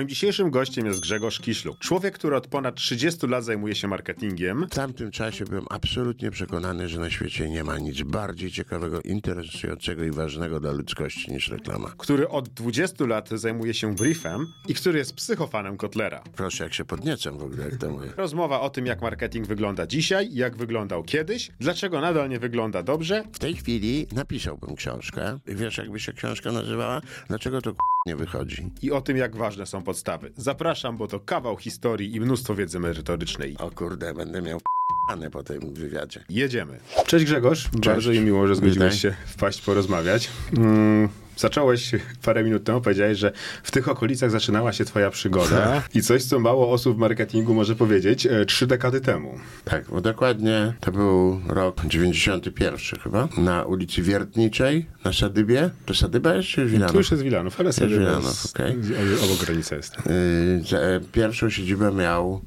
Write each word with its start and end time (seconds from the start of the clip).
Moim 0.00 0.08
dzisiejszym 0.08 0.50
gościem 0.50 0.86
jest 0.86 1.00
Grzegorz 1.00 1.38
Kiśluk. 1.40 1.78
Człowiek, 1.78 2.14
który 2.14 2.36
od 2.36 2.46
ponad 2.46 2.74
30 2.74 3.26
lat 3.26 3.44
zajmuje 3.44 3.74
się 3.74 3.88
marketingiem. 3.88 4.66
W 4.70 4.74
tamtym 4.74 5.10
czasie 5.10 5.44
byłem 5.44 5.64
absolutnie 5.70 6.30
przekonany, 6.30 6.88
że 6.88 7.00
na 7.00 7.10
świecie 7.10 7.50
nie 7.50 7.64
ma 7.64 7.78
nic 7.78 8.02
bardziej 8.02 8.50
ciekawego, 8.50 9.00
interesującego 9.02 10.04
i 10.04 10.10
ważnego 10.10 10.60
dla 10.60 10.72
ludzkości 10.72 11.32
niż 11.32 11.48
reklama. 11.48 11.92
który 11.98 12.28
od 12.28 12.48
20 12.48 13.06
lat 13.06 13.28
zajmuje 13.28 13.74
się 13.74 13.94
briefem 13.94 14.46
i 14.68 14.74
który 14.74 14.98
jest 14.98 15.14
psychofanem 15.14 15.76
Kotlera. 15.76 16.22
Proszę, 16.36 16.64
jak 16.64 16.74
się 16.74 16.84
podniecam 16.84 17.38
w 17.38 17.42
ogóle, 17.42 17.64
jak 17.64 17.76
to 17.76 17.90
mówię. 17.90 18.08
Rozmowa 18.16 18.60
o 18.60 18.70
tym, 18.70 18.86
jak 18.86 19.02
marketing 19.02 19.46
wygląda 19.46 19.86
dzisiaj, 19.86 20.28
jak 20.32 20.56
wyglądał 20.56 21.02
kiedyś, 21.02 21.50
dlaczego 21.60 22.00
nadal 22.00 22.28
nie 22.28 22.38
wygląda 22.38 22.82
dobrze 22.82 23.24
W 23.32 23.38
tej 23.38 23.54
chwili 23.54 24.06
napisałbym 24.12 24.76
książkę. 24.76 25.38
Wiesz, 25.46 25.78
jakby 25.78 26.00
się 26.00 26.12
książka 26.12 26.52
nazywała? 26.52 27.00
Dlaczego 27.28 27.62
to 27.62 27.72
k- 27.72 27.78
nie 28.06 28.16
wychodzi? 28.16 28.70
i 28.82 28.90
o 28.90 29.00
tym, 29.00 29.16
jak 29.16 29.36
ważne 29.36 29.66
są 29.66 29.82
podstawy. 29.90 30.32
Zapraszam, 30.36 30.96
bo 30.96 31.06
to 31.06 31.20
kawał 31.20 31.56
historii 31.56 32.16
i 32.16 32.20
mnóstwo 32.20 32.54
wiedzy 32.54 32.80
merytorycznej. 32.80 33.56
O 33.58 33.70
kurde, 33.70 34.14
będę 34.14 34.42
miał 34.42 34.58
p***ane 34.58 35.30
po 35.30 35.42
tym 35.42 35.74
wywiadzie. 35.74 36.24
Jedziemy. 36.28 36.80
Cześć 37.06 37.24
Grzegorz, 37.24 37.68
bardzo 37.86 38.10
mi 38.10 38.20
miło, 38.20 38.46
że 38.46 38.54
zgodziłeś 38.54 38.94
Witaj. 38.94 38.98
się 38.98 39.14
wpaść 39.26 39.60
porozmawiać. 39.60 40.30
Mm, 40.56 41.08
zacząłeś 41.40 41.90
parę 42.24 42.44
minut 42.44 42.64
temu, 42.64 42.80
powiedziałeś, 42.80 43.18
że 43.18 43.32
w 43.62 43.70
tych 43.70 43.88
okolicach 43.88 44.30
zaczynała 44.30 44.72
się 44.72 44.84
twoja 44.84 45.10
przygoda 45.10 45.82
i 45.94 46.02
coś, 46.02 46.24
co 46.24 46.38
mało 46.38 46.70
osób 46.72 46.96
w 46.96 46.98
marketingu 47.00 47.54
może 47.54 47.76
powiedzieć, 47.76 48.26
e, 48.26 48.44
trzy 48.44 48.66
dekady 48.66 49.00
temu. 49.00 49.34
Tak, 49.64 49.84
bo 49.90 50.00
dokładnie 50.00 50.72
to 50.80 50.92
był 50.92 51.40
rok 51.48 51.80
91 51.86 53.00
chyba, 53.02 53.28
na 53.38 53.62
ulicy 53.64 54.02
Wiertniczej, 54.02 54.86
na 55.04 55.12
Sadybie. 55.12 55.70
To 55.86 55.94
Sadyba 55.94 56.34
jest 56.34 56.48
czy 56.48 56.66
Wilanów? 56.66 56.92
Tu 56.92 56.98
już 56.98 57.10
jest 57.10 57.22
Wilanów, 57.22 57.60
ale 57.60 57.70
Wilanów, 57.72 58.24
jest- 58.24 58.56
okej. 58.56 58.76
o- 59.20 59.24
obok 59.24 59.44
granicy 59.44 59.74
jest. 59.76 59.96
Y, 60.06 60.60
że 60.64 61.00
Pierwszą 61.12 61.50
siedzibę 61.50 61.92
miał 61.92 62.40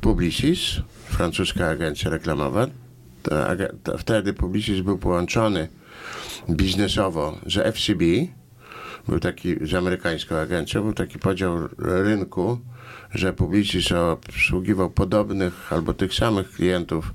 Publicis, 0.00 0.60
francuska 1.08 1.68
agencja 1.68 2.10
reklamowa. 2.10 2.66
Ta, 3.22 3.46
ag- 3.56 3.72
ta, 3.82 3.96
wtedy 3.98 4.32
Publicis 4.32 4.80
był 4.80 4.98
połączony 4.98 5.68
biznesowo 6.50 7.38
z 7.46 7.74
FCB, 7.74 8.04
był 9.08 9.20
taki, 9.20 9.66
z 9.66 9.74
amerykańską 9.74 10.36
agencją, 10.36 10.82
był 10.82 10.92
taki 10.92 11.18
podział 11.18 11.68
rynku, 11.78 12.58
że 13.14 13.32
Publicis 13.32 13.92
obsługiwał 13.92 14.90
podobnych 14.90 15.72
albo 15.72 15.94
tych 15.94 16.14
samych 16.14 16.50
klientów 16.50 17.14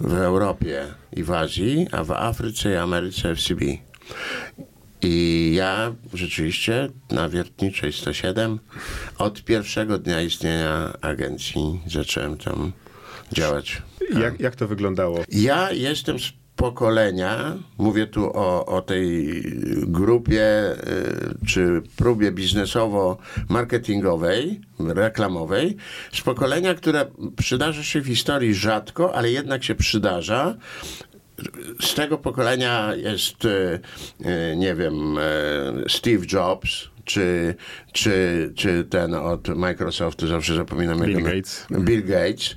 w 0.00 0.12
Europie 0.12 0.84
i 1.12 1.22
w 1.22 1.30
Azji, 1.30 1.86
a 1.92 2.04
w 2.04 2.10
Afryce 2.10 2.72
i 2.72 2.76
Ameryce 2.76 3.34
FCB. 3.36 3.64
I 5.02 5.52
ja 5.56 5.94
rzeczywiście 6.14 6.88
na 7.10 7.28
Wiertniczej 7.28 7.92
107 7.92 8.58
od 9.18 9.44
pierwszego 9.44 9.98
dnia 9.98 10.22
istnienia 10.22 10.92
agencji 11.00 11.80
zacząłem 11.86 12.38
tam 12.38 12.72
działać. 13.32 13.82
Jak, 14.20 14.40
jak 14.40 14.56
to 14.56 14.68
wyglądało? 14.68 15.20
Ja 15.28 15.72
jestem 15.72 16.16
pokolenia, 16.56 17.56
mówię 17.78 18.06
tu 18.06 18.30
o, 18.34 18.66
o 18.66 18.82
tej 18.82 19.42
grupie 19.86 20.42
y, 20.42 20.76
czy 21.46 21.82
próbie 21.96 22.32
biznesowo-marketingowej, 22.32 24.60
reklamowej, 24.78 25.76
z 26.12 26.20
pokolenia, 26.20 26.74
które 26.74 27.06
przydarza 27.36 27.82
się 27.82 28.00
w 28.00 28.06
historii 28.06 28.54
rzadko, 28.54 29.14
ale 29.14 29.30
jednak 29.30 29.64
się 29.64 29.74
przydarza. 29.74 30.56
Z 31.80 31.94
tego 31.94 32.18
pokolenia 32.18 32.94
jest, 32.94 33.44
y, 33.44 33.80
y, 34.20 34.56
nie 34.56 34.74
wiem, 34.74 35.18
Steve 35.88 36.26
Jobs, 36.32 36.88
czy, 37.04 37.54
czy, 37.92 38.52
czy 38.56 38.84
ten 38.84 39.14
od 39.14 39.48
Microsoftu, 39.48 40.26
zawsze 40.26 40.54
zapominam 40.54 41.00
Bill 41.00 41.08
jego 41.08 41.28
Gates. 41.28 41.66
Bill 41.70 42.04
Gates. 42.04 42.56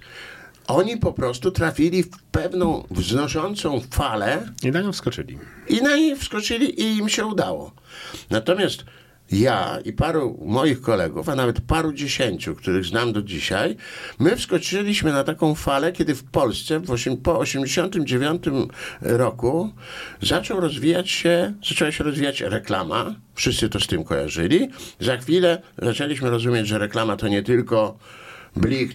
Oni 0.69 0.97
po 0.97 1.13
prostu 1.13 1.51
trafili 1.51 2.03
w 2.03 2.09
pewną 2.31 2.87
wznoszącą 2.91 3.81
falę 3.91 4.53
I 4.63 4.71
na 4.71 4.81
nią 4.81 4.91
wskoczyli. 4.91 5.37
i 5.69 5.81
na 5.81 5.95
niej 5.95 6.15
wskoczyli 6.15 6.81
i 6.81 6.97
im 6.97 7.09
się 7.09 7.25
udało. 7.25 7.71
Natomiast 8.29 8.85
ja 9.31 9.79
i 9.85 9.93
paru 9.93 10.39
moich 10.45 10.81
kolegów, 10.81 11.29
a 11.29 11.35
nawet 11.35 11.61
paru 11.61 11.93
dziesięciu, 11.93 12.55
których 12.55 12.85
znam 12.85 13.13
do 13.13 13.21
dzisiaj, 13.21 13.75
my 14.19 14.35
wskoczyliśmy 14.35 15.11
na 15.13 15.23
taką 15.23 15.55
falę, 15.55 15.91
kiedy 15.91 16.15
w 16.15 16.23
Polsce 16.23 16.79
w 16.79 16.91
osiem, 16.91 17.17
po 17.17 17.39
89 17.39 18.43
roku 19.01 19.73
zaczął 20.21 20.59
rozwijać 20.59 21.09
się, 21.09 21.53
zaczęła 21.69 21.91
się 21.91 22.03
rozwijać 22.03 22.41
reklama. 22.41 23.15
Wszyscy 23.35 23.69
to 23.69 23.79
z 23.79 23.87
tym 23.87 24.03
kojarzyli. 24.03 24.69
Za 24.99 25.17
chwilę 25.17 25.61
zaczęliśmy 25.77 26.29
rozumieć, 26.29 26.67
że 26.67 26.77
reklama 26.77 27.15
to 27.15 27.27
nie 27.27 27.43
tylko 27.43 27.97
blik, 28.55 28.93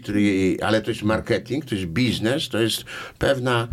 ale 0.62 0.82
to 0.82 0.90
jest 0.90 1.02
marketing, 1.02 1.64
to 1.64 1.74
jest 1.74 1.86
biznes, 1.86 2.48
to 2.48 2.58
jest 2.58 2.84
pewna, 3.18 3.68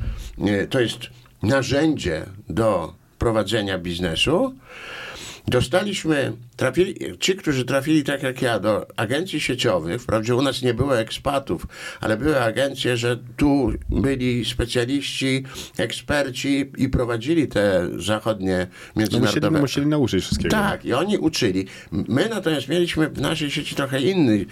e, 0.48 0.68
to 0.68 0.80
jest 0.80 1.00
narzędzie 1.44 2.26
do 2.50 2.94
prowadzenia 3.20 3.78
biznesu. 3.78 4.54
Dostaliśmy, 5.48 6.34
trafili, 6.56 6.96
ci, 7.20 7.36
którzy 7.36 7.66
trafili 7.66 8.04
tak 8.04 8.24
jak 8.24 8.42
ja 8.42 8.60
do 8.60 8.88
agencji 9.00 9.40
sieciowych, 9.42 10.02
wprawdzie 10.02 10.36
u 10.36 10.42
nas 10.42 10.62
nie 10.62 10.74
było 10.74 11.00
ekspatów, 11.00 11.68
ale 12.02 12.18
były 12.18 12.42
agencje, 12.42 12.98
że 12.98 13.18
tu 13.38 13.72
byli 13.90 14.46
specjaliści, 14.46 15.44
eksperci 15.78 16.72
i 16.78 16.90
prowadzili 16.90 17.48
te 17.48 17.88
zachodnie 17.98 18.68
No 18.96 19.02
musieli, 19.02 19.14
międzynarodowe 19.22 19.60
musieli 19.60 19.88
nauczyć 19.88 20.24
wszystkiego. 20.24 20.56
tak, 20.56 20.86
i 20.86 20.94
oni 20.94 21.18
uczyli. 21.18 21.68
My 21.92 22.30
natomiast 22.30 22.68
mieliśmy 22.68 23.10
w 23.10 23.22
naszej 23.22 23.52
sieci 23.52 23.76
trochę 23.76 24.02
inny 24.02 24.46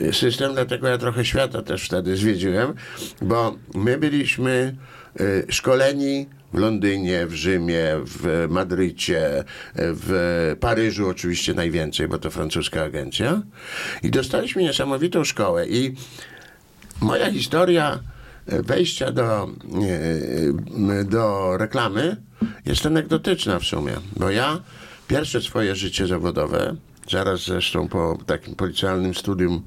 y, 0.00 0.12
system, 0.12 0.52
dlatego 0.54 0.88
ja 0.88 0.98
trochę 0.98 1.24
świata 1.24 1.62
też 1.62 1.84
wtedy 1.84 2.16
zwiedziłem, 2.16 2.74
bo 3.22 3.56
my 3.74 3.98
byliśmy 3.98 4.76
y, 5.20 5.46
szkoleni 5.48 6.26
w 6.54 6.58
Londynie, 6.58 7.26
w 7.26 7.34
Rzymie, 7.34 7.84
w 8.06 8.46
Madrycie, 8.50 9.44
w 9.74 10.56
Paryżu 10.60 11.08
oczywiście 11.08 11.54
najwięcej, 11.54 12.08
bo 12.08 12.18
to 12.18 12.30
francuska 12.30 12.82
agencja. 12.82 13.42
I 14.02 14.10
dostaliśmy 14.10 14.62
niesamowitą 14.62 15.24
szkołę 15.24 15.66
i 15.66 15.94
moja 17.00 17.32
historia 17.32 18.00
wejścia 18.46 19.12
do, 19.12 19.48
e, 20.90 21.04
do 21.04 21.56
reklamy 21.56 22.16
jest 22.66 22.86
anegdotyczna 22.86 23.58
w 23.58 23.64
sumie, 23.64 23.92
bo 24.16 24.30
ja 24.30 24.60
pierwsze 25.08 25.40
swoje 25.40 25.76
życie 25.76 26.06
zawodowe, 26.06 26.76
zaraz 27.10 27.44
zresztą 27.44 27.88
po 27.88 28.18
takim 28.26 28.54
policjalnym 28.54 29.14
studium 29.14 29.62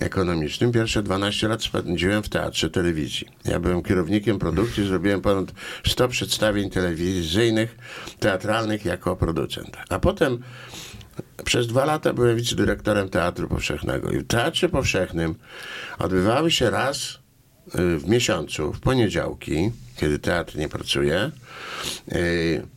ekonomicznym, 0.00 0.72
pierwsze 0.72 1.02
12 1.02 1.48
lat 1.48 1.62
spędziłem 1.62 2.22
w 2.22 2.28
teatrze 2.28 2.70
telewizji. 2.70 3.28
Ja 3.44 3.60
byłem 3.60 3.82
kierownikiem 3.82 4.38
produkcji, 4.38 4.86
zrobiłem 4.86 5.20
ponad 5.20 5.52
100 5.86 6.08
przedstawień 6.08 6.70
telewizyjnych, 6.70 7.76
teatralnych 8.20 8.84
jako 8.84 9.16
producent. 9.16 9.76
A 9.88 9.98
potem 9.98 10.38
przez 11.44 11.66
dwa 11.66 11.84
lata 11.84 12.12
byłem 12.12 12.36
wicedyrektorem 12.36 13.08
Teatru 13.08 13.48
Powszechnego 13.48 14.10
i 14.10 14.18
w 14.18 14.26
Teatrze 14.26 14.68
Powszechnym 14.68 15.34
odbywały 15.98 16.50
się 16.50 16.70
raz 16.70 17.18
y, 17.74 17.98
w 17.98 18.08
miesiącu, 18.08 18.72
w 18.72 18.80
poniedziałki, 18.80 19.70
kiedy 19.96 20.18
teatr 20.18 20.56
nie 20.56 20.68
pracuje, 20.68 21.30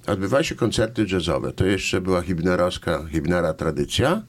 odbywały 0.07 0.43
się 0.43 0.55
koncerty 0.55 1.05
jazzowe. 1.11 1.53
To 1.53 1.65
jeszcze 1.65 2.01
była 2.01 2.21
hibnerowska, 2.21 3.05
hibnera 3.11 3.53
tradycja. 3.53 4.21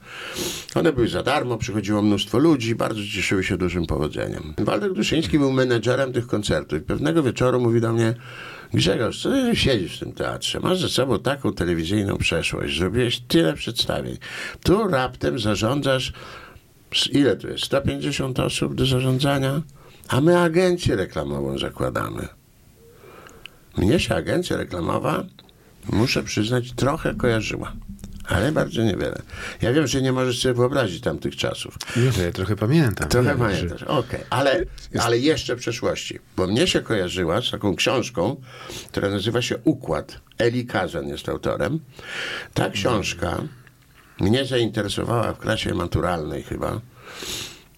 One 0.75 0.93
były 0.93 1.09
za 1.09 1.23
darmo, 1.23 1.59
przychodziło 1.59 2.03
mnóstwo 2.03 2.39
ludzi, 2.39 2.75
bardzo 2.75 3.01
cieszyły 3.05 3.45
się 3.45 3.57
dużym 3.57 3.87
powodzeniem. 3.87 4.55
Waldek 4.59 4.93
Duszyński 4.93 5.39
był 5.39 5.53
menedżerem 5.53 6.13
tych 6.13 6.27
koncertów 6.27 6.83
pewnego 6.83 7.23
wieczoru 7.23 7.61
mówi 7.61 7.81
do 7.81 7.93
mnie 7.93 8.15
Grzegorz, 8.75 9.23
co 9.23 9.31
ty 9.31 9.57
siedzisz 9.57 9.97
w 9.97 10.01
tym 10.01 10.13
teatrze? 10.13 10.61
Masz 10.61 10.81
ze 10.81 10.89
sobą 10.89 11.19
taką 11.19 11.53
telewizyjną 11.53 12.17
przeszłość, 12.17 12.79
zrobiłeś 12.79 13.21
tyle 13.21 13.55
przedstawień. 13.55 14.19
Tu 14.63 14.89
raptem 14.89 15.39
zarządzasz, 15.39 16.13
ile 17.13 17.37
tu 17.37 17.49
jest, 17.49 17.65
150 17.65 18.41
osób 18.41 18.75
do 18.75 18.87
zarządzania? 18.87 19.63
A 20.09 20.21
my 20.21 20.39
agencję 20.39 20.97
reklamową 20.97 21.59
zakładamy. 21.59 22.38
Mnie 23.79 24.01
się 24.01 24.15
agencja 24.15 24.57
reklamowa, 24.57 25.25
muszę 25.93 26.23
przyznać, 26.23 26.73
trochę 26.73 27.15
kojarzyła. 27.15 27.73
Ale 28.29 28.53
bardzo 28.53 28.83
niewiele. 28.83 29.23
Ja 29.63 29.73
wiem, 29.73 29.87
że 29.87 30.03
nie 30.03 30.13
możesz 30.13 30.41
sobie 30.43 30.55
wyobrazić 30.55 31.01
tamtych 31.01 31.37
czasów. 31.37 31.79
Nie, 31.97 32.13
to 32.13 32.23
ja 32.23 32.33
trochę 32.33 32.57
pamiętam. 32.57 33.09
Trochę 33.09 33.29
Wiem, 33.29 33.39
pamiętasz, 33.39 33.83
okej. 33.83 34.21
Ale, 34.31 34.65
ale 35.01 35.19
jeszcze 35.19 35.57
w 35.57 35.59
przeszłości. 35.59 36.19
Bo 36.37 36.47
mnie 36.47 36.67
się 36.67 36.81
kojarzyła 36.81 37.43
z 37.43 37.51
taką 37.51 37.77
książką, 37.77 38.37
która 38.89 39.09
nazywa 39.09 39.43
się 39.43 39.59
Układ. 39.65 40.21
Eli 40.39 40.67
Kazan 40.67 41.09
jest 41.09 41.29
autorem. 41.29 41.81
Ta 42.55 42.71
książka 42.71 43.43
mnie 44.21 44.45
zainteresowała 44.45 45.33
w 45.33 45.39
klasie 45.39 45.75
maturalnej 45.75 46.43
chyba. 46.43 46.81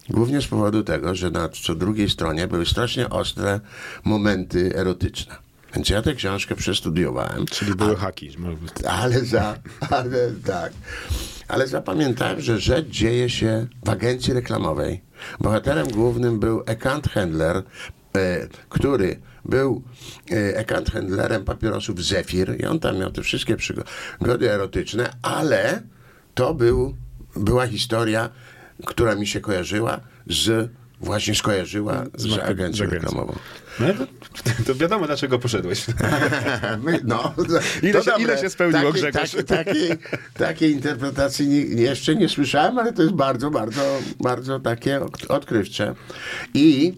Głównie 0.09 0.41
z 0.41 0.47
powodu 0.47 0.83
tego, 0.83 1.15
że 1.15 1.31
na 1.31 1.49
co 1.49 1.75
drugiej 1.75 2.09
stronie 2.09 2.47
były 2.47 2.65
strasznie 2.65 3.09
ostre 3.09 3.59
momenty 4.03 4.75
erotyczne. 4.75 5.35
Więc 5.75 5.89
ja 5.89 6.01
tę 6.01 6.13
książkę 6.13 6.55
przestudiowałem. 6.55 7.45
Czyli 7.45 7.75
były 7.75 7.95
haki. 7.95 8.31
Ale 8.89 9.25
za, 9.25 9.55
ale 9.89 10.31
tak. 10.45 10.73
Ale 11.47 11.67
zapamiętałem, 11.67 12.41
że 12.41 12.59
rzecz 12.59 12.87
dzieje 12.87 13.29
się 13.29 13.67
w 13.85 13.89
agencji 13.89 14.33
reklamowej. 14.33 15.01
Bohaterem 15.39 15.87
głównym 15.87 16.39
był 16.39 16.63
account 16.67 17.07
handler, 17.07 17.63
e, 18.15 18.47
który 18.69 19.19
był 19.45 19.83
e, 20.31 20.59
account 20.59 20.89
handlerem 20.89 21.43
papierosów 21.43 22.03
Zephyr 22.03 22.59
i 22.59 22.65
on 22.65 22.79
tam 22.79 22.97
miał 22.97 23.11
te 23.11 23.21
wszystkie 23.21 23.57
przygody 23.57 24.51
erotyczne, 24.51 25.13
ale 25.21 25.81
to 26.33 26.53
był, 26.53 26.95
była 27.35 27.67
historia, 27.67 28.29
która 28.85 29.15
mi 29.15 29.27
się 29.27 29.41
kojarzyła 29.41 29.99
z 30.27 30.71
właśnie 31.01 31.35
skojarzyła 31.35 32.05
z, 32.15 32.27
z 32.27 32.39
agencją. 32.39 32.85
reklamową. 32.85 33.35
No, 33.79 33.85
to, 33.93 34.05
to 34.65 34.75
wiadomo, 34.75 35.05
dlaczego 35.07 35.39
poszedłeś. 35.39 35.85
No, 37.03 37.33
Ile 37.83 37.93
to 37.93 38.03
się- 38.03 38.11
ile 38.19 38.37
się 38.37 38.49
spełniło, 38.49 38.91
takiej, 38.93 39.01
Grzegorz? 39.11 39.31
takiej, 39.47 39.89
takiej, 40.37 40.71
interpretacji 40.71 41.47
nie, 41.47 41.59
jeszcze 41.81 42.15
nie 42.15 42.29
słyszałem, 42.29 42.77
ale 42.79 42.93
to 42.93 43.01
jest 43.01 43.13
bardzo, 43.13 43.51
bardzo, 43.51 43.99
bardzo 44.19 44.59
takie 44.59 45.01
od- 45.01 45.25
odkrywcze. 45.31 45.95
I 46.53 46.93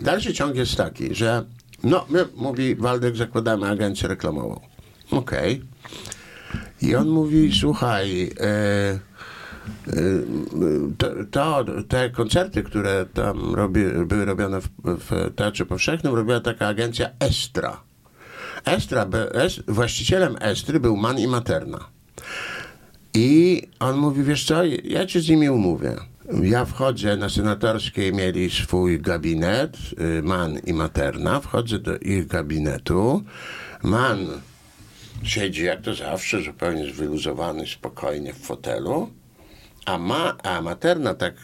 dalszy 0.00 0.34
ciąg 0.34 0.56
jest 0.56 0.76
taki, 0.76 1.14
że 1.14 1.44
no, 1.84 2.06
my, 2.08 2.24
mówi 2.36 2.74
Waldek, 2.76 3.16
zakładamy 3.16 3.68
agencję 3.68 4.08
reklamową. 4.08 4.60
Okej. 5.10 5.62
I 6.82 6.94
on 6.96 7.08
mówi, 7.08 7.52
słuchaj, 7.60 8.30
e, 8.40 8.98
to, 11.30 11.64
te 11.88 12.10
koncerty, 12.10 12.62
które 12.62 13.06
tam 13.14 13.54
robi, 13.54 13.80
były 14.06 14.24
robione 14.24 14.60
w, 14.60 14.68
w 14.84 15.34
Teatrze 15.36 15.66
Powszechnym, 15.66 16.14
robiła 16.14 16.40
taka 16.40 16.66
agencja 16.66 17.10
Estra. 17.20 17.80
Estra, 18.64 19.06
es, 19.32 19.60
właścicielem 19.68 20.36
Estry 20.40 20.80
był 20.80 20.96
Man 20.96 21.18
i 21.18 21.26
Materna. 21.26 21.78
I 23.14 23.62
on 23.80 23.96
mówi, 23.96 24.22
wiesz 24.22 24.44
co, 24.44 24.64
ja 24.84 25.06
cię 25.06 25.20
z 25.20 25.28
nimi 25.28 25.50
umówię. 25.50 25.96
Ja 26.42 26.64
wchodzę 26.64 27.16
na 27.16 27.28
senatorskiej, 27.28 28.12
mieli 28.12 28.50
swój 28.50 29.00
gabinet, 29.00 29.76
y, 30.18 30.22
Man 30.22 30.58
i 30.66 30.72
Materna, 30.72 31.40
wchodzę 31.40 31.78
do 31.78 31.98
ich 31.98 32.26
gabinetu. 32.26 33.22
Man 33.82 34.26
siedzi 35.22 35.64
jak 35.64 35.82
to 35.82 35.94
zawsze, 35.94 36.42
zupełnie 36.42 36.92
wyluzowany, 36.92 37.66
spokojnie 37.66 38.32
w 38.32 38.38
fotelu. 38.38 39.10
A, 39.86 39.98
ma, 39.98 40.36
a 40.42 40.62
materna 40.62 41.14
tak 41.14 41.34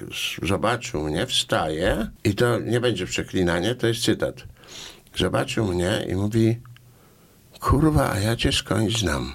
zobaczył 0.43 1.03
mnie, 1.03 1.27
wstaje 1.27 2.11
i 2.25 2.35
to 2.35 2.61
nie 2.61 2.81
będzie 2.81 3.07
przeklinanie, 3.07 3.75
to 3.75 3.87
jest 3.87 4.03
cytat. 4.03 4.45
Zobaczył 5.17 5.67
mnie 5.67 6.07
i 6.09 6.15
mówi, 6.15 6.61
kurwa, 7.61 8.13
a 8.13 8.19
ja 8.19 8.37
cię 8.37 8.53
skądś 8.53 8.99
znam. 8.99 9.33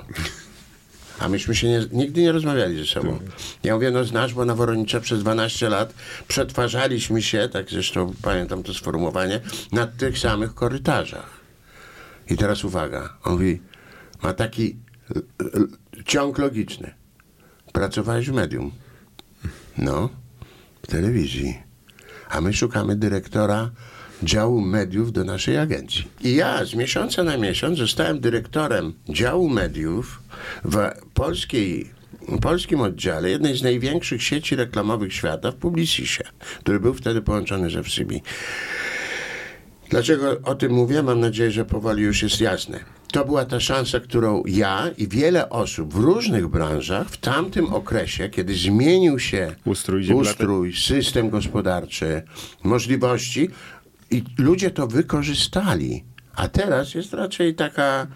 A 1.19 1.29
myśmy 1.29 1.55
się 1.55 1.67
nie, 1.67 1.85
nigdy 1.91 2.21
nie 2.21 2.31
rozmawiali 2.31 2.77
ze 2.77 2.85
sobą. 2.85 3.19
Ja 3.63 3.75
mówię, 3.75 3.91
no 3.91 4.03
znasz, 4.03 4.33
bo 4.33 4.45
na 4.45 4.55
Woronicza 4.55 4.99
przez 4.99 5.19
12 5.19 5.69
lat 5.69 5.93
przetwarzaliśmy 6.27 7.21
się, 7.21 7.49
tak 7.49 7.69
zresztą 7.69 8.13
pamiętam 8.21 8.63
to 8.63 8.73
sformułowanie, 8.73 9.39
na 9.71 9.87
tych 9.87 10.19
samych 10.19 10.53
korytarzach. 10.53 11.41
I 12.29 12.37
teraz 12.37 12.63
uwaga, 12.63 13.17
on 13.23 13.33
mówi, 13.33 13.61
ma 14.23 14.33
taki 14.33 14.77
ciąg 16.05 16.37
logiczny. 16.37 16.93
Pracowałeś 17.73 18.29
w 18.29 18.33
medium. 18.33 18.71
No, 19.81 20.09
w 20.81 20.87
telewizji. 20.87 21.59
A 22.29 22.41
my 22.41 22.53
szukamy 22.53 22.95
dyrektora 22.95 23.71
działu 24.23 24.61
mediów 24.61 25.11
do 25.11 25.23
naszej 25.23 25.57
agencji. 25.57 26.07
I 26.21 26.35
ja 26.35 26.65
z 26.65 26.75
miesiąca 26.75 27.23
na 27.23 27.37
miesiąc 27.37 27.77
zostałem 27.77 28.19
dyrektorem 28.19 28.93
działu 29.09 29.49
mediów 29.49 30.21
w 30.63 30.77
polskiej, 31.13 31.91
polskim 32.41 32.81
oddziale 32.81 33.29
jednej 33.29 33.57
z 33.57 33.63
największych 33.63 34.23
sieci 34.23 34.55
reklamowych 34.55 35.13
świata 35.13 35.51
w 35.51 35.55
Publicisie, 35.55 36.23
który 36.59 36.79
był 36.79 36.93
wtedy 36.93 37.21
połączony 37.21 37.69
ze 37.69 37.83
FCB. 37.83 38.13
Dlaczego 39.89 40.41
o 40.43 40.55
tym 40.55 40.71
mówię? 40.71 41.03
Mam 41.03 41.19
nadzieję, 41.19 41.51
że 41.51 41.65
powoli 41.65 42.03
już 42.03 42.23
jest 42.23 42.41
jasne. 42.41 42.79
To 43.11 43.25
była 43.25 43.45
ta 43.45 43.59
szansa, 43.59 43.99
którą 43.99 44.43
ja 44.45 44.89
i 44.97 45.07
wiele 45.07 45.49
osób 45.49 45.93
w 45.93 45.97
różnych 45.97 46.47
branżach 46.47 47.09
w 47.09 47.17
tamtym 47.17 47.73
okresie, 47.73 48.29
kiedy 48.29 48.53
zmienił 48.55 49.19
się 49.19 49.55
Ustrój 49.65 50.13
ustrój 50.13 50.73
system 50.75 51.29
gospodarczy, 51.29 52.21
możliwości 52.63 53.49
i 54.11 54.23
ludzie 54.37 54.71
to 54.71 54.87
wykorzystali. 54.87 56.03
A 56.35 56.47
teraz 56.47 56.93
jest 56.95 57.13
raczej 57.13 57.55
taka 57.55 58.07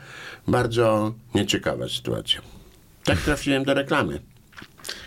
bardzo 0.47 1.13
nieciekawa 1.36 1.89
sytuacja. 1.89 2.41
Tak 3.03 3.19
trafiłem 3.19 3.63
do 3.63 3.74
reklamy. 3.74 4.19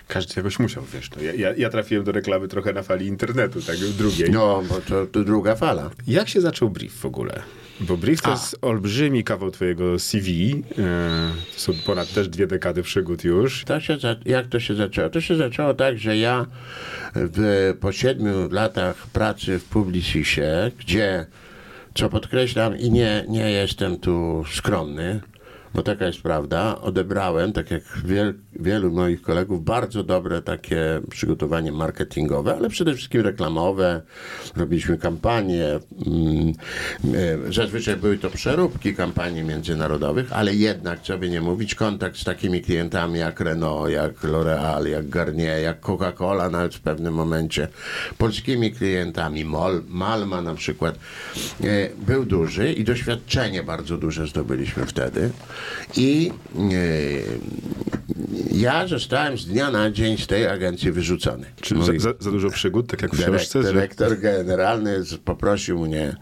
Każdy 0.08 0.34
jakoś 0.36 0.58
musiał, 0.58 0.84
wiesz. 0.94 1.10
No, 1.16 1.22
ja, 1.22 1.54
ja, 1.56 1.70
trafiłem 1.70 2.04
do 2.04 2.12
reklamy 2.12 2.48
trochę 2.48 2.72
na 2.72 2.82
fali 2.82 3.06
internetu, 3.06 3.62
tak, 3.62 3.76
drugiej. 3.78 4.30
No, 4.30 4.62
bo 4.68 4.80
to, 4.80 5.06
to 5.06 5.24
druga 5.24 5.54
fala. 5.56 5.90
Jak 6.06 6.28
się 6.28 6.40
zaczął 6.40 6.70
brief 6.70 6.92
w 7.00 7.04
ogóle? 7.06 7.42
Bo 7.80 7.96
brief 7.96 8.22
to 8.22 8.28
A. 8.28 8.30
jest 8.32 8.58
olbrzymi 8.62 9.24
kawał 9.24 9.50
twojego 9.50 9.98
CV. 9.98 10.62
e, 10.78 11.32
To 11.54 11.60
są 11.60 11.72
ponad 11.86 12.12
też 12.12 12.28
dwie 12.28 12.46
dekady 12.46 12.82
przygód 12.82 13.24
już. 13.24 13.64
To 13.64 13.80
się, 13.80 13.96
jak 14.24 14.46
to 14.46 14.60
się 14.60 14.74
zaczęło? 14.74 15.08
To 15.10 15.20
się 15.20 15.36
zaczęło 15.36 15.74
tak, 15.74 15.98
że 15.98 16.16
ja 16.16 16.46
w, 17.14 17.74
po 17.80 17.92
siedmiu 17.92 18.48
latach 18.50 19.06
pracy 19.06 19.58
w 19.58 19.64
Publicisie, 19.64 20.70
gdzie, 20.78 21.26
co 21.94 22.08
podkreślam 22.08 22.78
i 22.78 22.90
nie, 22.90 23.24
nie 23.28 23.50
jestem 23.50 23.98
tu 23.98 24.44
skromny, 24.52 25.20
bo 25.74 25.82
taka 25.82 26.06
jest 26.06 26.22
prawda, 26.22 26.80
odebrałem, 26.80 27.52
tak 27.52 27.70
jak 27.70 27.82
wiel, 28.04 28.34
wielu 28.52 28.90
moich 28.90 29.22
kolegów, 29.22 29.64
bardzo 29.64 30.02
dobre 30.02 30.42
takie 30.42 31.00
przygotowanie 31.10 31.72
marketingowe, 31.72 32.56
ale 32.56 32.68
przede 32.68 32.94
wszystkim 32.94 33.20
reklamowe. 33.20 34.02
Robiliśmy 34.56 34.98
kampanie. 34.98 35.64
mm, 36.06 36.52
e, 37.48 37.52
Zazwyczaj 37.52 37.96
były 37.96 38.18
to 38.18 38.30
przeróbki 38.30 38.94
kampanii 38.94 39.42
międzynarodowych, 39.42 40.32
ale 40.32 40.54
jednak, 40.54 41.02
co 41.02 41.18
by 41.18 41.30
nie 41.30 41.40
mówić, 41.40 41.74
kontakt 41.74 42.16
z 42.16 42.24
takimi 42.24 42.60
klientami 42.60 43.18
jak 43.18 43.40
Renault, 43.40 43.90
jak 43.90 44.24
L'Oreal, 44.24 44.86
jak 44.86 45.08
Garnier, 45.08 45.62
jak 45.62 45.80
Coca-Cola 45.80 46.50
nawet 46.50 46.74
w 46.74 46.80
pewnym 46.80 47.14
momencie, 47.14 47.68
polskimi 48.18 48.72
klientami, 48.72 49.44
Mol, 49.44 49.82
Malma 49.88 50.42
na 50.42 50.54
przykład, 50.54 50.98
e, 51.64 51.88
był 52.06 52.24
duży 52.24 52.72
i 52.72 52.84
doświadczenie 52.84 53.62
bardzo 53.62 53.96
duże 53.96 54.26
zdobyliśmy 54.26 54.86
wtedy. 54.86 55.30
I 55.96 56.30
e, 56.56 56.62
ja 58.52 58.86
zostałem 58.86 59.38
z 59.38 59.46
dnia 59.46 59.70
na 59.70 59.90
dzień 59.90 60.18
z 60.18 60.26
tej 60.26 60.46
agencji 60.46 60.92
wyrzucony. 60.92 61.46
Czy 61.60 61.74
Mówi- 61.74 62.00
za, 62.00 62.10
za, 62.20 62.30
dużo 62.30 62.50
przygód, 62.50 62.86
tak 62.86 63.02
jak 63.02 63.14
w 63.14 63.22
książce? 63.22 63.62
Że... 63.62 63.72
dyrektor 63.72 64.18
generalny 64.20 65.04
z- 65.04 65.16
poprosił 65.16 65.78
mnie 65.78 66.16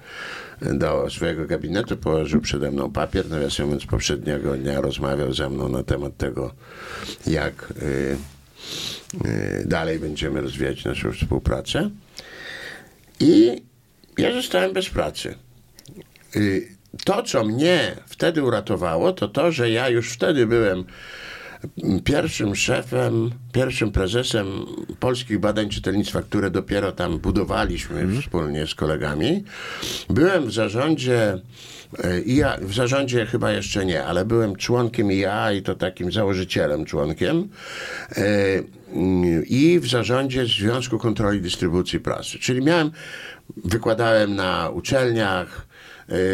do 0.62 1.11
swojego 1.11 1.47
gabinetu, 1.47 1.97
położył 1.97 2.40
przede 2.40 2.71
mną 2.71 2.93
papier, 2.93 3.28
nawiasem 3.28 3.66
mówiąc 3.66 3.87
poprzedniego 3.87 4.57
dnia 4.57 4.81
rozmawiał 4.81 5.33
ze 5.33 5.50
mną 5.50 5.69
na 5.69 5.83
temat 5.83 6.16
tego, 6.16 6.55
jak 7.26 7.73
y, 7.83 8.16
y, 9.26 9.64
dalej 9.66 9.99
będziemy 9.99 10.40
rozwijać 10.40 10.85
naszą 10.85 11.12
współpracę. 11.12 11.90
I 13.21 13.62
ja 14.19 14.33
zostałem 14.35 14.73
bez 14.73 14.90
pracy. 14.90 15.35
Y, 16.37 16.75
To, 17.05 17.23
co 17.23 17.45
mnie 17.45 17.97
wtedy 18.07 18.43
uratowało, 18.43 19.12
to 19.12 19.28
to, 19.28 19.52
że 19.52 19.71
ja 19.71 19.88
już 19.88 20.12
wtedy 20.12 20.47
byłem 20.47 20.85
pierwszym 22.05 22.57
szefem, 22.57 23.31
pierwszym 23.52 23.93
prezesem 23.93 24.47
polskich 25.00 25.38
badań 25.38 25.69
czytelnictwa, 25.69 26.23
które 26.23 26.50
dopiero 26.50 26.93
tam 26.93 27.19
budowaliśmy 27.19 28.21
wspólnie 28.23 28.66
z 28.66 28.75
kolegami. 28.75 29.45
Byłem 30.11 30.47
w 30.47 30.52
zarządzie 30.52 31.38
e, 32.05 32.21
IA, 32.21 32.59
w 32.61 32.75
zarządzie 32.75 33.26
chyba 33.26 33.52
jeszcze 33.52 33.87
nie, 33.87 34.05
ale 34.05 34.25
byłem 34.25 34.57
członkiem 34.57 35.12
IA 35.12 35.52
i 35.52 35.62
to 35.62 35.75
takim 35.75 36.12
założycielem 36.12 36.85
członkiem 36.85 37.49
e, 38.16 38.23
mm, 38.93 39.45
i 39.47 39.81
w 39.81 39.87
zarządzie 39.87 40.47
Związku 40.47 40.99
Kontroli 40.99 41.40
Dystrybucji 41.40 42.00
Prasy. 42.00 42.38
Czyli 42.38 42.62
miałem, 42.62 42.90
wykładałem 43.64 44.37
na 44.37 44.71
uczelniach, 44.71 45.66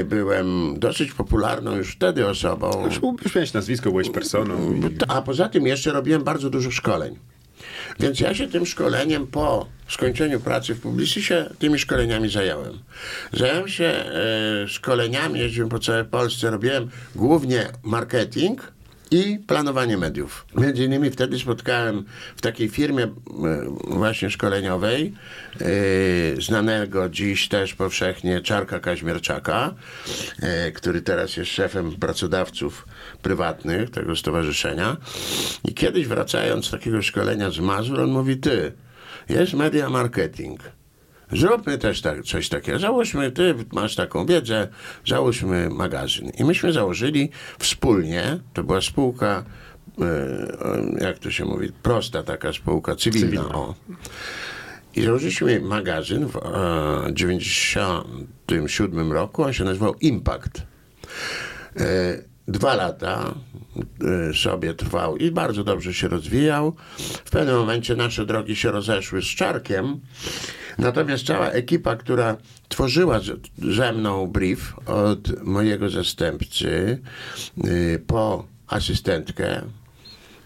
byłem 0.04 0.78
dosyć 0.78 1.12
popularną 1.12 1.76
już 1.76 1.92
wtedy 1.92 2.26
osobą. 2.26 2.84
Już, 2.84 3.00
już 3.24 3.34
miałeś 3.34 3.52
nazwisko, 3.52 3.90
byłeś 3.90 4.10
personą. 4.10 4.80
A 5.08 5.22
poza 5.22 5.48
tym 5.48 5.66
jeszcze 5.66 5.92
robiłem 5.92 6.24
bardzo 6.24 6.50
dużo 6.50 6.70
szkoleń. 6.70 7.18
Więc 8.00 8.20
ja 8.20 8.34
się 8.34 8.48
tym 8.48 8.66
szkoleniem 8.66 9.26
po 9.26 9.66
skończeniu 9.88 10.40
pracy 10.40 10.74
w 10.74 10.80
Publicisie 10.80 11.50
tymi 11.58 11.78
szkoleniami 11.78 12.28
zająłem. 12.28 12.78
Zająłem 13.32 13.68
się 13.68 13.84
e, 13.84 14.68
szkoleniami, 14.68 15.40
jeździłem 15.40 15.68
po 15.68 15.78
całej 15.78 16.04
Polsce, 16.04 16.50
robiłem 16.50 16.90
głównie 17.14 17.66
marketing 17.82 18.72
i 19.12 19.38
planowanie 19.46 19.98
mediów. 19.98 20.46
Między 20.54 20.84
innymi 20.84 21.10
wtedy 21.10 21.38
spotkałem 21.38 22.04
w 22.36 22.40
takiej 22.40 22.68
firmie 22.68 23.08
właśnie 23.84 24.30
szkoleniowej 24.30 25.14
e, 25.60 26.40
znanego 26.40 27.08
dziś 27.08 27.48
też 27.48 27.74
powszechnie 27.74 28.40
Czarka 28.40 28.80
Kaźmierczaka, 28.80 29.74
e, 30.42 30.72
który 30.72 31.02
teraz 31.02 31.36
jest 31.36 31.50
szefem 31.50 31.92
pracodawców 31.92 32.86
prywatnych 33.22 33.90
tego 33.90 34.16
stowarzyszenia. 34.16 34.96
I 35.64 35.74
kiedyś 35.74 36.06
wracając 36.06 36.66
z 36.66 36.70
takiego 36.70 37.02
szkolenia 37.02 37.50
z 37.50 37.58
Mazur, 37.58 38.00
on 38.00 38.10
mówi, 38.10 38.36
ty, 38.36 38.72
jest 39.28 39.54
media 39.54 39.90
marketing. 39.90 40.60
Zróbmy 41.32 41.78
też 41.78 42.00
tak, 42.00 42.24
coś 42.24 42.48
takiego. 42.48 42.78
Załóżmy, 42.78 43.30
ty 43.30 43.54
masz 43.72 43.94
taką 43.94 44.26
wiedzę, 44.26 44.68
załóżmy 45.06 45.70
magazyn. 45.70 46.30
I 46.38 46.44
myśmy 46.44 46.72
założyli 46.72 47.30
wspólnie, 47.58 48.38
to 48.52 48.64
była 48.64 48.80
spółka, 48.80 49.44
e, 50.00 51.04
jak 51.04 51.18
to 51.18 51.30
się 51.30 51.44
mówi, 51.44 51.72
prosta 51.82 52.22
taka 52.22 52.52
spółka 52.52 52.96
cywilna. 52.96 53.26
Cywilna. 53.26 53.54
O. 53.54 53.74
I 54.96 55.02
założyliśmy 55.02 55.60
magazyn 55.60 56.26
w 56.26 56.36
e, 56.36 56.40
97 57.12 59.12
roku, 59.12 59.42
on 59.42 59.52
się 59.52 59.64
nazywał 59.64 59.94
Impact. 60.00 60.62
E, 61.76 62.32
Dwa 62.48 62.74
lata 62.74 63.34
e, 64.30 64.34
sobie 64.34 64.74
trwał 64.74 65.16
i 65.16 65.30
bardzo 65.30 65.64
dobrze 65.64 65.94
się 65.94 66.08
rozwijał. 66.08 66.76
W 67.24 67.30
pewnym 67.30 67.56
momencie 67.56 67.96
nasze 67.96 68.26
drogi 68.26 68.56
się 68.56 68.70
rozeszły 68.70 69.22
z 69.22 69.24
Czarkiem. 69.24 70.00
Natomiast 70.78 71.26
cała 71.26 71.50
ekipa, 71.50 71.96
która 71.96 72.36
tworzyła 72.68 73.20
ze 73.58 73.92
mną 73.92 74.26
brief 74.26 74.74
od 74.86 75.42
mojego 75.42 75.90
zastępcy 75.90 76.98
y, 77.64 78.02
po 78.06 78.46
asystentkę, 78.66 79.62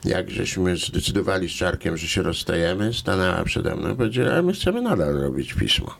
jak 0.05 0.31
żeśmy 0.31 0.77
zdecydowali 0.77 1.49
z 1.49 1.53
Czarkiem, 1.53 1.97
że 1.97 2.09
się 2.09 2.23
rozstajemy, 2.23 2.95
stanęła 2.95 3.45
przede 3.45 3.77
mną 3.77 3.93
i 3.93 3.97
powiedziała, 3.97 4.43
my 4.43 4.53
chcemy 4.53 4.83
nadal 4.83 5.15
robić 5.15 5.55
pismo. 5.55 5.95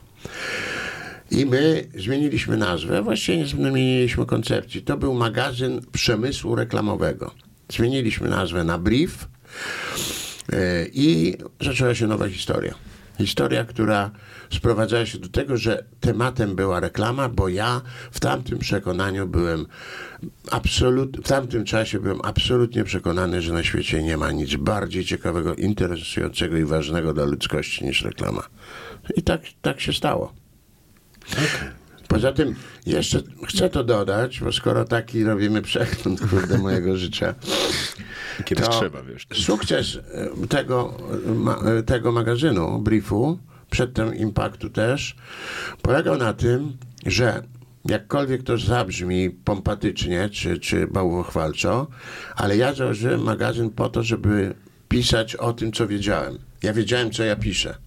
I 1.31 1.45
my 1.45 1.87
zmieniliśmy 1.95 2.57
nazwę, 2.57 3.01
właściwie 3.01 3.37
nie 3.37 3.47
zmieniliśmy 3.47 4.25
koncepcji. 4.25 4.81
To 4.81 4.97
był 4.97 5.13
magazyn 5.13 5.81
przemysłu 5.91 6.55
reklamowego. 6.55 7.31
Zmieniliśmy 7.69 8.29
nazwę 8.29 8.63
na 8.63 8.77
Brief 8.77 9.27
e, 10.53 10.85
i 10.93 11.37
zaczęła 11.61 11.95
się 11.95 12.07
nowa 12.07 12.29
historia. 12.29 12.73
Historia, 13.17 13.65
która 13.65 14.11
sprowadzała 14.53 15.05
się 15.05 15.17
do 15.17 15.29
tego, 15.29 15.57
że 15.57 15.83
tematem 15.99 16.55
była 16.55 16.79
reklama, 16.79 17.29
bo 17.29 17.49
ja 17.49 17.81
w 18.11 18.19
tamtym 18.19 18.59
przekonaniu 18.59 19.27
byłem 19.27 19.65
absolut, 20.51 21.17
w 21.17 21.27
tamtym 21.27 21.65
czasie 21.65 21.99
byłem 21.99 22.19
absolutnie 22.23 22.83
przekonany, 22.83 23.41
że 23.41 23.53
na 23.53 23.63
świecie 23.63 24.03
nie 24.03 24.17
ma 24.17 24.31
nic 24.31 24.55
bardziej 24.55 25.05
ciekawego, 25.05 25.55
interesującego 25.55 26.57
i 26.57 26.65
ważnego 26.65 27.13
dla 27.13 27.25
ludzkości 27.25 27.85
niż 27.85 28.01
reklama. 28.01 28.43
I 29.15 29.21
tak, 29.21 29.41
tak 29.61 29.81
się 29.81 29.93
stało. 29.93 30.33
Poza 32.07 32.31
tym 32.31 32.55
jeszcze 32.85 33.19
chcę 33.47 33.69
to 33.69 33.83
dodać, 33.83 34.39
bo 34.39 34.51
skoro 34.51 34.85
taki 34.85 35.23
robimy 35.23 35.61
przegląd 35.61 36.29
kurde, 36.29 36.57
mojego 36.57 36.97
życia, 36.97 37.35
Kiedyś 38.45 38.65
to 38.65 38.71
trzeba, 38.71 39.01
wiesz. 39.03 39.27
Sukces 39.33 39.97
e, 40.43 40.47
tego, 40.47 40.97
e, 41.65 41.77
e, 41.77 41.83
tego 41.83 42.11
magazynu, 42.11 42.79
briefu, 42.79 43.39
przedtem 43.69 44.15
Impaktu 44.15 44.69
też, 44.69 45.15
polegał 45.81 46.17
na 46.17 46.33
tym, 46.33 46.77
że 47.05 47.43
jakkolwiek 47.85 48.43
to 48.43 48.57
zabrzmi 48.57 49.29
pompatycznie 49.29 50.29
czy, 50.29 50.59
czy 50.59 50.87
bałwochwalczo, 50.87 51.87
ale 52.35 52.57
ja 52.57 52.73
założyłem 52.73 53.21
magazyn 53.23 53.69
po 53.69 53.89
to, 53.89 54.03
żeby 54.03 54.55
pisać 54.89 55.35
o 55.35 55.53
tym, 55.53 55.71
co 55.71 55.87
wiedziałem. 55.87 56.37
Ja 56.63 56.73
wiedziałem, 56.73 57.11
co 57.11 57.23
ja 57.23 57.35
piszę. 57.35 57.77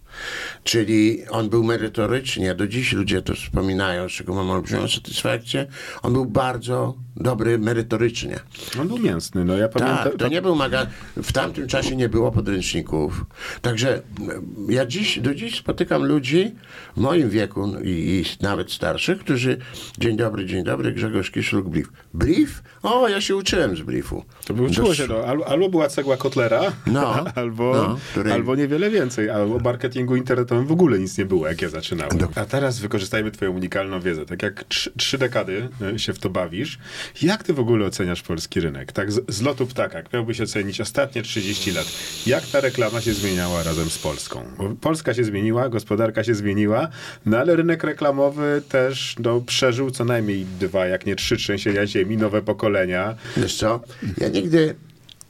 Czyli 0.65 1.23
on 1.31 1.49
był 1.49 1.65
merytorycznie, 1.65 2.55
do 2.55 2.67
dziś 2.69 2.93
ludzie 2.93 3.23
to 3.23 3.35
wspominają, 3.35 4.09
z 4.09 4.13
czego 4.13 4.35
mam 4.35 4.51
olbrzymią 4.51 4.89
satysfakcję. 4.89 5.67
On 6.03 6.13
był 6.13 6.27
bardzo 6.27 6.95
dobry 7.17 7.59
merytorycznie. 7.59 8.39
On 8.81 8.89
był 8.89 8.99
mięsny, 8.99 9.45
no 9.45 9.57
ja 9.57 9.69
pamiętam. 9.69 10.05
Tak, 10.05 10.17
to 10.17 10.29
nie 10.29 10.43
był 10.43 10.55
magazyn. 10.57 10.93
W 11.17 11.33
tamtym 11.33 11.67
czasie 11.69 11.97
nie 11.97 12.09
było 12.09 12.33
podręczników. 12.33 13.25
Także 13.63 14.03
m, 14.21 14.47
ja 14.69 14.87
dziś, 14.87 15.19
do 15.19 15.35
dziś 15.35 15.59
spotykam 15.59 16.05
ludzi 16.05 16.55
w 16.97 17.01
moim 17.01 17.31
wieku 17.31 17.67
no, 17.67 17.81
i, 17.81 17.89
i 17.91 18.25
nawet 18.45 18.73
starszych, 18.73 19.19
którzy 19.19 19.59
dzień 19.99 20.17
dobry, 20.17 20.47
dzień 20.47 20.65
dobry, 20.65 20.93
Grzegorz 20.93 21.31
Kiszluk, 21.31 21.69
brief. 21.69 21.89
Brief? 22.15 22.63
O, 22.83 23.09
ja 23.09 23.21
się 23.21 23.37
uczyłem 23.37 23.77
z 23.77 23.81
briefu. 23.81 24.25
To 24.47 24.55
by 24.55 24.63
uczyło 24.63 24.95
się, 24.95 25.07
no, 25.07 25.17
albo, 25.25 25.47
albo 25.49 25.69
była 25.69 25.89
cegła 25.89 26.17
Kotlera, 26.17 26.61
No, 26.87 27.25
albo, 27.35 27.73
no, 27.75 27.99
której- 28.11 28.33
albo 28.33 28.57
niewiele 28.57 28.91
więcej, 28.91 29.31
albo 29.31 29.59
marketingu 29.59 30.17
internetowym 30.51 30.67
w 30.67 30.73
ogóle 30.73 30.99
nic 30.99 31.19
nie 31.19 31.25
było, 31.25 31.49
jak 31.49 31.63
ja 31.63 31.69
zaczynałem. 31.69 32.19
A 32.35 32.45
teraz 32.45 32.79
wykorzystajmy 32.79 33.31
twoją 33.31 33.51
unikalną 33.51 34.01
wiedzę. 34.01 34.27
Tak 34.27 34.43
jak 34.43 34.65
trzy, 34.65 34.93
trzy 34.97 35.19
dekady 35.19 35.69
e, 35.95 35.99
się 35.99 36.13
w 36.13 36.19
to 36.19 36.31
bawisz, 36.31 36.79
jak 37.23 37.43
ty 37.43 37.55
w 37.55 37.61
ogóle 37.61 37.87
oceniasz 37.87 38.23
polski 38.23 38.61
rynek? 38.61 38.93
Tak 38.93 39.13
z, 39.13 39.35
z 39.35 39.43
lotu 39.43 39.67
ptaka, 39.67 39.99
jak 39.99 40.13
miałbyś 40.13 40.41
ocenić 40.41 40.81
ostatnie 40.81 41.23
30 41.23 41.73
lat, 41.73 41.87
jak 42.27 42.47
ta 42.47 42.61
reklama 42.61 43.01
się 43.01 43.15
zmieniała 43.15 43.63
razem 43.63 43.91
z 43.91 43.99
Polską? 43.99 44.45
Bo 44.59 44.71
Polska 44.81 45.15
się 45.15 45.25
zmieniła, 45.25 45.69
gospodarka 45.69 46.25
się 46.25 46.35
zmieniła, 46.35 46.89
no 47.27 47.39
ale 47.39 47.57
rynek 47.57 47.85
reklamowy 47.85 48.63
też 48.69 49.17
no, 49.19 49.41
przeżył 49.41 49.91
co 49.91 50.05
najmniej 50.05 50.47
dwa, 50.61 50.87
jak 50.87 51.07
nie 51.07 51.17
trzy 51.17 51.37
trzęsienia 51.37 51.87
ziemi, 51.87 52.17
nowe 52.17 52.43
pokolenia. 52.43 53.15
Wiesz 53.37 53.57
co, 53.57 53.81
ja 54.19 54.29
nigdy, 54.29 54.75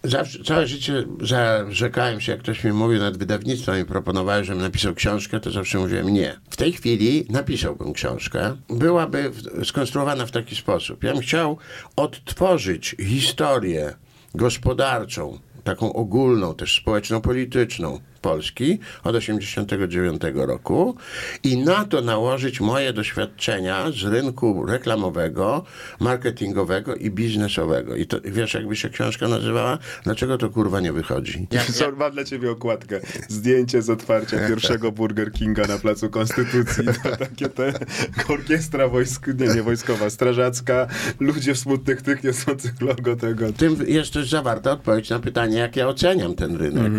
zawsze, 0.05 0.45
całe 0.45 0.67
życie 0.67 1.05
zarzekałem 1.23 2.21
się, 2.21 2.33
jak 2.33 2.41
ktoś 2.41 2.65
mi 2.65 2.73
mówił, 2.73 3.01
nad 3.01 3.17
wydawnictwem 3.17 3.83
i 3.83 3.85
proponowałem, 3.85 4.45
żebym 4.45 4.63
napisał 4.63 4.95
książkę, 4.95 5.41
to 5.41 5.51
zawsze 5.51 5.79
mówiłem 5.79 6.09
nie. 6.09 6.41
W 6.51 6.57
tej 6.57 6.73
chwili 6.73 7.27
napisałbym 7.29 7.93
książkę. 7.93 8.57
Byłaby 8.69 9.31
skonstruowana 9.65 10.27
w 10.27 10.31
taki 10.31 10.57
sposób. 10.57 11.05
Ja 11.05 11.13
bym 11.13 11.23
chciał 11.23 11.59
odtworzyć 11.97 12.97
historię 13.01 13.95
gospodarczą, 14.35 15.39
taką 15.65 15.93
ogólną, 15.93 16.55
też 16.55 16.77
społeczno-polityczną 16.77 18.01
Polski 18.21 18.79
od 19.05 19.15
1989 19.17 20.23
roku 20.35 20.97
i 21.43 21.57
na 21.59 21.85
to 21.85 22.01
nałożyć 22.01 22.61
moje 22.61 22.93
doświadczenia 22.93 23.91
z 23.91 24.05
rynku 24.05 24.67
reklamowego, 24.67 25.65
marketingowego 26.01 26.95
i 26.95 27.11
biznesowego. 27.11 27.97
I 27.97 28.07
to, 28.07 28.17
wiesz, 28.25 28.55
jakby 28.55 28.77
się 28.77 28.89
książka 28.91 29.29
nazywała? 29.29 29.79
Dlaczego 30.05 30.39
to 30.39 30.51
kurwa 30.51 30.81
nie 30.81 30.93
wychodzi? 30.93 31.47
Ja, 31.51 31.65
Co, 31.73 31.93
mam 31.93 32.13
dla 32.13 32.25
ciebie 32.25 32.51
okładkę. 32.51 33.01
Zdjęcie 33.29 33.83
z 33.83 33.91
otwarcia 33.91 34.39
pierwszego 34.49 34.93
Burger 34.93 35.33
Kinga 35.33 35.67
na 35.67 35.79
Placu 35.79 36.11
Konstytucji. 36.11 36.85
To 37.03 37.17
takie 37.17 37.49
te 37.49 37.73
orkiestra 38.35 38.89
wojsk, 38.89 39.27
nie, 39.27 39.47
nie 39.55 39.63
wojskowa, 39.63 40.11
strażacka, 40.11 40.87
ludzie 41.21 41.55
w 41.55 41.59
smutnych 41.59 42.03
tych 42.03 42.25
niosących 42.25 42.81
logo 42.81 43.17
tego. 43.17 43.53
tym 43.53 43.77
jest 43.87 44.13
też 44.13 44.31
zawarta 44.31 44.73
odpowiedź 44.73 45.11
na 45.11 45.19
pytanie, 45.19 45.59
jak 45.59 45.77
ja 45.77 45.89
oceniam 45.89 46.35
ten 46.35 46.57
rynek. 46.57 46.93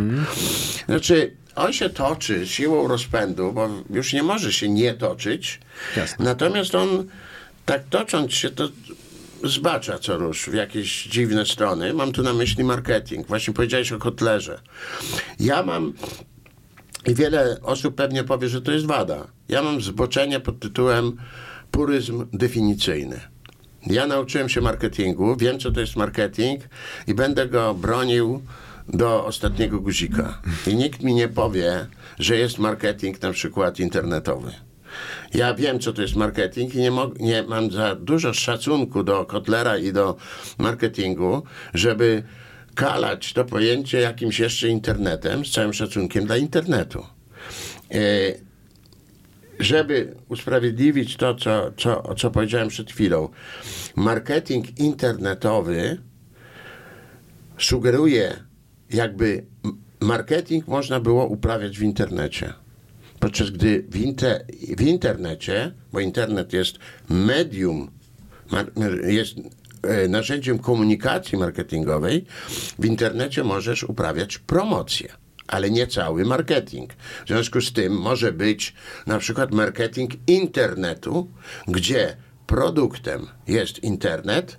Znaczy, 0.86 1.11
on 1.56 1.74
się 1.74 1.90
toczy 1.90 2.48
siłą 2.48 2.88
rozpędu, 2.88 3.54
bo 3.54 3.70
już 3.90 4.14
nie 4.14 4.24
może 4.24 4.54
się 4.54 4.70
nie 4.70 4.94
toczyć. 4.94 5.60
Jasne. 5.98 6.26
Natomiast 6.26 6.76
on, 6.76 7.08
tak 7.66 7.84
tocząc 7.90 8.34
się, 8.34 8.50
to 8.50 8.70
zbacza 9.44 10.00
co 10.00 10.18
rusz 10.18 10.50
w 10.50 10.54
jakieś 10.54 11.04
dziwne 11.04 11.46
strony. 11.46 11.94
Mam 11.94 12.12
tu 12.12 12.24
na 12.24 12.34
myśli 12.34 12.64
marketing. 12.64 13.28
Właśnie 13.28 13.54
powiedziałeś 13.54 13.92
o 13.92 14.00
kotlerze. 14.00 14.62
Ja 15.40 15.64
mam 15.64 15.94
i 17.08 17.16
wiele 17.16 17.58
osób 17.62 17.96
pewnie 17.96 18.24
powie, 18.24 18.50
że 18.50 18.62
to 18.62 18.72
jest 18.72 18.86
wada. 18.86 19.28
Ja 19.50 19.64
mam 19.64 19.82
zboczenie 19.82 20.40
pod 20.40 20.60
tytułem 20.60 21.18
puryzm 21.72 22.28
definicyjny. 22.34 23.20
Ja 23.88 24.08
nauczyłem 24.08 24.50
się 24.50 24.62
marketingu, 24.62 25.36
wiem 25.36 25.60
co 25.60 25.72
to 25.72 25.80
jest 25.80 25.96
marketing 25.96 26.62
i 27.08 27.14
będę 27.14 27.48
go 27.48 27.74
bronił 27.74 28.42
do 28.88 29.26
ostatniego 29.26 29.80
guzika. 29.80 30.42
I 30.68 30.76
nikt 30.76 31.04
mi 31.04 31.14
nie 31.14 31.28
powie, 31.28 31.88
że 32.20 32.36
jest 32.36 32.60
marketing 32.60 33.22
na 33.22 33.32
przykład 33.32 33.80
internetowy. 33.80 34.52
Ja 35.34 35.54
wiem, 35.54 35.80
co 35.80 35.94
to 35.94 36.02
jest 36.02 36.16
marketing 36.16 36.76
i 36.76 36.78
nie, 36.78 36.92
nie 37.20 37.44
mam 37.44 37.72
za 37.72 37.96
dużo 37.96 38.34
szacunku 38.34 39.04
do 39.04 39.26
Kotlera 39.26 39.78
i 39.78 39.94
do 39.94 40.16
marketingu, 40.58 41.44
żeby 41.74 42.24
kalać 42.76 43.34
to 43.34 43.46
pojęcie 43.46 44.00
jakimś 44.00 44.40
jeszcze 44.40 44.68
internetem, 44.68 45.46
z 45.46 45.52
całym 45.52 45.74
szacunkiem 45.74 46.26
dla 46.26 46.38
internetu. 46.38 47.06
E, 47.92 47.98
żeby 49.60 50.16
usprawiedliwić 50.30 51.18
to, 51.18 51.36
co, 51.36 51.72
co, 51.78 52.16
co 52.16 52.32
powiedziałem 52.32 52.68
przed 52.68 52.92
chwilą, 52.92 53.30
marketing 53.96 54.80
internetowy 54.80 55.98
sugeruje, 57.58 58.44
jakby 58.94 59.46
marketing 60.00 60.68
można 60.68 61.00
było 61.00 61.28
uprawiać 61.28 61.80
w 61.80 61.84
internecie. 61.84 62.54
Podczas 63.20 63.50
gdy 63.50 63.86
w, 63.90 63.96
inter, 63.96 64.46
w 64.78 64.82
internecie, 64.82 65.72
bo 65.94 66.00
internet 66.00 66.54
jest 66.54 66.80
medium, 67.10 67.92
jest 69.08 69.36
e, 69.84 70.08
narzędziem 70.08 70.60
komunikacji 70.60 71.38
marketingowej, 71.38 72.26
w 72.80 72.86
internecie 72.86 73.44
możesz 73.44 73.84
uprawiać 73.84 74.38
promocję 74.38 75.22
ale 75.52 75.70
nie 75.70 75.88
cały 75.88 76.26
marketing. 76.26 76.94
W 77.26 77.28
związku 77.28 77.62
z 77.62 77.74
tym 77.74 77.94
może 77.94 78.32
być 78.32 78.74
na 79.08 79.18
przykład 79.18 79.52
marketing 79.52 80.12
internetu, 80.28 81.32
gdzie 81.68 82.18
produktem 82.48 83.28
jest 83.48 83.84
internet, 83.84 84.58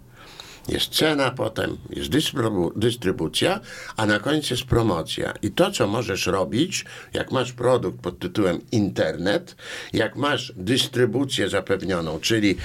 jest 0.69 0.89
cena 0.95 1.31
potem, 1.31 1.77
jest 1.91 2.09
dystrybu 2.09 2.73
dystrybucja, 2.77 3.61
a 3.97 4.07
na 4.07 4.19
końcu 4.19 4.55
jest 4.55 4.65
promocja. 4.65 5.33
I 5.43 5.51
to, 5.51 5.71
co 5.71 5.87
możesz 5.87 6.27
robić, 6.27 6.85
jak 7.13 7.33
masz 7.33 7.53
produkt 7.53 8.01
pod 8.01 8.19
tytułem 8.19 8.61
internet, 8.73 9.57
jak 9.93 10.17
masz 10.17 10.53
dystrybucję 10.57 11.49
zapewnioną, 11.49 12.21
czyli 12.21 12.57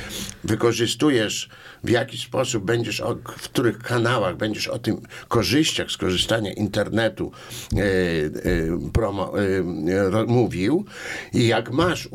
wykorzystujesz 0.43 1.49
w 1.83 1.89
jaki 1.89 2.17
sposób 2.17 2.65
będziesz, 2.65 3.01
o, 3.01 3.15
w 3.37 3.49
których 3.49 3.79
kanałach 3.79 4.37
będziesz 4.37 4.67
o 4.67 4.79
tym 4.79 5.01
korzyściach 5.27 5.91
z 5.91 5.97
korzystania 5.97 6.53
internetu 6.53 7.31
e, 7.75 7.79
e, 7.79 8.91
promo, 8.93 9.33
e, 9.39 10.25
mówił 10.27 10.85
i 11.33 11.47
jak 11.47 11.71
masz 11.71 12.09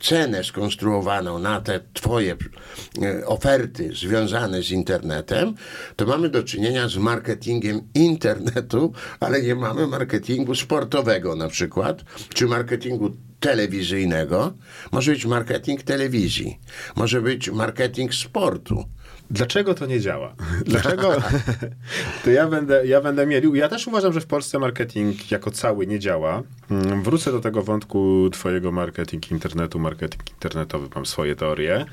cenę 0.00 0.44
skonstruowaną 0.44 1.38
na 1.38 1.60
te 1.60 1.80
twoje 1.92 2.36
oferty 3.26 3.90
związane 3.94 4.62
z 4.62 4.70
internetem, 4.70 4.79
to 5.96 6.06
mamy 6.06 6.28
do 6.28 6.42
czynienia 6.42 6.88
z 6.88 6.96
marketingiem 6.96 7.80
internetu, 7.94 8.92
ale 9.20 9.42
nie 9.42 9.54
mamy 9.54 9.86
marketingu 9.86 10.54
sportowego 10.54 11.36
na 11.36 11.48
przykład, 11.48 12.04
czy 12.34 12.46
marketingu 12.46 13.10
telewizyjnego, 13.40 14.52
może 14.92 15.12
być 15.12 15.26
marketing 15.26 15.82
telewizji, 15.82 16.58
może 16.96 17.22
być 17.22 17.50
marketing 17.50 18.14
sportu. 18.14 18.84
Dlaczego 19.30 19.74
to 19.74 19.86
nie 19.86 20.00
działa? 20.00 20.34
Dlaczego? 20.66 21.16
to 22.24 22.30
ja 22.30 22.48
będę, 22.48 22.86
ja 22.86 23.00
będę 23.00 23.26
mielił. 23.26 23.54
Ja 23.54 23.68
też 23.68 23.86
uważam, 23.86 24.12
że 24.12 24.20
w 24.20 24.26
Polsce 24.26 24.58
marketing 24.58 25.30
jako 25.30 25.50
cały 25.50 25.86
nie 25.86 25.98
działa. 25.98 26.42
Mm, 26.70 27.02
wrócę 27.02 27.32
do 27.32 27.40
tego 27.40 27.62
wątku 27.62 28.30
twojego 28.32 28.72
marketing 28.72 29.30
internetu, 29.30 29.78
marketing 29.78 30.30
internetowy. 30.30 30.88
Mam 30.94 31.06
swoje 31.06 31.36
teorie. 31.36 31.86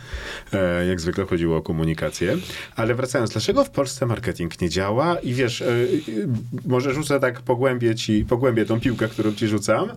E, 0.54 0.86
jak 0.86 1.02
zwykle 1.02 1.26
chodziło 1.26 1.58
o 1.58 1.62
komunikację. 1.62 2.38
Ale 2.76 2.96
wracając, 2.96 3.32
dlaczego 3.32 3.64
w 3.64 3.70
Polsce 3.70 4.06
marketing 4.06 4.62
nie 4.62 4.70
działa? 4.70 5.20
I 5.20 5.34
wiesz, 5.34 5.62
e, 5.62 5.66
może 6.66 6.94
rzucę 6.94 7.20
tak, 7.20 7.42
pogłębię 7.42 7.96
ci, 7.96 8.26
pogłębię 8.26 8.66
tą 8.66 8.80
piłkę, 8.80 9.08
którą 9.08 9.34
ci 9.34 9.48
rzucam. 9.48 9.90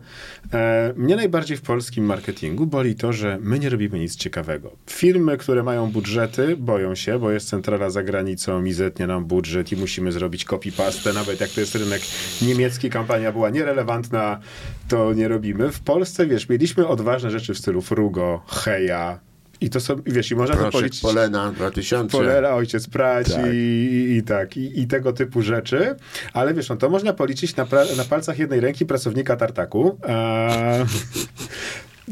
E, 0.52 0.92
mnie 0.97 1.16
najbardziej 1.16 1.56
w 1.56 1.62
polskim 1.62 2.04
marketingu 2.04 2.66
boli 2.66 2.94
to, 2.94 3.12
że 3.12 3.38
my 3.40 3.59
nie 3.59 3.68
robimy 3.68 3.99
nic 3.99 4.16
ciekawego. 4.16 4.70
Firmy, 4.87 5.37
które 5.37 5.62
mają 5.62 5.90
budżety, 5.90 6.56
boją 6.56 6.94
się, 6.94 7.18
bo 7.18 7.29
jest 7.32 7.49
centrala 7.49 7.90
za 7.90 8.02
granicą 8.02 8.64
i 8.64 8.72
zetnie 8.72 9.06
nam 9.06 9.25
budżet 9.25 9.72
i 9.72 9.76
musimy 9.76 10.12
zrobić 10.12 10.46
copy-paste, 10.46 11.14
nawet 11.14 11.40
jak 11.40 11.50
to 11.50 11.60
jest 11.60 11.75
rynek 11.75 12.02
niemiecki, 12.42 12.90
kampania 12.90 13.32
była 13.32 13.50
nierelewantna, 13.50 14.40
to 14.88 15.14
nie 15.14 15.28
robimy. 15.28 15.72
W 15.72 15.80
Polsce, 15.80 16.26
wiesz, 16.26 16.49
mieliśmy 16.49 16.87
odważne 16.87 17.30
rzeczy 17.30 17.54
w 17.54 17.58
stylu 17.58 17.82
Frugo, 17.82 18.42
Heja, 18.46 19.20
i 19.60 19.70
to 19.70 19.80
są, 19.80 19.96
wiesz, 20.06 20.30
i 20.30 20.37
można 20.37 20.54
Proszek 20.54 20.72
to 20.72 20.78
policzyć. 20.78 21.02
Polena 21.02 21.52
2000. 21.52 22.18
Polera, 22.18 22.54
ojciec 22.54 22.87
prać 22.87 23.32
tak. 23.32 23.46
I, 23.46 23.56
i, 23.56 24.16
i, 24.16 24.22
tak, 24.22 24.56
i, 24.56 24.80
i, 24.80 24.87
tego 24.87 25.12
typu 25.12 25.42
rzeczy. 25.42 25.96
Ale 26.32 26.54
wiesz, 26.54 26.68
no 26.68 26.76
to 26.76 26.90
można 26.90 27.12
policzyć 27.12 27.56
na, 27.56 27.66
na 27.96 28.04
palcach 28.04 28.38
jednej 28.38 28.60
ręki 28.60 28.87
pracownika 28.87 29.37
tartaku. 29.37 29.99
A... 30.08 30.49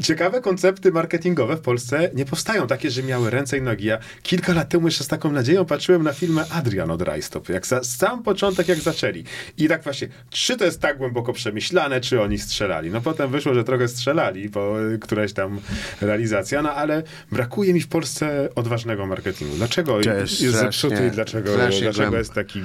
ciekawe 0.03 0.41
koncepty 0.41 0.91
marketingowe 0.91 1.55
w 1.57 1.61
Polsce 1.61 2.09
nie 2.13 2.25
powstają 2.25 2.67
takie, 2.67 2.91
że 2.91 3.03
miały 3.03 3.29
ręce 3.29 3.57
i 3.57 3.61
nogi. 3.61 3.85
Ja 3.85 3.97
kilka 4.23 4.53
lat 4.53 4.69
temu 4.69 4.87
jeszcze 4.87 5.03
z 5.03 5.07
taką 5.07 5.31
nadzieją 5.31 5.65
patrzyłem 5.65 6.03
na 6.03 6.13
filmy 6.13 6.43
Adrian 6.51 6.91
od 6.91 7.01
Rajstop, 7.01 7.49
jak 7.49 7.67
za, 7.67 7.83
sam 7.83 8.23
początek, 8.23 8.67
jak 8.67 8.79
zaczęli. 8.79 9.23
I 9.57 9.67
tak 9.67 9.83
właśnie, 9.83 10.07
czy 10.29 10.57
to 10.57 10.65
jest 10.65 10.81
tak 10.81 10.97
głęboko 10.97 11.33
przemyślane, 11.33 12.01
czy 12.01 12.21
oni 12.21 12.39
strzelali? 12.39 12.91
No 12.91 13.01
potem 13.01 13.31
wyszło, 13.31 13.53
że 13.53 13.63
trochę 13.63 13.87
strzelali, 13.87 14.49
bo 14.49 14.75
któraś 15.01 15.33
tam 15.33 15.59
realizacja, 16.01 16.61
no 16.61 16.73
ale 16.73 17.03
brakuje 17.31 17.73
mi 17.73 17.81
w 17.81 17.87
Polsce 17.87 18.49
odważnego 18.55 19.05
marketingu. 19.05 19.55
Dlaczego 19.55 20.01
jest, 20.01 20.41
jest 20.41 20.57
zepsuty 20.57 21.07
i 21.07 21.11
dlaczego, 21.11 21.51
dlaczego 21.81 22.17
jest 22.17 22.33
taki 22.33 22.61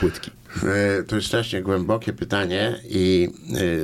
płytki? 0.00 0.41
E, 0.56 1.02
to 1.02 1.16
jest 1.16 1.28
strasznie 1.28 1.62
głębokie 1.62 2.12
pytanie 2.12 2.78
i 2.88 3.28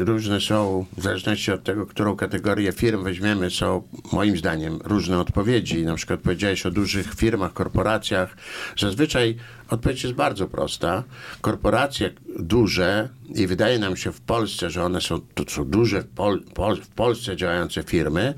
e, 0.00 0.04
różne 0.04 0.40
są, 0.40 0.87
w 0.96 1.02
zależności 1.02 1.52
od 1.52 1.64
tego, 1.64 1.87
którą 1.87 2.16
kategorię 2.16 2.72
firm 2.72 3.04
weźmiemy, 3.04 3.50
są 3.50 3.82
moim 4.12 4.37
zdaniem 4.37 4.78
różne 4.84 5.18
odpowiedzi. 5.18 5.85
Na 5.85 5.94
przykład 5.94 6.20
powiedziałeś 6.20 6.66
o 6.66 6.70
dużych 6.70 7.14
firmach, 7.14 7.52
korporacjach. 7.52 8.37
Zazwyczaj 8.78 9.37
odpowiedź 9.68 10.02
jest 10.02 10.14
bardzo 10.14 10.48
prosta. 10.48 11.04
Korporacje 11.40 12.11
duże 12.38 13.09
i 13.35 13.46
wydaje 13.46 13.78
nam 13.78 13.96
się 13.96 14.12
w 14.12 14.20
Polsce, 14.20 14.70
że 14.70 14.85
one 14.85 15.00
są, 15.00 15.20
to 15.35 15.44
są 15.48 15.64
duże 15.64 16.02
w, 16.02 16.07
Pol, 16.07 16.42
Pol, 16.54 16.76
w 16.76 16.88
Polsce 16.88 17.37
działające 17.37 17.83
firmy. 17.83 18.35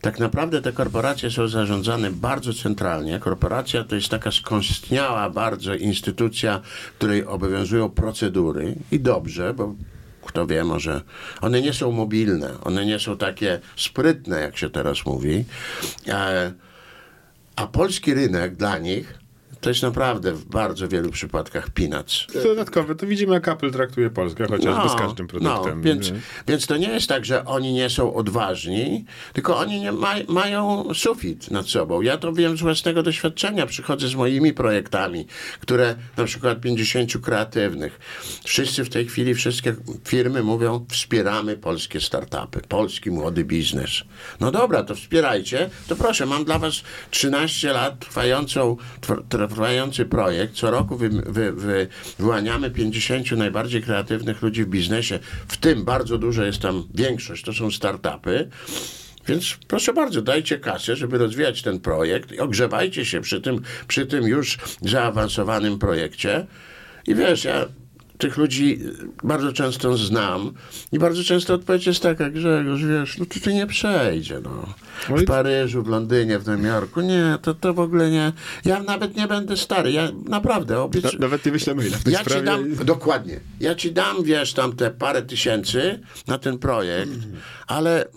Tak 0.00 0.18
naprawdę 0.18 0.62
te 0.62 0.72
korporacje 0.72 1.30
są 1.30 1.48
zarządzane 1.48 2.10
bardzo 2.10 2.52
centralnie. 2.52 3.18
Korporacja 3.18 3.84
to 3.84 3.94
jest 3.94 4.08
taka 4.08 4.30
skąstniała 4.30 5.30
bardzo 5.30 5.74
instytucja, 5.74 6.60
której 6.98 7.26
obowiązują 7.26 7.90
procedury 7.90 8.74
i 8.92 9.00
dobrze, 9.00 9.54
bo 9.54 9.74
kto 10.22 10.46
wie, 10.46 10.64
może 10.64 11.00
one 11.40 11.62
nie 11.62 11.72
są 11.72 11.92
mobilne, 11.92 12.60
one 12.60 12.86
nie 12.86 12.98
są 12.98 13.16
takie 13.16 13.60
sprytne, 13.76 14.40
jak 14.40 14.58
się 14.58 14.70
teraz 14.70 15.06
mówi. 15.06 15.44
A, 16.12 16.28
a 17.56 17.66
polski 17.66 18.14
rynek 18.14 18.56
dla 18.56 18.78
nich 18.78 19.23
to 19.64 19.70
jest 19.70 19.82
naprawdę 19.82 20.32
w 20.32 20.44
bardzo 20.44 20.88
wielu 20.88 21.10
przypadkach 21.10 21.70
peanuts. 21.70 22.26
Dodatkowe, 22.44 22.94
to 22.94 23.06
widzimy 23.06 23.34
jak 23.34 23.48
Apple 23.48 23.70
traktuje 23.70 24.10
Polskę, 24.10 24.46
chociażby 24.46 24.84
no, 24.84 24.88
z 24.88 24.94
każdym 24.94 25.26
produktem. 25.26 25.76
No, 25.76 25.82
więc, 25.82 26.12
więc 26.48 26.66
to 26.66 26.76
nie 26.76 26.88
jest 26.88 27.08
tak, 27.08 27.24
że 27.24 27.44
oni 27.44 27.72
nie 27.72 27.90
są 27.90 28.14
odważni, 28.14 29.04
tylko 29.32 29.58
oni 29.58 29.80
nie 29.80 29.92
ma, 29.92 30.14
mają 30.28 30.88
sufit 30.94 31.50
nad 31.50 31.68
sobą. 31.68 32.00
Ja 32.02 32.18
to 32.18 32.32
wiem 32.32 32.56
z 32.56 32.60
własnego 32.60 33.02
doświadczenia. 33.02 33.66
Przychodzę 33.66 34.08
z 34.08 34.14
moimi 34.14 34.52
projektami, 34.52 35.26
które 35.60 35.94
na 36.16 36.24
przykład 36.24 36.60
50 36.60 37.18
kreatywnych. 37.22 37.98
Wszyscy 38.44 38.84
w 38.84 38.88
tej 38.88 39.06
chwili, 39.06 39.34
wszystkie 39.34 39.74
firmy 40.04 40.42
mówią, 40.42 40.86
wspieramy 40.90 41.56
polskie 41.56 42.00
startupy, 42.00 42.60
polski 42.68 43.10
młody 43.10 43.44
biznes. 43.44 43.90
No 44.40 44.50
dobra, 44.50 44.82
to 44.82 44.94
wspierajcie. 44.94 45.70
To 45.88 45.96
proszę, 45.96 46.26
mam 46.26 46.44
dla 46.44 46.58
was 46.58 46.82
13 47.10 47.72
lat 47.72 47.98
trwającą, 47.98 48.76
trwający 49.54 50.04
projekt. 50.04 50.54
Co 50.54 50.70
roku 50.70 50.96
wy, 50.96 51.08
wy, 51.08 51.52
wy, 51.52 51.86
wyłaniamy 52.18 52.70
50 52.70 53.32
najbardziej 53.32 53.82
kreatywnych 53.82 54.42
ludzi 54.42 54.64
w 54.64 54.68
biznesie, 54.68 55.18
w 55.48 55.56
tym 55.56 55.84
bardzo 55.84 56.18
dużo 56.18 56.44
jest 56.44 56.58
tam 56.58 56.84
większość, 56.94 57.44
to 57.44 57.52
są 57.52 57.70
startupy. 57.70 58.48
Więc 59.28 59.56
proszę 59.68 59.92
bardzo, 59.92 60.22
dajcie 60.22 60.58
kasę, 60.58 60.96
żeby 60.96 61.18
rozwijać 61.18 61.62
ten 61.62 61.80
projekt 61.80 62.32
i 62.32 62.40
ogrzewajcie 62.40 63.04
się 63.04 63.20
przy 63.20 63.40
tym, 63.40 63.62
przy 63.88 64.06
tym 64.06 64.24
już 64.24 64.58
zaawansowanym 64.80 65.78
projekcie. 65.78 66.46
I 67.06 67.14
wiesz, 67.14 67.44
ja 67.44 67.66
tych 68.18 68.36
ludzi 68.36 68.78
bardzo 69.24 69.52
często 69.52 69.96
znam 69.96 70.52
i 70.92 70.98
bardzo 70.98 71.24
często 71.24 71.54
odpowiedź 71.54 71.86
jest 71.86 72.02
taka, 72.02 72.30
Grzegorz, 72.30 72.84
wiesz, 72.84 73.18
no 73.18 73.26
to 73.26 73.40
ty 73.40 73.54
nie 73.54 73.66
przejdzie, 73.66 74.40
no. 74.40 74.74
W 75.16 75.24
Paryżu, 75.24 75.82
w 75.82 75.88
Londynie, 75.88 76.38
w 76.38 76.46
Nowym 76.46 76.64
Jorku, 76.64 77.00
nie, 77.00 77.38
to, 77.42 77.54
to 77.54 77.74
w 77.74 77.80
ogóle 77.80 78.10
nie. 78.10 78.32
Ja 78.64 78.82
nawet 78.82 79.16
nie 79.16 79.28
będę 79.28 79.56
stary, 79.56 79.92
ja 79.92 80.08
naprawdę 80.28 80.80
obiecuję. 80.80 81.12
No, 81.12 81.26
nawet 81.26 81.46
nie 81.46 81.52
wyślę 81.52 81.74
maila 81.74 81.96
ja 82.06 82.20
sprawie. 82.20 82.40
Ci 82.40 82.46
dam, 82.46 82.86
dokładnie. 82.86 83.40
Ja 83.60 83.74
ci 83.74 83.92
dam, 83.92 84.24
wiesz, 84.24 84.52
tam 84.52 84.76
te 84.76 84.90
parę 84.90 85.22
tysięcy 85.22 86.00
na 86.26 86.38
ten 86.38 86.58
projekt, 86.58 87.12
mm. 87.12 87.36
ale 87.66 88.04
y, 88.04 88.08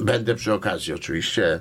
będę 0.00 0.34
przy 0.34 0.52
okazji 0.52 0.94
oczywiście 0.94 1.60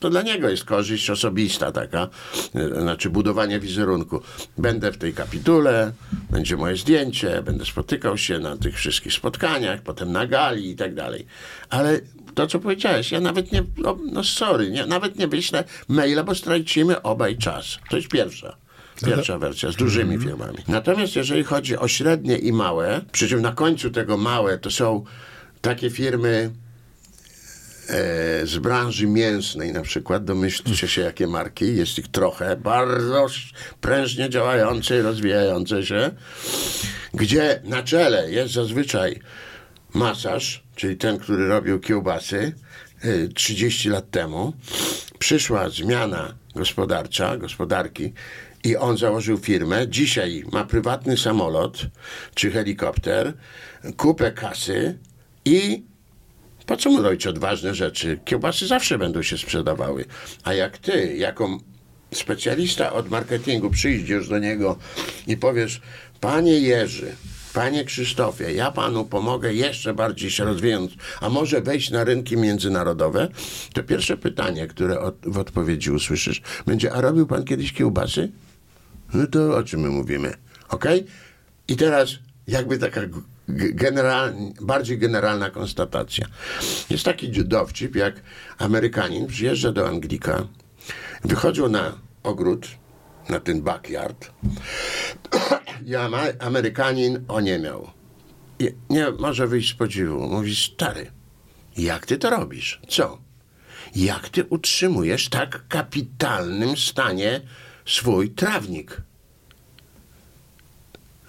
to 0.00 0.10
dla 0.10 0.22
niego 0.22 0.48
jest 0.48 0.64
korzyść 0.64 1.10
osobista 1.10 1.72
taka, 1.72 2.08
e, 2.54 2.80
znaczy 2.80 3.10
budowanie 3.10 3.60
wizerunku. 3.60 4.22
Będę 4.58 4.92
w 4.92 4.98
tej 4.98 5.14
kapitule, 5.14 5.92
będzie 6.30 6.56
moje 6.56 6.76
zdjęcie, 6.76 7.42
będę 7.42 7.64
spotykał 7.64 8.18
się 8.18 8.38
na 8.38 8.56
tych 8.56 8.76
wszystkich 8.76 9.12
spotkaniach, 9.12 9.82
potem 9.82 10.12
na 10.12 10.26
gali 10.26 10.70
i 10.70 10.76
tak 10.76 10.94
dalej. 10.94 11.26
Ale 11.70 12.00
to, 12.34 12.46
co 12.46 12.58
powiedziałeś, 12.58 13.12
ja 13.12 13.20
nawet 13.20 13.52
nie, 13.52 13.62
no, 13.76 13.98
no 14.12 14.24
sorry, 14.24 14.70
nie, 14.70 14.86
nawet 14.86 15.18
nie 15.18 15.28
wyślę 15.28 15.64
maila, 15.88 16.24
bo 16.24 16.34
stracimy 16.34 17.02
obaj 17.02 17.36
czas. 17.36 17.78
To 17.90 17.96
jest 17.96 18.08
pierwsza. 18.08 18.56
Pierwsza 19.06 19.38
wersja 19.38 19.72
z 19.72 19.76
dużymi 19.76 20.14
mhm. 20.14 20.30
firmami. 20.30 20.58
Natomiast 20.68 21.16
jeżeli 21.16 21.44
chodzi 21.44 21.76
o 21.76 21.88
średnie 21.88 22.38
i 22.38 22.52
małe, 22.52 23.00
przy 23.12 23.28
czym 23.28 23.42
na 23.42 23.52
końcu 23.52 23.90
tego 23.90 24.16
małe 24.16 24.58
to 24.58 24.70
są 24.70 25.04
takie 25.60 25.90
firmy, 25.90 26.50
z 28.44 28.58
branży 28.58 29.06
mięsnej 29.06 29.72
na 29.72 29.82
przykład, 29.82 30.24
domyślcie 30.24 30.88
się 30.88 31.02
jakie 31.02 31.26
marki, 31.26 31.76
jest 31.76 31.98
ich 31.98 32.08
trochę, 32.08 32.56
bardzo 32.56 33.26
prężnie 33.80 34.30
działające 34.30 34.98
i 34.98 35.02
rozwijające 35.02 35.86
się, 35.86 36.10
gdzie 37.14 37.60
na 37.64 37.82
czele 37.82 38.30
jest 38.30 38.54
zazwyczaj 38.54 39.20
masaż, 39.94 40.62
czyli 40.74 40.96
ten, 40.96 41.18
który 41.18 41.48
robił 41.48 41.80
kiełbasy 41.80 42.52
30 43.34 43.88
e, 43.88 43.92
lat 43.92 44.10
temu, 44.10 44.52
przyszła 45.18 45.68
zmiana 45.68 46.34
gospodarcza, 46.54 47.36
gospodarki 47.36 48.12
i 48.64 48.76
on 48.76 48.98
założył 48.98 49.38
firmę. 49.38 49.88
Dzisiaj 49.88 50.44
ma 50.52 50.64
prywatny 50.64 51.16
samolot 51.16 51.86
czy 52.34 52.50
helikopter, 52.50 53.32
kupę 53.96 54.32
kasy 54.32 54.98
i 55.44 55.82
po 56.68 56.76
co 56.76 56.90
mu 56.90 57.02
robić 57.02 57.26
odważne 57.26 57.74
rzeczy? 57.74 58.18
Kiełbasy 58.24 58.66
zawsze 58.66 58.98
będą 58.98 59.22
się 59.22 59.38
sprzedawały. 59.38 60.04
A 60.44 60.54
jak 60.54 60.78
ty, 60.78 61.16
jako 61.16 61.58
specjalista 62.14 62.92
od 62.92 63.10
marketingu, 63.10 63.70
przyjdziesz 63.70 64.28
do 64.28 64.38
niego 64.38 64.78
i 65.26 65.36
powiesz, 65.36 65.80
panie 66.20 66.60
Jerzy, 66.60 67.12
panie 67.54 67.84
Krzysztofie, 67.84 68.52
ja 68.52 68.70
panu 68.70 69.04
pomogę 69.04 69.54
jeszcze 69.54 69.94
bardziej 69.94 70.30
się 70.30 70.44
rozwijać, 70.44 70.90
a 71.20 71.28
może 71.28 71.60
wejść 71.60 71.90
na 71.90 72.04
rynki 72.04 72.36
międzynarodowe, 72.36 73.28
to 73.72 73.82
pierwsze 73.82 74.16
pytanie, 74.16 74.66
które 74.66 75.00
od, 75.00 75.14
w 75.22 75.38
odpowiedzi 75.38 75.90
usłyszysz, 75.90 76.42
będzie, 76.66 76.92
a 76.92 77.00
robił 77.00 77.26
pan 77.26 77.44
kiedyś 77.44 77.72
kiełbasy? 77.72 78.32
No 79.14 79.26
to 79.26 79.56
o 79.56 79.62
czym 79.62 79.80
my 79.80 79.88
mówimy? 79.88 80.34
Ok? 80.68 80.84
I 81.68 81.76
teraz 81.76 82.10
jakby 82.48 82.78
taka 82.78 83.00
general, 83.48 84.34
bardziej 84.60 84.98
generalna 84.98 85.50
konstatacja. 85.50 86.26
Jest 86.90 87.04
taki 87.04 87.30
dowcip, 87.30 87.96
jak 87.96 88.22
Amerykanin 88.58 89.26
przyjeżdża 89.26 89.72
do 89.72 89.88
Anglika, 89.88 90.46
wychodził 91.24 91.68
na 91.68 91.98
ogród, 92.22 92.68
na 93.28 93.40
ten 93.40 93.62
backyard 93.62 94.30
i 95.86 95.94
Amerykanin 96.38 97.24
oniemiał. 97.28 97.90
I 98.58 98.70
nie 98.90 99.10
może 99.10 99.46
wyjść 99.46 99.70
z 99.70 99.74
podziwu. 99.74 100.28
Mówi, 100.28 100.56
stary, 100.56 101.10
jak 101.76 102.06
ty 102.06 102.18
to 102.18 102.30
robisz? 102.30 102.80
Co? 102.88 103.18
Jak 103.96 104.28
ty 104.28 104.44
utrzymujesz 104.44 105.28
tak 105.28 105.68
kapitalnym 105.68 106.76
stanie 106.76 107.40
swój 107.86 108.30
trawnik? 108.30 109.02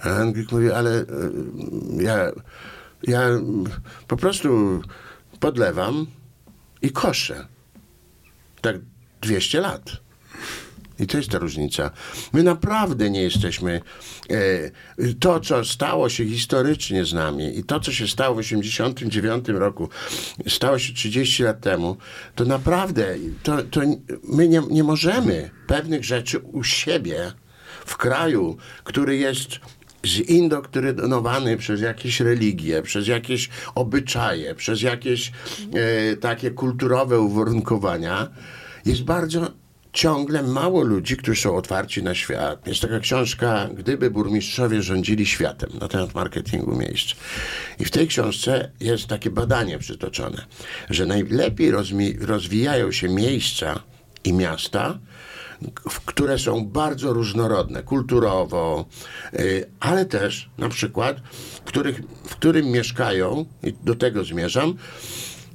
A 0.03 0.09
Anglik 0.09 0.51
mówi, 0.51 0.71
ale 0.71 1.01
y, 1.01 1.05
ja, 1.99 2.31
ja 3.03 3.21
po 4.07 4.17
prostu 4.17 4.81
podlewam 5.39 6.07
i 6.81 6.91
koszę. 6.91 7.47
Tak 8.61 8.75
200 9.21 9.61
lat. 9.61 9.91
I 10.99 11.07
to 11.07 11.17
jest 11.17 11.29
ta 11.29 11.37
różnica. 11.37 11.91
My 12.33 12.43
naprawdę 12.43 13.09
nie 13.09 13.21
jesteśmy. 13.21 13.81
E, 14.29 14.35
to, 15.19 15.39
co 15.39 15.65
stało 15.65 16.09
się 16.09 16.25
historycznie 16.25 17.05
z 17.05 17.13
nami 17.13 17.59
i 17.59 17.63
to, 17.63 17.79
co 17.79 17.91
się 17.91 18.07
stało 18.07 18.35
w 18.35 18.37
1989 18.37 19.59
roku, 19.59 19.89
stało 20.47 20.79
się 20.79 20.93
30 20.93 21.43
lat 21.43 21.61
temu, 21.61 21.97
to 22.35 22.45
naprawdę 22.45 23.15
to, 23.43 23.63
to 23.63 23.81
my 24.23 24.47
nie, 24.47 24.61
nie 24.69 24.83
możemy 24.83 25.49
pewnych 25.67 26.03
rzeczy 26.03 26.39
u 26.39 26.63
siebie 26.63 27.31
w 27.85 27.97
kraju, 27.97 28.57
który 28.83 29.17
jest 29.17 29.59
zindoktrynowany 30.05 31.57
przez 31.57 31.81
jakieś 31.81 32.19
religie, 32.19 32.81
przez 32.81 33.07
jakieś 33.07 33.49
obyczaje, 33.75 34.55
przez 34.55 34.81
jakieś 34.81 35.31
e, 35.73 36.15
takie 36.15 36.51
kulturowe 36.51 37.19
uwarunkowania, 37.19 38.27
jest 38.85 39.03
bardzo 39.03 39.51
ciągle 39.93 40.43
mało 40.43 40.83
ludzi, 40.83 41.17
którzy 41.17 41.41
są 41.41 41.55
otwarci 41.55 42.03
na 42.03 42.15
świat. 42.15 42.67
Jest 42.67 42.81
taka 42.81 42.99
książka 42.99 43.69
Gdyby 43.73 44.11
burmistrzowie 44.11 44.81
rządzili 44.81 45.25
światem 45.25 45.69
na 45.81 45.87
temat 45.87 46.15
marketingu 46.15 46.75
miejsc. 46.75 47.15
I 47.79 47.85
w 47.85 47.91
tej 47.91 48.07
książce 48.07 48.71
jest 48.79 49.07
takie 49.07 49.29
badanie 49.29 49.79
przytoczone, 49.79 50.45
że 50.89 51.05
najlepiej 51.05 51.71
rozwijają 52.19 52.91
się 52.91 53.09
miejsca 53.09 53.79
i 54.23 54.33
miasta, 54.33 54.99
które 56.05 56.39
są 56.39 56.65
bardzo 56.65 57.13
różnorodne 57.13 57.83
kulturowo, 57.83 58.85
y, 59.33 59.65
ale 59.79 60.05
też 60.05 60.49
na 60.57 60.69
przykład, 60.69 61.17
w, 61.31 61.61
których, 61.61 62.01
w 62.23 62.35
którym 62.35 62.65
mieszkają, 62.65 63.45
i 63.63 63.73
do 63.73 63.95
tego 63.95 64.23
zmierzam, 64.23 64.73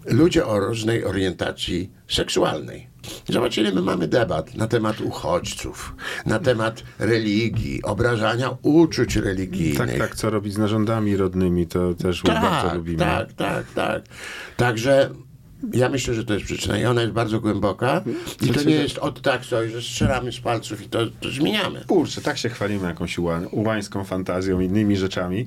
ludzie 0.06 0.46
o 0.46 0.60
różnej 0.60 1.04
orientacji 1.04 1.90
seksualnej. 2.08 2.94
Zobacz, 3.28 3.58
ile 3.58 3.72
my 3.72 3.82
mamy 3.82 4.08
debat 4.08 4.54
na 4.54 4.66
temat 4.66 5.00
uchodźców, 5.00 5.94
na 6.26 6.38
temat 6.38 6.82
religii, 6.98 7.82
obrażania 7.82 8.56
uczuć 8.62 9.16
religijnych. 9.16 9.78
Tak, 9.78 9.98
tak, 9.98 10.16
co 10.16 10.30
robić 10.30 10.54
z 10.54 10.58
narządami 10.58 11.16
rodnymi, 11.16 11.66
to 11.66 11.94
też 11.94 12.22
bardzo 12.22 12.74
lubimy. 12.74 12.98
Tak, 12.98 13.32
tak, 13.32 13.66
tak. 13.74 14.02
Także 14.56 15.10
ja 15.72 15.88
myślę, 15.88 16.14
że 16.14 16.24
to 16.24 16.35
jest 16.35 16.46
przyczyna 16.46 16.79
i 16.79 16.85
ona 16.85 17.00
jest 17.00 17.12
bardzo 17.12 17.40
głęboka 17.40 18.05
i 18.42 18.48
to 18.48 18.62
nie 18.62 18.74
jest 18.74 18.98
od 18.98 19.20
tak 19.22 19.46
coś, 19.46 19.72
że 19.72 19.83
strzelamy 19.83 20.33
z 20.33 20.40
palców 20.40 20.83
i 20.83 20.88
to, 20.88 20.98
to 21.20 21.31
zmieniamy. 21.31 21.85
Kurczę, 21.88 22.20
tak 22.20 22.38
się 22.38 22.48
chwalimy 22.48 22.87
jakąś 22.87 23.18
uła- 23.18 23.48
ułańską 23.50 24.05
fantazją, 24.05 24.61
innymi 24.61 24.96
rzeczami, 24.96 25.46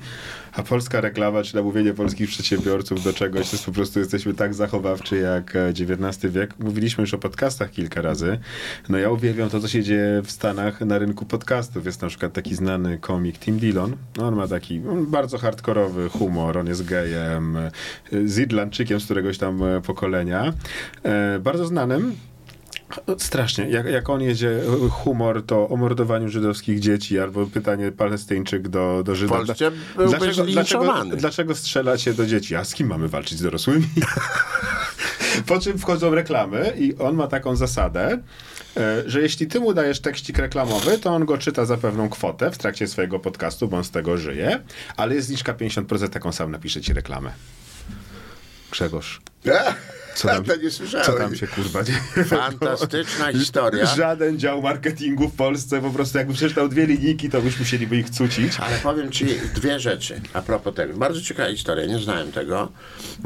a 0.54 0.64
polska 0.64 1.02
reklama, 1.02 1.44
czy 1.44 1.56
namówienie 1.56 1.94
polskich 1.94 2.30
przedsiębiorców 2.30 3.04
do 3.04 3.14
czegoś, 3.14 3.50
to 3.50 3.56
jest 3.56 3.66
po 3.66 3.72
prostu 3.72 4.00
jesteśmy 4.00 4.34
tak 4.34 4.54
zachowawczy 4.54 5.18
jak 5.18 5.56
e, 5.56 5.68
XIX 5.70 6.34
wiek. 6.34 6.60
Mówiliśmy 6.60 7.02
już 7.02 7.14
o 7.14 7.18
podcastach 7.18 7.72
kilka 7.72 8.02
razy. 8.02 8.40
No 8.90 8.98
ja 8.98 9.10
uwielbiam 9.10 9.50
to, 9.50 9.60
co 9.60 9.68
się 9.68 9.84
dzieje 9.84 10.22
w 10.26 10.32
Stanach 10.32 10.82
na 10.82 10.98
rynku 10.98 11.26
podcastów. 11.26 11.86
Jest 11.86 12.02
na 12.02 12.08
przykład 12.08 12.34
taki 12.34 12.56
znany 12.56 12.98
komik 12.98 13.40
Tim 13.40 13.60
Dillon. 13.60 13.96
No, 14.18 14.28
on 14.28 14.36
ma 14.36 14.48
taki 14.48 14.82
bardzo 15.08 15.38
hardkorowy 15.38 16.10
humor, 16.10 16.58
on 16.58 16.68
jest 16.68 16.86
gejem, 16.86 17.58
e, 17.58 17.72
z 18.26 18.38
Irlandczykiem 18.40 19.00
z 19.00 19.06
któregoś 19.06 19.38
tam 19.38 19.64
e, 19.64 19.82
pokolenia. 20.08 20.54
E, 21.04 21.40
bardzo 21.40 21.66
znanym, 21.66 22.16
Strasznie. 23.18 23.70
Jak, 23.70 23.86
jak 23.86 24.10
on 24.10 24.22
jedzie 24.22 24.50
e, 24.50 24.90
humor, 24.90 25.46
to 25.46 25.70
o 25.70 25.78
mordowaniu 25.78 26.30
żydowskich 26.30 26.80
dzieci 26.80 27.20
albo 27.20 27.46
pytanie 27.46 27.92
Palestyńczyk 27.92 28.68
do, 28.68 29.04
do 29.06 29.16
Żyda. 29.16 29.34
W 29.34 29.38
Polsce 29.38 29.72
Dla- 29.72 29.72
byłby 29.96 30.18
dlaczego, 30.18 30.46
dlaczego, 30.52 31.06
dlaczego 31.16 31.56
strzelacie 31.56 32.14
do 32.14 32.26
dzieci? 32.26 32.56
A 32.56 32.64
z 32.64 32.74
kim 32.74 32.88
mamy 32.88 33.08
walczyć 33.08 33.38
z 33.38 33.42
dorosłymi? 33.42 33.88
po 35.48 35.60
czym 35.60 35.78
wchodzą 35.78 36.16
reklamy 36.16 36.74
i 36.78 36.98
on 36.98 37.16
ma 37.16 37.28
taką 37.28 37.56
zasadę, 37.56 38.18
e, 38.78 39.04
że 39.06 39.22
jeśli 39.22 39.48
ty 39.48 39.60
mu 39.60 39.74
dajesz 39.74 40.00
tekścik 40.00 40.38
reklamowy, 40.38 40.98
to 40.98 41.10
on 41.10 41.26
go 41.26 41.38
czyta 41.38 41.66
za 41.66 41.78
pewną 41.78 42.10
kwotę 42.10 42.52
w 42.52 42.58
trakcie 42.58 42.88
swojego 42.88 43.20
podcastu, 43.20 43.68
bo 43.68 43.78
on 43.78 43.84
z 43.84 43.92
tego 43.92 44.18
żyje, 44.18 44.60
ale 44.98 45.16
jest 45.16 45.28
zniżka 45.28 45.54
50%, 45.54 46.10
taką 46.10 46.32
sam 46.32 46.52
napisze 46.52 46.82
ci 46.82 46.94
reklamę. 46.94 47.32
Grzegorz. 48.72 49.22
Co 50.18 50.28
tam, 50.28 50.62
nie 50.64 50.72
słyszałem. 50.72 51.06
co 51.06 51.14
tam 51.14 51.36
się 51.36 51.48
kurwa 51.48 51.84
dzieje? 51.84 52.00
Fantastyczna 52.26 53.32
historia. 53.32 53.86
Żaden 53.86 54.40
dział 54.40 54.62
marketingu 54.62 55.30
w 55.30 55.36
Polsce, 55.36 55.82
po 55.82 55.90
prostu 55.90 56.18
jakby 56.18 56.34
przeczytał 56.34 56.70
dwie 56.70 56.86
linijki, 56.86 57.30
to 57.30 57.42
byśmy 57.42 57.60
musieliby 57.60 57.98
ich 57.98 58.10
cucić. 58.10 58.60
Ale 58.60 58.78
powiem 58.78 59.12
ci 59.12 59.26
dwie 59.56 59.80
rzeczy 59.80 60.22
a 60.34 60.42
propos 60.42 60.76
tego. 60.76 60.94
Bardzo 60.94 61.22
ciekawa 61.22 61.50
historia, 61.50 61.86
nie 61.86 62.00
znałem 62.00 62.32
tego. 62.32 62.72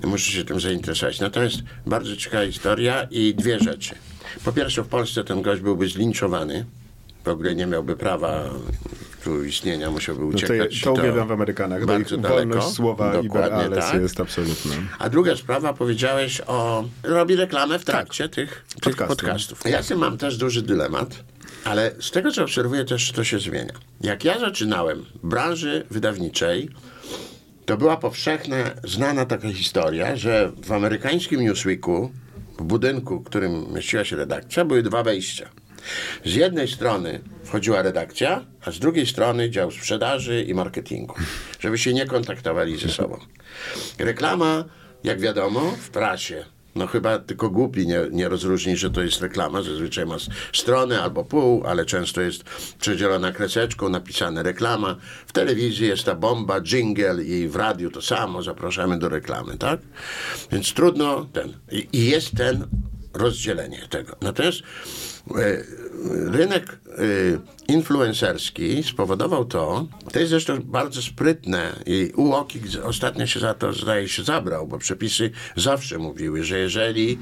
Muszę 0.04 0.32
się 0.32 0.46
tym 0.46 0.60
zainteresować. 0.60 1.20
Natomiast 1.20 1.58
bardzo 1.86 2.16
ciekawa 2.16 2.46
historia 2.46 3.08
i 3.12 3.36
dwie 3.36 3.60
rzeczy. 3.60 3.96
Po 4.46 4.52
pierwsze, 4.52 4.84
w 4.84 4.88
Polsce 4.88 5.24
ten 5.24 5.42
gość 5.42 5.62
byłby 5.62 5.88
zlinczowany. 5.88 6.66
W 7.24 7.28
ogóle 7.28 7.56
nie 7.56 7.66
miałby 7.66 7.96
prawa 7.96 8.50
istnienia, 9.48 9.92
musiałby 9.92 10.22
No 10.26 10.32
to, 10.32 10.38
uciekać. 10.38 10.82
to 10.82 10.94
uwielbiam 10.94 11.28
w 11.28 11.32
Amerykanach. 11.32 11.86
No 11.86 11.98
ich 12.00 12.08
daleko. 12.10 12.30
wolność 12.30 12.68
słowa 12.68 13.20
i 13.20 13.24
Dokładnie 13.24 13.50
berales 13.58 13.86
tak. 13.92 14.02
jest 14.02 14.20
absolutna. 14.20 14.76
A 15.00 15.10
druga 15.10 15.36
sprawa, 15.36 15.74
powiedziałeś 15.74 16.42
o... 16.48 16.84
Robi 17.04 17.36
reklamę 17.36 17.80
w 17.80 17.86
trakcie 17.86 18.30
tych, 18.30 18.66
tych 18.82 18.96
Podcastów. 18.96 19.18
podcastów. 19.18 19.62
Ja 19.66 19.84
z 19.84 19.88
tym 19.88 20.00
mam 20.00 20.18
też 20.18 20.38
duży 20.38 20.62
dylemat, 20.62 21.24
ale 21.64 21.92
z 22.00 22.12
tego, 22.12 22.32
co 22.32 22.44
obserwuję, 22.44 22.86
też 22.86 23.12
to 23.12 23.24
się 23.24 23.40
zmienia. 23.40 23.74
Jak 24.02 24.26
ja 24.26 24.40
zaczynałem 24.40 25.06
w 25.24 25.28
branży 25.28 25.84
wydawniczej, 25.92 26.70
to 27.66 27.78
była 27.78 27.98
powszechna, 27.98 28.56
znana 28.84 29.26
taka 29.26 29.54
historia, 29.54 30.16
że 30.16 30.52
w 30.66 30.72
amerykańskim 30.72 31.42
Newsweeku, 31.42 32.12
w 32.60 32.64
budynku, 32.64 33.20
w 33.20 33.24
którym 33.24 33.74
mieściła 33.74 34.06
się 34.06 34.16
redakcja, 34.16 34.66
były 34.66 34.84
dwa 34.84 35.04
wejścia. 35.04 35.50
Z 36.26 36.36
jednej 36.36 36.68
strony 36.68 37.22
wchodziła 37.44 37.82
redakcja, 37.82 38.46
a 38.66 38.72
z 38.72 38.80
drugiej 38.80 39.08
strony 39.08 39.50
dział 39.50 39.72
sprzedaży 39.72 40.44
i 40.44 40.54
marketingu, 40.54 41.16
żeby 41.60 41.78
się 41.78 41.94
nie 41.94 42.06
kontaktowali 42.06 42.78
ze 42.78 42.90
sobą. 42.90 43.20
Reklama, 44.00 44.66
jak 45.04 45.20
wiadomo, 45.20 45.72
w 45.82 45.90
prasie. 45.90 46.46
No 46.76 46.88
chyba 46.88 47.20
tylko 47.20 47.50
głupi 47.50 47.88
nie, 47.88 48.00
nie 48.12 48.30
rozróżni, 48.30 48.78
że 48.78 48.90
to 48.90 49.02
jest 49.02 49.22
reklama. 49.22 49.62
Zazwyczaj 49.62 50.06
ma 50.06 50.18
stronę 50.54 51.02
albo 51.02 51.24
pół, 51.24 51.64
ale 51.68 51.86
często 51.86 52.22
jest 52.22 52.44
przedzielona 52.80 53.32
kreseczką, 53.32 53.90
napisane 53.90 54.44
reklama. 54.44 54.96
W 55.28 55.32
telewizji 55.32 55.88
jest 55.88 56.04
ta 56.04 56.16
bomba, 56.16 56.62
jingle 56.62 57.24
i 57.24 57.48
w 57.48 57.56
radiu 57.56 57.92
to 57.92 58.02
samo, 58.02 58.44
zapraszamy 58.44 59.00
do 59.00 59.10
reklamy, 59.10 59.58
tak? 59.58 59.80
Więc 60.52 60.74
trudno 60.74 61.26
ten. 61.34 61.54
I, 61.72 61.88
i 61.94 62.06
jest 62.06 62.38
ten 62.38 62.68
rozdzielenie 63.14 63.88
tego. 63.90 64.16
Natomiast 64.22 64.60
e, 64.60 65.64
rynek 66.32 66.80
e, 66.88 66.96
influencerski 67.68 68.84
spowodował 68.84 69.46
to, 69.46 69.88
to 70.14 70.20
jest 70.20 70.30
zresztą 70.30 70.60
bardzo 70.64 71.02
sprytne 71.02 71.76
i 71.86 72.12
UOKiK 72.16 72.64
ostatnio 72.84 73.28
się 73.28 73.40
za 73.40 73.54
to 73.54 73.74
zdaje 73.74 74.10
się 74.10 74.24
zabrał, 74.24 74.68
bo 74.68 74.78
przepisy 74.78 75.32
zawsze 75.56 75.98
mówiły, 75.98 76.44
że 76.44 76.60
jeżeli 76.60 77.20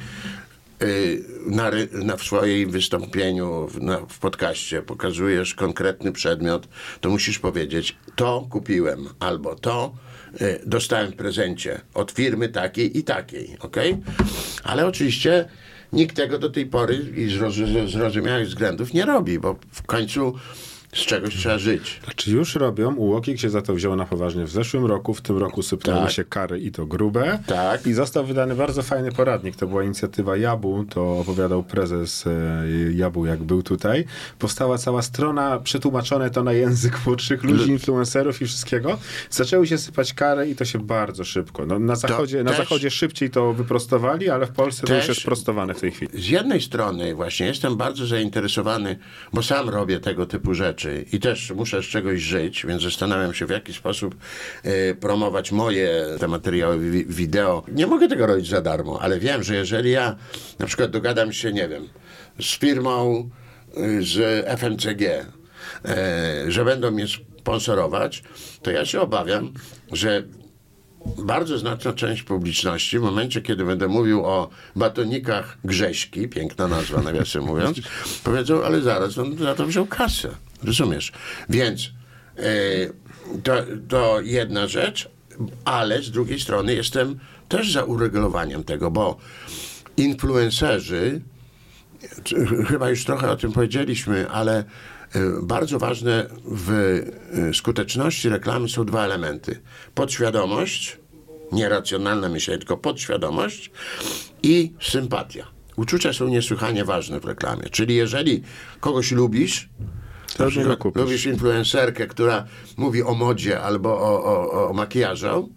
y, 0.81 1.23
na, 1.45 1.71
na, 1.91 2.17
w 2.17 2.23
swoim 2.23 2.71
wystąpieniu 2.71 3.67
w, 3.67 3.81
na, 3.81 3.97
w 3.97 4.19
podcaście 4.19 4.81
pokazujesz 4.81 5.55
konkretny 5.55 6.11
przedmiot, 6.11 6.67
to 7.01 7.09
musisz 7.09 7.39
powiedzieć, 7.39 7.97
to 8.15 8.47
kupiłem, 8.49 9.09
albo 9.19 9.55
to 9.55 9.93
dostałem 10.65 11.11
w 11.11 11.15
prezencie 11.15 11.81
od 11.93 12.11
firmy 12.11 12.49
takiej 12.49 12.97
i 12.97 13.03
takiej, 13.03 13.57
ok? 13.59 13.77
Ale 14.63 14.87
oczywiście 14.87 15.49
nikt 15.93 16.15
tego 16.15 16.39
do 16.39 16.49
tej 16.49 16.65
pory 16.65 16.95
i 17.15 17.29
z 17.29 17.35
roz- 17.41 17.89
zrozumiałych 17.91 18.47
względów 18.47 18.93
nie 18.93 19.05
robi, 19.05 19.39
bo 19.39 19.55
w 19.71 19.81
końcu 19.83 20.33
z 20.93 20.99
czegoś 20.99 21.35
trzeba 21.35 21.57
żyć. 21.57 22.01
Znaczy 22.03 22.31
już 22.31 22.55
robią, 22.55 22.95
UOKiK 22.95 23.39
się 23.39 23.49
za 23.49 23.61
to 23.61 23.73
wziął 23.73 23.95
na 23.95 24.05
poważnie 24.05 24.43
w 24.45 24.49
zeszłym 24.49 24.85
roku, 24.85 25.13
w 25.13 25.21
tym 25.21 25.37
roku 25.37 25.63
sypnęły 25.63 26.01
Tak. 26.01 26.11
się 26.11 26.23
kary 26.23 26.59
i 26.59 26.71
to 26.71 26.85
grube. 26.85 27.39
Tak. 27.47 27.87
I 27.87 27.93
został 27.93 28.25
wydany 28.25 28.55
bardzo 28.55 28.83
fajny 28.83 29.11
poradnik, 29.11 29.55
to 29.55 29.67
była 29.67 29.83
inicjatywa 29.83 30.37
Jabu, 30.37 30.85
to 30.89 31.17
opowiadał 31.19 31.63
prezes 31.63 32.27
e, 32.27 32.31
Jabu, 32.93 33.25
jak 33.25 33.43
był 33.43 33.63
tutaj. 33.63 34.05
Powstała 34.39 34.77
cała 34.77 35.01
strona, 35.01 35.59
przetłumaczone 35.59 36.29
to 36.29 36.43
na 36.43 36.53
język 36.53 37.05
młodszych 37.05 37.43
ludzi, 37.43 37.69
influencerów 37.69 38.41
i 38.41 38.45
wszystkiego. 38.45 38.97
Zaczęły 39.29 39.67
się 39.67 39.77
sypać 39.77 40.13
kary 40.13 40.49
i 40.49 40.55
to 40.55 40.65
się 40.65 40.79
bardzo 40.79 41.23
szybko. 41.23 41.65
No, 41.65 41.79
na, 41.79 41.95
zachodzie, 41.95 42.43
na 42.43 42.49
też- 42.51 42.59
zachodzie 42.59 42.91
szybciej 42.91 43.29
to 43.29 43.53
wyprostowali, 43.53 44.29
ale 44.29 44.45
w 44.45 44.51
Polsce 44.51 44.87
to 44.87 44.95
już 44.95 45.07
jest 45.07 45.23
prostowane 45.23 45.73
w 45.73 45.79
tej 45.81 45.91
chwili. 45.91 46.11
Z 46.23 46.27
jednej 46.29 46.61
strony 46.61 47.15
właśnie 47.15 47.45
jestem 47.45 47.77
bardzo 47.77 48.05
zainteresowany, 48.05 48.97
bo 49.33 49.43
sam 49.43 49.69
robię 49.69 49.99
tego 49.99 50.25
typu 50.25 50.53
rzeczy 50.53 50.78
i 51.13 51.19
też 51.19 51.51
muszę 51.51 51.83
z 51.83 51.85
czegoś 51.85 52.21
żyć, 52.21 52.65
więc 52.65 52.83
zastanawiam 52.83 53.33
się 53.33 53.45
w 53.45 53.49
jaki 53.49 53.73
sposób 53.73 54.15
e, 54.63 54.95
promować 54.95 55.51
moje 55.51 56.05
te 56.19 56.27
materiały 56.27 56.91
wi- 56.91 57.05
wideo. 57.05 57.63
Nie 57.71 57.87
mogę 57.87 58.07
tego 58.07 58.25
robić 58.27 58.47
za 58.49 58.61
darmo, 58.61 59.01
ale 59.01 59.19
wiem, 59.19 59.43
że 59.43 59.55
jeżeli 59.55 59.91
ja 59.91 60.15
na 60.59 60.65
przykład 60.65 60.91
dogadam 60.91 61.33
się, 61.33 61.53
nie 61.53 61.67
wiem, 61.67 61.87
z 62.41 62.57
firmą 62.57 63.29
y, 63.77 64.03
z 64.03 64.45
FMCG, 64.59 65.01
e, 65.85 66.51
że 66.51 66.65
będą 66.65 66.91
mnie 66.91 67.05
sponsorować, 67.39 68.23
to 68.61 68.71
ja 68.71 68.85
się 68.85 69.01
obawiam, 69.01 69.53
że 69.91 70.23
bardzo 71.17 71.57
znaczna 71.57 71.93
część 71.93 72.23
publiczności 72.23 72.99
w 72.99 73.01
momencie, 73.01 73.41
kiedy 73.41 73.65
będę 73.65 73.87
mówił 73.87 74.25
o 74.25 74.49
batonikach 74.75 75.57
Grześki, 75.63 76.27
piękna 76.27 76.67
nazwa 76.67 77.01
nawiasem 77.01 77.43
mówiąc, 77.51 77.77
powiedzą, 78.23 78.63
ale 78.63 78.81
zaraz, 78.81 79.17
on 79.17 79.37
za 79.37 79.55
to 79.55 79.65
wziął 79.65 79.85
kasę. 79.85 80.29
Rozumiesz? 80.63 81.11
Więc 81.49 81.91
e, 82.37 82.43
to, 83.43 83.53
to 83.87 84.21
jedna 84.21 84.67
rzecz, 84.67 85.09
ale 85.65 86.03
z 86.03 86.11
drugiej 86.11 86.39
strony 86.39 86.75
jestem 86.75 87.19
też 87.49 87.71
za 87.71 87.83
uregulowaniem 87.83 88.63
tego, 88.63 88.91
bo 88.91 89.17
influencerzy 89.97 91.21
chyba 92.67 92.89
już 92.89 93.05
trochę 93.05 93.31
o 93.31 93.35
tym 93.35 93.51
powiedzieliśmy, 93.51 94.29
ale 94.29 94.57
e, 94.57 94.63
bardzo 95.43 95.79
ważne 95.79 96.25
w 96.45 96.71
e, 96.71 97.53
skuteczności 97.53 98.29
reklamy 98.29 98.69
są 98.69 98.85
dwa 98.85 99.05
elementy. 99.05 99.61
Podświadomość, 99.95 100.97
nieracjonalne 101.51 102.29
myślenie, 102.29 102.57
tylko 102.57 102.77
podświadomość 102.77 103.71
i 104.43 104.73
sympatia. 104.81 105.47
Uczucia 105.75 106.13
są 106.13 106.27
niesłychanie 106.27 106.85
ważne 106.85 107.19
w 107.19 107.25
reklamie. 107.25 107.63
Czyli 107.63 107.95
jeżeli 107.95 108.43
kogoś 108.79 109.11
lubisz, 109.11 109.69
Kupisz. 110.77 111.03
lubisz 111.03 111.25
influencerkę, 111.25 112.07
która 112.07 112.45
mówi 112.77 113.03
o 113.03 113.13
modzie 113.13 113.61
albo 113.61 113.99
o, 113.99 114.23
o, 114.23 114.69
o 114.69 114.73
makijażu 114.73 115.49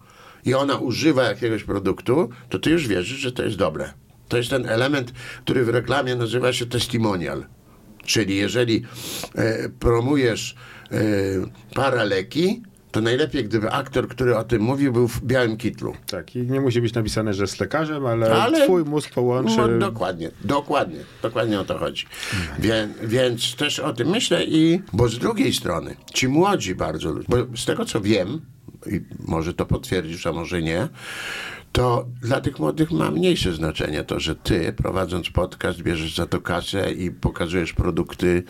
i 0.45 0.55
ona 0.55 0.77
używa 0.77 1.23
jakiegoś 1.23 1.65
produktu, 1.65 2.29
to 2.49 2.59
ty 2.59 2.71
już 2.71 2.89
wierzysz, 2.89 3.19
że 3.19 3.33
to 3.33 3.43
jest 3.43 3.57
dobre. 3.57 3.93
To 4.29 4.37
jest 4.37 4.51
ten 4.51 4.69
element, 4.69 5.13
który 5.45 5.65
w 5.65 5.69
reklamie 5.69 6.17
nazywa 6.17 6.53
się 6.53 6.67
testimonial. 6.67 7.45
Czyli 8.05 8.37
jeżeli 8.37 8.85
e, 9.35 9.69
promujesz 9.69 10.55
e, 10.91 10.97
paraleki, 11.75 12.63
to 12.93 13.01
najlepiej, 13.01 13.45
gdyby 13.45 13.71
aktor, 13.71 14.09
który 14.09 14.37
o 14.37 14.45
tym 14.45 14.63
mówił, 14.63 14.93
był 14.93 15.09
w 15.09 15.25
białym 15.25 15.57
kitlu. 15.57 15.95
Tak, 16.07 16.37
i 16.37 16.43
nie 16.43 16.61
musi 16.61 16.81
być 16.81 16.95
napisane, 16.95 17.35
że 17.35 17.43
jest 17.43 17.61
lekarzem, 17.61 18.07
ale, 18.07 18.43
Ale- 18.43 18.65
twój 18.65 18.85
mózg 18.85 19.11
połączy... 19.11 19.57
No, 19.57 19.69
dokładnie, 19.79 20.31
dokładnie, 20.45 20.99
dokładnie 21.23 21.61
o 21.61 21.65
to 21.65 21.79
chodzi. 21.79 22.07
Wie, 22.59 22.89
więc 23.03 23.57
też 23.57 23.79
o 23.79 23.93
tym 23.93 24.09
myślę 24.09 24.45
i, 24.45 24.83
bo 24.93 25.09
z 25.09 25.19
drugiej 25.19 25.53
strony, 25.53 25.97
ci 26.15 26.29
młodzi 26.29 26.75
bardzo 26.75 27.13
ludzie, 27.13 27.27
bo 27.29 27.57
z 27.57 27.65
tego 27.65 27.85
co 27.85 28.01
wiem, 28.01 28.41
i 28.87 29.01
może 29.27 29.55
to 29.55 29.67
potwierdzisz, 29.67 30.27
a 30.27 30.33
może 30.33 30.63
nie, 30.63 30.89
to 31.73 32.07
dla 32.23 32.41
tych 32.41 32.59
młodych 32.59 32.91
ma 32.91 33.11
mniejsze 33.11 33.53
znaczenie 33.53 34.05
to, 34.05 34.21
że 34.21 34.35
ty 34.35 34.73
prowadząc 34.73 35.31
podcast 35.31 35.83
bierzesz 35.83 36.17
za 36.17 36.27
to 36.27 36.41
kasę 36.41 36.93
i 36.93 37.11
pokazujesz 37.11 37.73
produkty. 37.73 38.43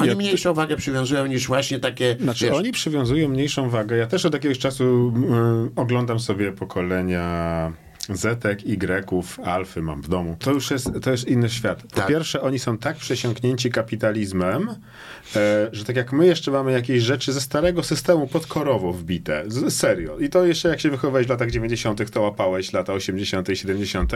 Oni 0.00 0.08
ja- 0.08 0.14
mniejszą 0.14 0.54
wagę 0.54 0.76
przywiązują 0.76 1.26
niż 1.26 1.46
właśnie 1.46 1.80
takie, 1.80 2.16
Znaczy, 2.20 2.44
wiesz, 2.44 2.54
oni 2.54 2.72
przywiązują 2.72 3.28
mniejszą 3.28 3.70
wagę. 3.70 3.96
Ja 3.96 4.06
też 4.06 4.26
od 4.26 4.34
jakiegoś 4.34 4.58
czasu 4.58 5.12
mm, 5.16 5.70
oglądam 5.76 6.20
sobie 6.20 6.52
pokolenia 6.52 7.72
Zetek, 8.12 8.62
Y, 8.66 9.44
Alfy 9.44 9.82
mam 9.82 10.02
w 10.02 10.08
domu. 10.08 10.36
To 10.38 10.52
już 10.52 10.70
jest, 10.70 10.90
to 11.02 11.10
jest 11.10 11.28
inny 11.28 11.48
świat. 11.48 11.82
Po 11.82 11.96
Tak. 11.96 12.06
pierwsze, 12.06 12.40
oni 12.40 12.58
są 12.58 12.78
tak 12.78 12.96
przesiąknięci 12.96 13.70
kapitalizmem, 13.70 14.68
e, 14.68 14.76
że 15.72 15.84
tak 15.84 15.96
jak 15.96 16.12
my 16.12 16.26
jeszcze 16.26 16.50
mamy 16.50 16.72
jakieś 16.72 17.02
rzeczy 17.02 17.32
ze 17.32 17.40
starego 17.40 17.82
systemu 17.82 18.26
podkorowo 18.26 18.92
wbite. 18.92 19.44
Z, 19.46 19.74
serio. 19.74 20.18
I 20.18 20.28
to 20.28 20.46
jeszcze 20.46 20.68
jak 20.68 20.80
się 20.80 20.90
wychowałeś 20.90 21.26
w 21.26 21.30
latach 21.30 21.50
90., 21.50 22.10
to 22.10 22.20
łapałeś 22.20 22.72
lata 22.72 22.92
80., 22.92 23.48
70. 23.54 24.12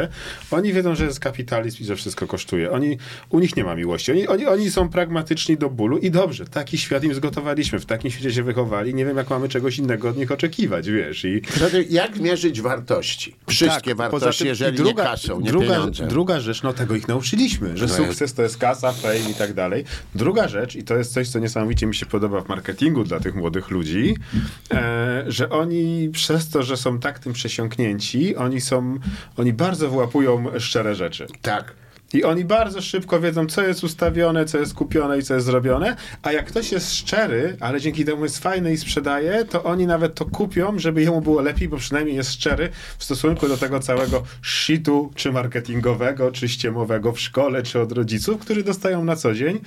Oni 0.51 0.72
wiedzą, 0.72 0.94
że 0.94 1.05
jest 1.05 1.20
kapitalizm 1.20 1.83
i 1.83 1.87
że 1.87 1.96
wszystko 1.96 2.27
kosztuje. 2.27 2.70
Oni, 2.70 2.98
u 3.31 3.40
nich 3.40 3.57
nie 3.57 3.64
ma 3.64 3.75
miłości. 3.75 4.12
Oni, 4.12 4.29
oni, 4.29 4.46
oni 4.46 4.70
są 4.70 4.88
pragmatyczni 4.88 5.57
do 5.57 5.70
bólu 5.70 5.98
i 5.98 6.11
dobrze, 6.11 6.44
taki 6.44 6.79
świat 6.79 7.05
im 7.05 7.14
zgotowaliśmy. 7.14 7.79
W 7.79 7.87
takim 7.87 8.11
świecie 8.11 8.33
się 8.33 8.42
wychowali. 8.42 8.94
Nie 8.94 9.05
wiem, 9.05 9.16
jak 9.16 9.31
mamy 9.31 9.48
czegoś 9.48 9.79
innego 9.79 10.09
od 10.09 10.16
nich 10.16 10.33
oczekiwać, 10.33 10.90
wiesz. 10.90 11.25
I 11.25 11.42
jak 11.90 12.20
mierzyć 12.20 12.61
wartości? 12.61 13.37
Wszystkie 13.48 13.94
tak, 13.94 14.11
poza 14.11 14.27
wartości, 14.27 14.38
tym 14.38 14.48
jeżeli 14.48 14.75
i 14.75 14.77
druga, 14.77 15.03
nie 15.03 15.09
kasą, 15.11 15.40
nie 15.40 15.48
druga. 15.48 15.87
Druga 16.09 16.40
rzecz, 16.40 16.62
no 16.62 16.72
tego 16.72 16.94
ich 16.94 17.09
nauczyliśmy, 17.09 17.77
że 17.77 17.87
No 17.87 17.94
sukces 17.94 18.35
to 18.35 18.42
jest 18.42 18.59
kasa, 18.59 18.92
fame 18.92 19.31
i 19.31 19.35
tak 19.35 19.55
dalej. 19.55 19.85
Druga 20.14 20.48
rzecz, 20.48 20.77
i 20.77 20.85
to 20.85 20.96
jest 20.96 21.02
coś, 21.11 21.29
co 21.29 21.38
niesamowicie 21.38 21.87
mi 21.87 21.95
się 21.95 22.07
podoba 22.07 22.41
w 22.41 22.49
marketingu 22.49 23.05
dla 23.05 23.21
tych 23.21 23.35
młodych 23.35 23.71
ludzi, 23.71 24.17
e, 24.71 25.25
że 25.27 25.51
oni 25.51 26.11
przez 26.12 26.49
to, 26.49 26.62
że 26.62 26.77
są 26.77 26.99
tak 26.99 27.19
tym 27.19 27.33
przesiąknięci, 27.33 28.37
oni 28.37 28.61
są, 28.61 28.99
oni 29.37 29.53
bardzo 29.53 29.91
włapują 29.91 30.45
szczere 30.59 30.95
rzeczy. 30.95 31.27
Tak. 31.43 31.75
I 32.12 32.25
oni 32.25 32.44
bardzo 32.44 32.81
szybko 32.81 33.20
wiedzą, 33.20 33.46
co 33.46 33.62
jest 33.62 33.85
ustawione, 33.85 34.44
co 34.44 34.59
jest 34.59 34.75
kupione 34.75 35.18
i 35.18 35.22
co 35.22 35.35
jest 35.35 35.46
zrobione. 35.46 35.96
A 36.22 36.33
jak 36.33 36.46
ktoś 36.46 36.72
jest 36.72 36.94
szczery, 36.94 37.57
ale 37.61 37.81
dzięki 37.81 38.05
temu 38.05 38.25
jest 38.25 38.38
fajny 38.38 38.72
i 38.72 38.77
sprzedaje, 38.77 39.44
to 39.44 39.64
oni 39.64 39.87
nawet 39.87 40.14
to 40.14 40.25
kupią, 40.25 40.79
żeby 40.79 41.03
jemu 41.03 41.20
było 41.20 41.40
lepiej, 41.40 41.68
bo 41.68 41.77
przynajmniej 41.77 42.16
jest 42.16 42.33
szczery 42.33 42.68
w 42.98 43.05
stosunku 43.05 43.48
do 43.48 43.57
tego 43.57 43.81
całego 43.81 44.22
shitu, 44.42 45.11
czy 45.14 45.33
marketingowego, 45.33 46.33
czy 46.33 46.48
ściemowego 46.48 47.12
w 47.12 47.20
szkole, 47.20 47.62
czy 47.62 47.81
od 47.81 47.92
rodziców, 47.92 48.40
który 48.40 48.62
dostają 48.62 49.05
na 49.05 49.16
co 49.16 49.35
dzień. 49.35 49.61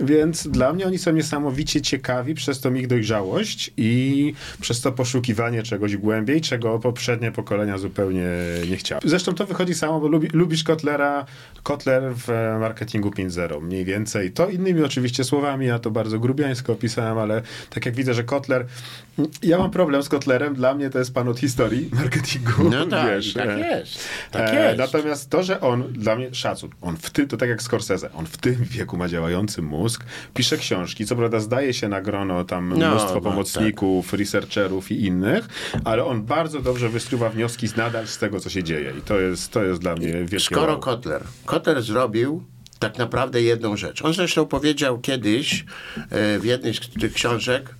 Więc 0.00 0.48
dla 0.48 0.72
mnie 0.72 0.86
oni 0.86 0.98
są 0.98 1.12
niesamowicie 1.12 1.80
ciekawi 1.80 2.34
przez 2.34 2.60
tą 2.60 2.74
ich 2.74 2.86
dojrzałość 2.86 3.70
i 3.76 4.32
przez 4.60 4.80
to 4.80 4.92
poszukiwanie 4.92 5.62
czegoś 5.62 5.96
głębiej, 5.96 6.40
czego 6.40 6.78
poprzednie 6.78 7.32
pokolenia 7.32 7.78
zupełnie 7.78 8.26
nie 8.70 8.76
chciały. 8.76 9.00
Zresztą 9.04 9.34
to 9.34 9.46
wychodzi 9.46 9.74
samo, 9.74 10.00
bo 10.00 10.08
lubi, 10.08 10.28
lubisz 10.32 10.64
Kotlera, 10.64 11.26
Kotler 11.62 11.85
w 12.14 12.56
marketingu 12.60 13.10
5.0 13.10 13.62
mniej 13.62 13.84
więcej. 13.84 14.32
To 14.32 14.48
innymi 14.48 14.82
oczywiście 14.82 15.24
słowami, 15.24 15.66
ja 15.66 15.78
to 15.78 15.90
bardzo 15.90 16.18
grubiańsko 16.18 16.72
opisałem, 16.72 17.18
ale 17.18 17.42
tak 17.70 17.86
jak 17.86 17.94
widzę, 17.94 18.14
że 18.14 18.24
Kotler... 18.24 18.66
Ja 19.42 19.58
mam 19.58 19.70
problem 19.70 20.02
z 20.02 20.08
Kotlerem, 20.08 20.54
dla 20.54 20.74
mnie 20.74 20.90
to 20.90 20.98
jest 20.98 21.14
pan 21.14 21.28
od 21.28 21.38
historii 21.38 21.90
marketingu. 21.92 22.70
No 22.70 22.86
tak, 22.86 23.06
wiesz, 23.10 23.32
tak 23.32 23.48
e, 23.48 23.58
jest. 23.58 24.08
Tak 24.30 24.50
e, 24.50 24.64
jest. 24.64 24.78
Natomiast 24.78 25.30
to, 25.30 25.42
że 25.42 25.60
on, 25.60 25.92
dla 25.92 26.16
mnie 26.16 26.34
szacun, 26.34 26.70
on 26.80 26.96
w 26.96 27.10
tym, 27.10 27.28
to 27.28 27.36
tak 27.36 27.48
jak 27.48 27.62
Scorsese, 27.62 28.12
on 28.12 28.26
w 28.26 28.36
tym 28.36 28.54
wieku 28.54 28.96
ma 28.96 29.08
działający 29.08 29.62
mózg, 29.62 30.04
pisze 30.34 30.56
książki, 30.56 31.06
co 31.06 31.16
prawda 31.16 31.40
zdaje 31.40 31.74
się 31.74 31.88
na 31.88 32.00
grono 32.00 32.44
tam 32.44 32.68
No, 32.68 32.90
mnóstwo 32.90 33.14
no, 33.14 33.20
pomocników, 33.20 34.12
researcherów 34.12 34.92
i 34.92 35.04
innych, 35.04 35.48
ale 35.84 36.04
on 36.04 36.22
bardzo 36.22 36.60
dobrze 36.60 36.88
wysnuwa 36.88 37.30
wnioski 37.30 37.68
z 37.68 37.76
nadal 37.76 38.06
z 38.06 38.18
tego, 38.18 38.40
co 38.40 38.50
się 38.50 38.62
dzieje 38.62 38.92
i 38.98 39.02
to 39.02 39.20
jest, 39.20 39.52
to 39.52 39.64
jest 39.64 39.80
dla 39.80 39.94
mnie 39.94 40.12
wielkie 40.12 40.40
Skoro 40.40 40.72
wow. 40.72 40.80
Kotler. 40.80 41.22
Kotler 41.44 41.75
zrobił 41.82 42.44
tak 42.78 42.98
naprawdę 42.98 43.42
jedną 43.42 43.76
rzecz. 43.76 44.04
On 44.04 44.14
zresztą 44.14 44.46
powiedział 44.46 45.00
kiedyś 45.00 45.64
e, 46.10 46.38
w 46.38 46.44
jednej 46.44 46.74
z 46.74 46.80
tych 46.80 47.12
książek, 47.12 47.74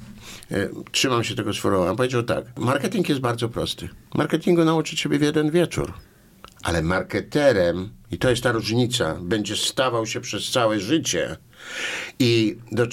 e, 0.51 0.69
trzymam 0.93 1.25
się 1.25 1.35
tego 1.35 1.55
sformułowania, 1.55 1.97
powiedział 1.97 2.23
tak, 2.23 2.45
marketing 2.57 3.09
jest 3.09 3.21
bardzo 3.21 3.49
prosty. 3.49 3.89
Marketingu 4.15 4.65
nauczyć 4.65 5.01
siebie 5.01 5.19
w 5.19 5.23
jeden 5.23 5.51
wieczór. 5.51 5.93
Ale 6.63 6.83
marketerem, 6.83 7.91
i 8.11 8.19
to 8.19 8.31
jest 8.31 8.43
ta 8.43 8.53
różnica, 8.53 9.15
będzie 9.21 9.57
stawał 9.57 10.07
się 10.07 10.21
przez 10.21 10.51
całe 10.51 10.81
życie. 10.81 11.37
I 12.19 12.57
do, 12.73 12.87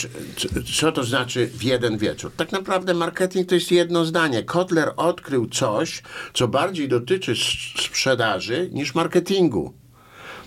co 0.75 0.91
to 0.91 1.03
znaczy 1.03 1.47
w 1.47 1.63
jeden 1.63 1.97
wieczór? 1.97 2.31
Tak 2.37 2.51
naprawdę 2.51 2.93
marketing 2.93 3.49
to 3.49 3.55
jest 3.55 3.71
jedno 3.71 4.05
zdanie. 4.05 4.43
Kotler 4.43 4.93
odkrył 4.97 5.49
coś, 5.49 6.03
co 6.33 6.47
bardziej 6.47 6.87
dotyczy 6.87 7.33
sprzedaży 7.77 8.69
niż 8.71 8.95
marketingu. 8.95 9.73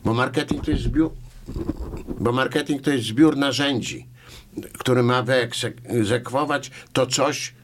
Bo 0.06 0.14
marketing 0.14 0.64
to 0.64 0.70
jest 0.70 0.82
zbiór, 0.82 1.10
bo 2.20 2.32
marketing 2.32 2.82
to 2.82 2.90
jest 2.90 3.04
zbiór 3.04 3.36
narzędzi, 3.36 4.06
który 4.78 5.02
ma 5.02 5.22
wyegzekwować 5.22 6.70
to 6.92 7.06
coś, 7.06 7.54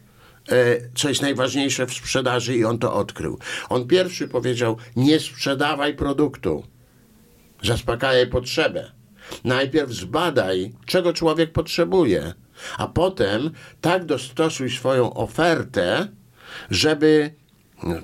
e, 0.48 0.76
co 0.94 1.08
jest 1.08 1.22
najważniejsze 1.22 1.86
w 1.86 1.94
sprzedaży 1.94 2.56
i 2.56 2.64
on 2.64 2.78
to 2.78 2.94
odkrył. 2.94 3.38
On 3.68 3.86
pierwszy 3.86 4.28
powiedział, 4.28 4.76
nie 4.96 5.20
sprzedawaj 5.20 5.94
produktu, 5.94 6.62
zaspokajaj 7.62 8.26
potrzebę. 8.26 8.92
Najpierw 9.44 9.90
zbadaj, 9.90 10.72
czego 10.86 11.12
człowiek 11.12 11.52
potrzebuje, 11.52 12.34
a 12.78 12.86
potem 12.86 13.50
tak 13.80 14.04
dostosuj 14.04 14.70
swoją 14.70 15.14
ofertę, 15.14 16.08
żeby 16.70 17.41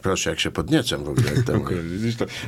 proszę, 0.03 0.31
jak 0.31 0.41
się 0.41 0.51
podniecam 0.51 1.05
w 1.05 1.09
ogóle 1.09 1.31
temu. 1.47 1.65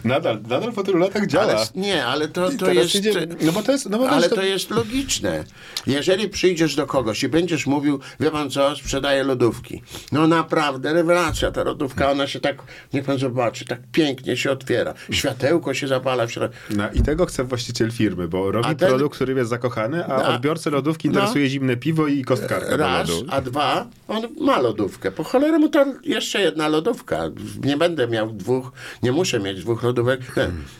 Nadal, 0.05 0.38
nadal 0.49 0.73
po 0.73 0.83
tylu 0.83 0.99
latach 0.99 1.27
działa. 1.27 1.45
Ale, 1.53 1.66
nie, 1.75 2.07
ale 2.07 2.29
to, 2.29 2.51
to 2.59 2.73
jest. 2.73 2.95
idzie- 2.95 3.27
no 3.40 3.53
bo 3.53 3.62
to 3.62 3.73
jest- 3.73 3.90
no 3.90 3.99
bo 3.99 4.09
ale 4.11 4.29
to- 4.29 4.35
to 4.37 4.43
jest 4.43 4.71
logiczne. 4.71 5.45
Jeżeli 5.87 6.29
przyjdziesz 6.29 6.75
do 6.77 6.87
kogoś 6.87 7.23
i 7.23 7.29
będziesz 7.29 7.66
mówił, 7.66 8.01
wie 8.21 8.31
pan 8.31 8.51
co, 8.51 8.77
sprzedaję 8.77 9.25
lodówki. 9.25 9.83
No 10.12 10.27
naprawdę, 10.27 10.93
rewelacja 10.93 11.51
ta 11.51 11.64
lodówka, 11.64 12.11
ona 12.11 12.27
się 12.27 12.40
tak, 12.40 12.62
niech 12.93 13.05
pan 13.05 13.19
zobaczy, 13.19 13.64
tak 13.64 13.81
pięknie 13.93 14.37
się 14.37 14.51
otwiera. 14.51 14.95
Światełko 15.11 15.75
się 15.75 15.88
zapala 15.88 16.27
w 16.27 16.33
środku. 16.33 16.57
No, 16.71 16.85
I 16.95 17.03
tego 17.03 17.27
chce 17.27 17.45
właściciel 17.45 17.90
firmy, 17.90 18.29
bo 18.29 18.53
robi 18.53 18.69
A 18.69 18.75
ten- 18.75 18.88
produkt, 18.88 19.14
który 19.16 19.35
jest 19.35 19.51
zakochany, 19.51 20.05
a 20.05 20.09
No, 20.23 20.35
odbiorcę 20.35 20.71
lodówki 20.71 21.09
no. 21.09 21.14
interesuje 21.14 21.49
zimne 21.49 21.77
piwo 21.77 22.07
i 22.07 22.25
kostkarka 22.25 22.77
Raz, 22.77 23.11
a 23.29 23.40
dwa, 23.40 23.87
on 24.09 24.23
ma 24.40 24.61
lodówkę. 24.61 25.11
Po 25.12 25.25
cholerę 25.25 25.59
mu 25.59 25.69
to 25.69 25.85
jeszcze 26.03 26.40
jedna 26.43 26.69
lodówka. 26.69 27.19
Nie 27.64 27.76
będę 27.76 28.09
miał 28.09 28.33
dwóch, 28.33 28.72
nie 29.02 29.12
muszę 29.12 29.40
mieć 29.40 29.61
dwóch 29.61 29.83
lodówek. 29.83 30.20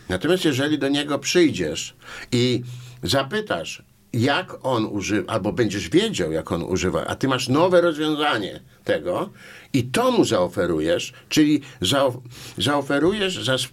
Natomiast 0.09 0.45
jeżeli 0.45 0.79
do 0.79 0.89
niego 0.89 1.19
przyjdziesz 1.19 1.95
i 2.33 2.63
zapytasz, 3.03 3.83
jak 4.13 4.57
on 4.63 4.87
używa, 4.87 5.33
albo 5.33 5.53
będziesz 5.53 5.89
wiedział, 5.89 6.33
jak 6.33 6.53
on 6.53 6.63
używa, 6.63 7.07
a 7.07 7.15
ty 7.15 7.29
masz 7.29 7.49
nowe 7.49 7.81
rozwiązanie 7.81 8.61
tego 8.85 9.31
i 9.73 9.85
to 9.85 10.11
mu 10.11 10.25
zaoferujesz, 10.25 11.13
czyli 11.29 11.61
zaof 11.81 12.15
zaoferujesz 12.59 13.45
zas 13.45 13.69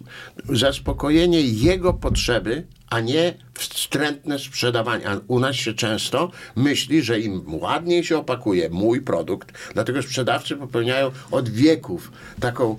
zaspokojenie 0.48 1.40
jego 1.40 1.94
potrzeby, 1.94 2.66
a 2.90 3.00
nie 3.00 3.34
wstrętne 3.54 4.38
sprzedawanie. 4.38 5.08
A 5.08 5.20
u 5.28 5.40
nas 5.40 5.56
się 5.56 5.74
często 5.74 6.30
myśli, 6.56 7.02
że 7.02 7.20
im 7.20 7.54
ładniej 7.54 8.04
się 8.04 8.18
opakuje 8.18 8.70
mój 8.70 9.00
produkt, 9.00 9.52
dlatego 9.74 10.02
sprzedawcy 10.02 10.56
popełniają 10.56 11.10
od 11.30 11.48
wieków 11.48 12.12
taką, 12.40 12.76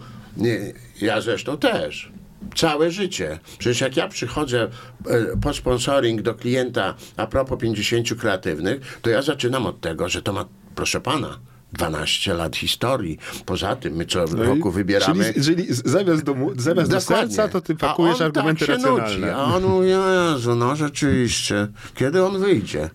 ja 1.02 1.22
zresztą 1.22 1.58
też, 1.58 2.12
całe 2.56 2.91
życie. 2.91 3.39
Przecież 3.58 3.82
jak 3.82 3.98
ja 3.98 4.08
przychodzę 4.08 4.67
e, 5.08 5.38
po 5.41 5.54
sponsoring 5.54 6.22
do 6.22 6.36
klienta 6.36 6.95
a 7.17 7.28
propos 7.28 7.60
50 7.60 8.19
kreatywnych, 8.19 9.00
to 9.02 9.10
ja 9.10 9.22
zaczynam 9.22 9.65
od 9.65 9.82
tego, 9.82 10.10
że 10.10 10.22
to 10.22 10.34
ma, 10.34 10.45
proszę 10.76 11.02
pana, 11.02 11.39
12 11.74 12.34
lat 12.34 12.56
historii. 12.56 13.18
Poza 13.46 13.76
tym 13.76 13.96
my 13.96 14.06
co 14.06 14.26
No 14.26 14.44
roku 14.44 14.72
wybieramy... 14.72 15.34
Czyli, 15.34 15.46
czyli 15.46 15.66
zamiast 15.70 16.24
do, 16.24 16.36
zamiast 16.58 16.92
do 16.92 17.02
serca, 17.02 17.48
to 17.48 17.62
ty 17.62 17.74
A 17.74 17.76
pakujesz 17.76 18.22
on 18.22 18.26
argumenty 18.26 18.68
tak 18.68 18.76
racjonalne. 18.76 19.18
Nudzi, 19.18 19.30
a 19.30 19.44
on 19.44 19.64
mówi, 19.64 19.88
Jezu, 19.90 20.56
no 20.56 20.76
rzeczywiście, 20.76 21.68
kiedy 21.96 22.26
on 22.26 22.40
wyjdzie? 22.40 22.90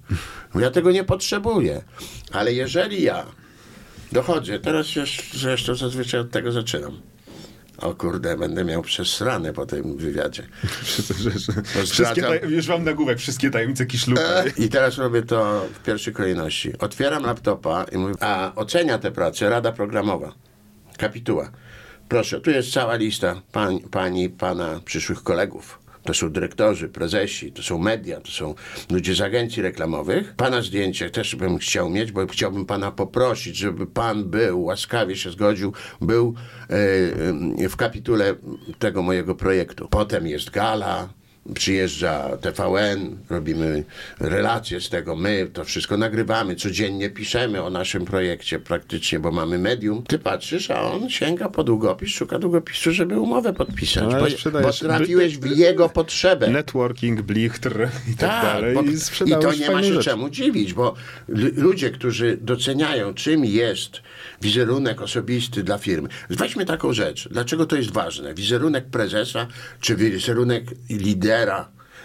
Ja 0.54 0.70
tego 0.70 0.90
nie 0.90 1.04
potrzebuję. 1.04 1.82
Ale 2.32 2.52
jeżeli 2.52 3.02
ja 3.02 3.26
dochodzę, 4.12 4.58
teraz 4.58 4.96
już 4.96 5.18
zresztą 5.34 5.74
zazwyczaj 5.74 6.20
od 6.20 6.30
tego 6.30 6.52
zaczynam. 6.52 7.00
O 7.84 7.94
kurde, 7.94 8.36
będę 8.36 8.64
miał 8.64 8.82
przesrane 8.82 9.52
po 9.52 9.66
tym 9.66 9.96
wywiadzie. 9.96 10.42
Zdradzam. 11.84 12.24
taj- 12.24 12.50
już 12.50 12.68
mam 12.68 12.84
nagłówek, 12.84 13.18
wszystkie 13.18 13.50
tajemnice 13.50 13.86
Kiszluka. 13.86 14.44
I 14.56 14.68
teraz 14.68 14.98
robię 14.98 15.22
to 15.22 15.66
w 15.74 15.82
pierwszej 15.82 16.12
kolejności. 16.14 16.78
Otwieram 16.78 17.22
laptopa 17.22 17.84
i 17.92 17.98
mówię, 17.98 18.14
a 18.20 18.52
ocenia 18.56 18.98
tę 18.98 19.10
pracę 19.12 19.50
Rada 19.50 19.72
Programowa. 19.72 20.32
Kapituła. 20.98 21.50
Proszę, 22.08 22.40
tu 22.40 22.50
jest 22.50 22.72
cała 22.72 22.94
lista 22.94 23.42
pań, 23.52 23.80
pani, 23.90 24.28
pana 24.28 24.80
przyszłych 24.84 25.22
kolegów. 25.22 25.78
To 26.04 26.14
są 26.14 26.30
dyrektorzy, 26.30 26.88
prezesi, 26.88 27.52
to 27.52 27.62
są 27.62 27.78
media, 27.78 28.20
to 28.20 28.30
są 28.30 28.54
ludzie 28.90 29.14
z 29.14 29.20
agencji 29.20 29.62
reklamowych. 29.62 30.34
Pana 30.36 30.62
zdjęcie 30.62 31.10
też 31.10 31.36
bym 31.36 31.58
chciał 31.58 31.90
mieć, 31.90 32.12
bo 32.12 32.26
chciałbym 32.26 32.66
pana 32.66 32.90
poprosić, 32.90 33.56
żeby 33.56 33.86
pan 33.86 34.24
był, 34.24 34.64
łaskawie 34.64 35.16
się 35.16 35.30
zgodził, 35.30 35.72
był 36.00 36.34
e, 37.58 37.68
w 37.68 37.76
kapitule 37.76 38.34
tego 38.78 39.02
mojego 39.02 39.34
projektu. 39.34 39.88
Potem 39.88 40.26
jest 40.26 40.50
gala, 40.50 41.08
przyjeżdża 41.54 42.36
TVN, 42.40 43.16
robimy 43.30 43.84
relacje 44.20 44.80
z 44.80 44.88
tego, 44.88 45.16
my 45.16 45.48
to 45.52 45.64
wszystko 45.64 45.96
nagrywamy, 45.96 46.56
codziennie 46.56 47.10
piszemy 47.10 47.62
o 47.62 47.70
naszym 47.70 48.04
projekcie 48.04 48.58
praktycznie, 48.58 49.18
bo 49.20 49.30
mamy 49.30 49.58
medium. 49.58 50.02
Ty 50.02 50.18
patrzysz, 50.18 50.70
a 50.70 50.82
on 50.82 51.10
sięga 51.10 51.48
po 51.48 51.64
długopis, 51.64 52.08
szuka 52.10 52.38
długopisu, 52.38 52.92
żeby 52.92 53.20
umowę 53.20 53.52
podpisać, 53.52 54.04
No, 54.12 54.50
bo, 54.52 54.60
bo 54.60 54.72
trafiłeś 54.72 55.38
w 55.38 55.56
jego 55.56 55.88
potrzebę. 55.88 56.48
Networking, 56.48 57.22
blichtr 57.22 57.88
i 58.12 58.16
tak, 58.16 58.42
dalej. 58.44 58.74
bo- 58.74 58.82
I 58.82 59.30
I 59.30 59.30
to 59.30 59.52
nie 59.52 59.70
ma 59.70 59.82
się 59.82 59.92
rzeczy. 59.92 60.04
czemu 60.04 60.30
dziwić, 60.30 60.74
bo 60.74 60.94
ludzie, 61.56 61.90
którzy 61.90 62.38
doceniają, 62.40 63.14
czym 63.14 63.44
jest 63.44 63.90
wizerunek 64.42 65.00
osobisty 65.02 65.62
dla 65.62 65.78
firmy. 65.78 66.08
Weźmy 66.30 66.64
taką 66.64 66.92
rzecz. 66.92 67.28
Dlaczego 67.30 67.66
to 67.66 67.76
jest 67.76 67.90
ważne? 67.90 68.34
Wizerunek 68.34 68.84
prezesa 68.84 69.46
czy 69.80 69.96
wizerunek 69.96 70.64
lidera 70.90 71.33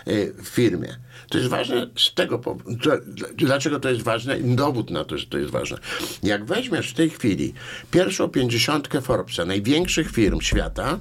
y, 0.07 0.33
w 0.43 0.47
firmie. 0.47 0.95
To 1.29 1.37
jest 1.37 1.49
ważne 1.49 1.87
z 1.97 2.13
tego 2.13 2.39
powodu. 2.39 2.75
Dlaczego 3.35 3.79
to 3.79 3.89
jest 3.89 4.01
ważne? 4.01 4.39
Dowód 4.39 4.89
na 4.89 5.05
to, 5.05 5.17
że 5.17 5.25
to 5.25 5.37
jest 5.37 5.51
ważne. 5.51 5.77
Jak 6.23 6.45
weźmiesz 6.45 6.89
w 6.89 6.93
tej 6.93 7.09
chwili 7.09 7.53
pierwszą 7.91 8.29
pięćdziesiątkę 8.29 9.01
Forbesa, 9.01 9.45
największych 9.45 10.11
firm 10.11 10.41
świata, 10.41 10.99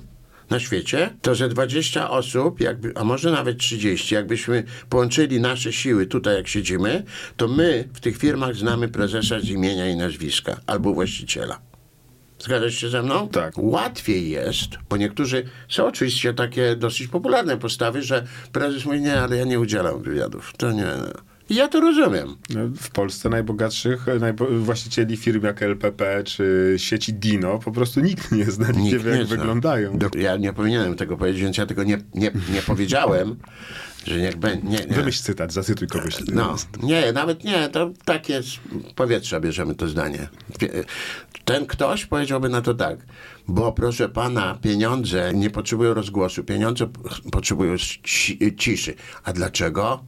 na 0.51 0.61
świecie, 0.61 1.15
to 1.23 1.35
że 1.35 1.49
20 1.49 2.11
osób, 2.11 2.61
jakby, 2.61 2.93
a 2.95 3.05
może 3.05 3.31
nawet 3.31 3.59
30, 3.59 4.15
jakbyśmy 4.15 4.65
połączyli 4.89 5.41
nasze 5.41 5.73
siły 5.73 6.07
tutaj, 6.07 6.37
jak 6.37 6.49
siedzimy, 6.49 7.05
to 7.37 7.49
my 7.49 7.89
w 7.95 8.01
tych 8.01 8.19
firmach 8.19 8.57
znamy 8.57 8.89
prezesa 8.89 9.41
z 9.41 9.49
imienia 9.49 9.89
i 9.89 9.97
nazwiska 9.97 10.61
albo 10.67 10.95
właściciela. 10.95 11.68
Zgadzasz 12.39 12.75
się 12.75 12.89
ze 12.89 13.03
mną? 13.03 13.29
Tak. 13.29 13.55
Łatwiej 13.57 14.31
jest, 14.31 14.69
bo 14.91 14.97
niektórzy 14.97 15.45
są 15.69 15.87
oczywiście 15.87 16.35
takie 16.35 16.77
dosyć 16.77 17.09
popularne 17.09 17.57
postawy, 17.57 18.03
że 18.03 18.27
prezes 18.53 18.85
mówi, 18.85 19.01
nie, 19.01 19.21
ale 19.21 19.37
ja 19.37 19.45
nie 19.45 19.61
udzielam 19.61 20.03
wywiadów. 20.03 20.53
To 20.57 20.73
nie. 20.73 20.87
Ja 21.51 21.69
to 21.69 21.81
rozumiem. 21.81 22.37
No, 22.51 22.61
W 22.81 22.91
Polsce 22.91 23.29
najbogatszych 23.29 24.07
najbo- 24.21 24.47
właścicieli 24.61 25.17
firm 25.17 25.45
jak 25.45 25.63
LPP 25.63 26.25
czy 26.25 26.75
sieci 26.77 27.15
Dino 27.15 27.59
po 27.59 27.73
prostu 27.73 28.01
nikt 28.01 28.33
nie 28.33 28.45
zna, 28.45 28.67
nikt, 28.71 28.93
nie 28.93 28.99
wie 28.99 29.11
jak 29.19 29.27
zna. 29.27 29.37
wyglądają. 29.37 29.99
Ja 30.19 30.37
nie 30.37 30.53
powinienem 30.53 30.95
tego 30.97 31.17
powiedzieć, 31.17 31.43
więc 31.43 31.57
ja 31.57 31.67
tego 31.67 31.85
nie, 31.85 31.99
nie, 32.15 32.31
nie 32.55 32.63
powiedziałem, 32.67 33.37
że 34.09 34.19
niech 34.19 34.37
będzie. 34.37 34.69
Nie, 34.69 34.79
nie. 34.79 34.97
Wymyśl 34.97 35.23
cytat, 35.23 35.53
zacytuj 35.53 35.89
kogoś. 35.89 36.15
No, 36.33 36.57
nie, 36.83 37.13
nawet 37.13 37.45
nie, 37.45 37.69
to 37.69 37.91
takie 38.05 38.43
z 38.43 38.59
powietrza 38.95 39.41
bierzemy 39.41 39.75
to 39.75 39.89
zdanie. 39.89 40.29
Ten 41.45 41.67
ktoś 41.67 42.07
powiedziałby 42.07 42.49
na 42.49 42.61
to 42.61 42.75
tak, 42.75 42.99
bo 43.49 43.73
proszę 43.73 44.09
pana, 44.09 44.59
pieniądze 44.63 45.35
nie 45.35 45.51
potrzebują 45.51 45.95
rozgłosu, 45.95 46.45
pieniądze 46.45 46.87
potrzebują 47.33 47.77
ci- 48.03 48.57
ciszy. 48.59 48.95
A 49.25 49.33
dlaczego? 49.33 50.05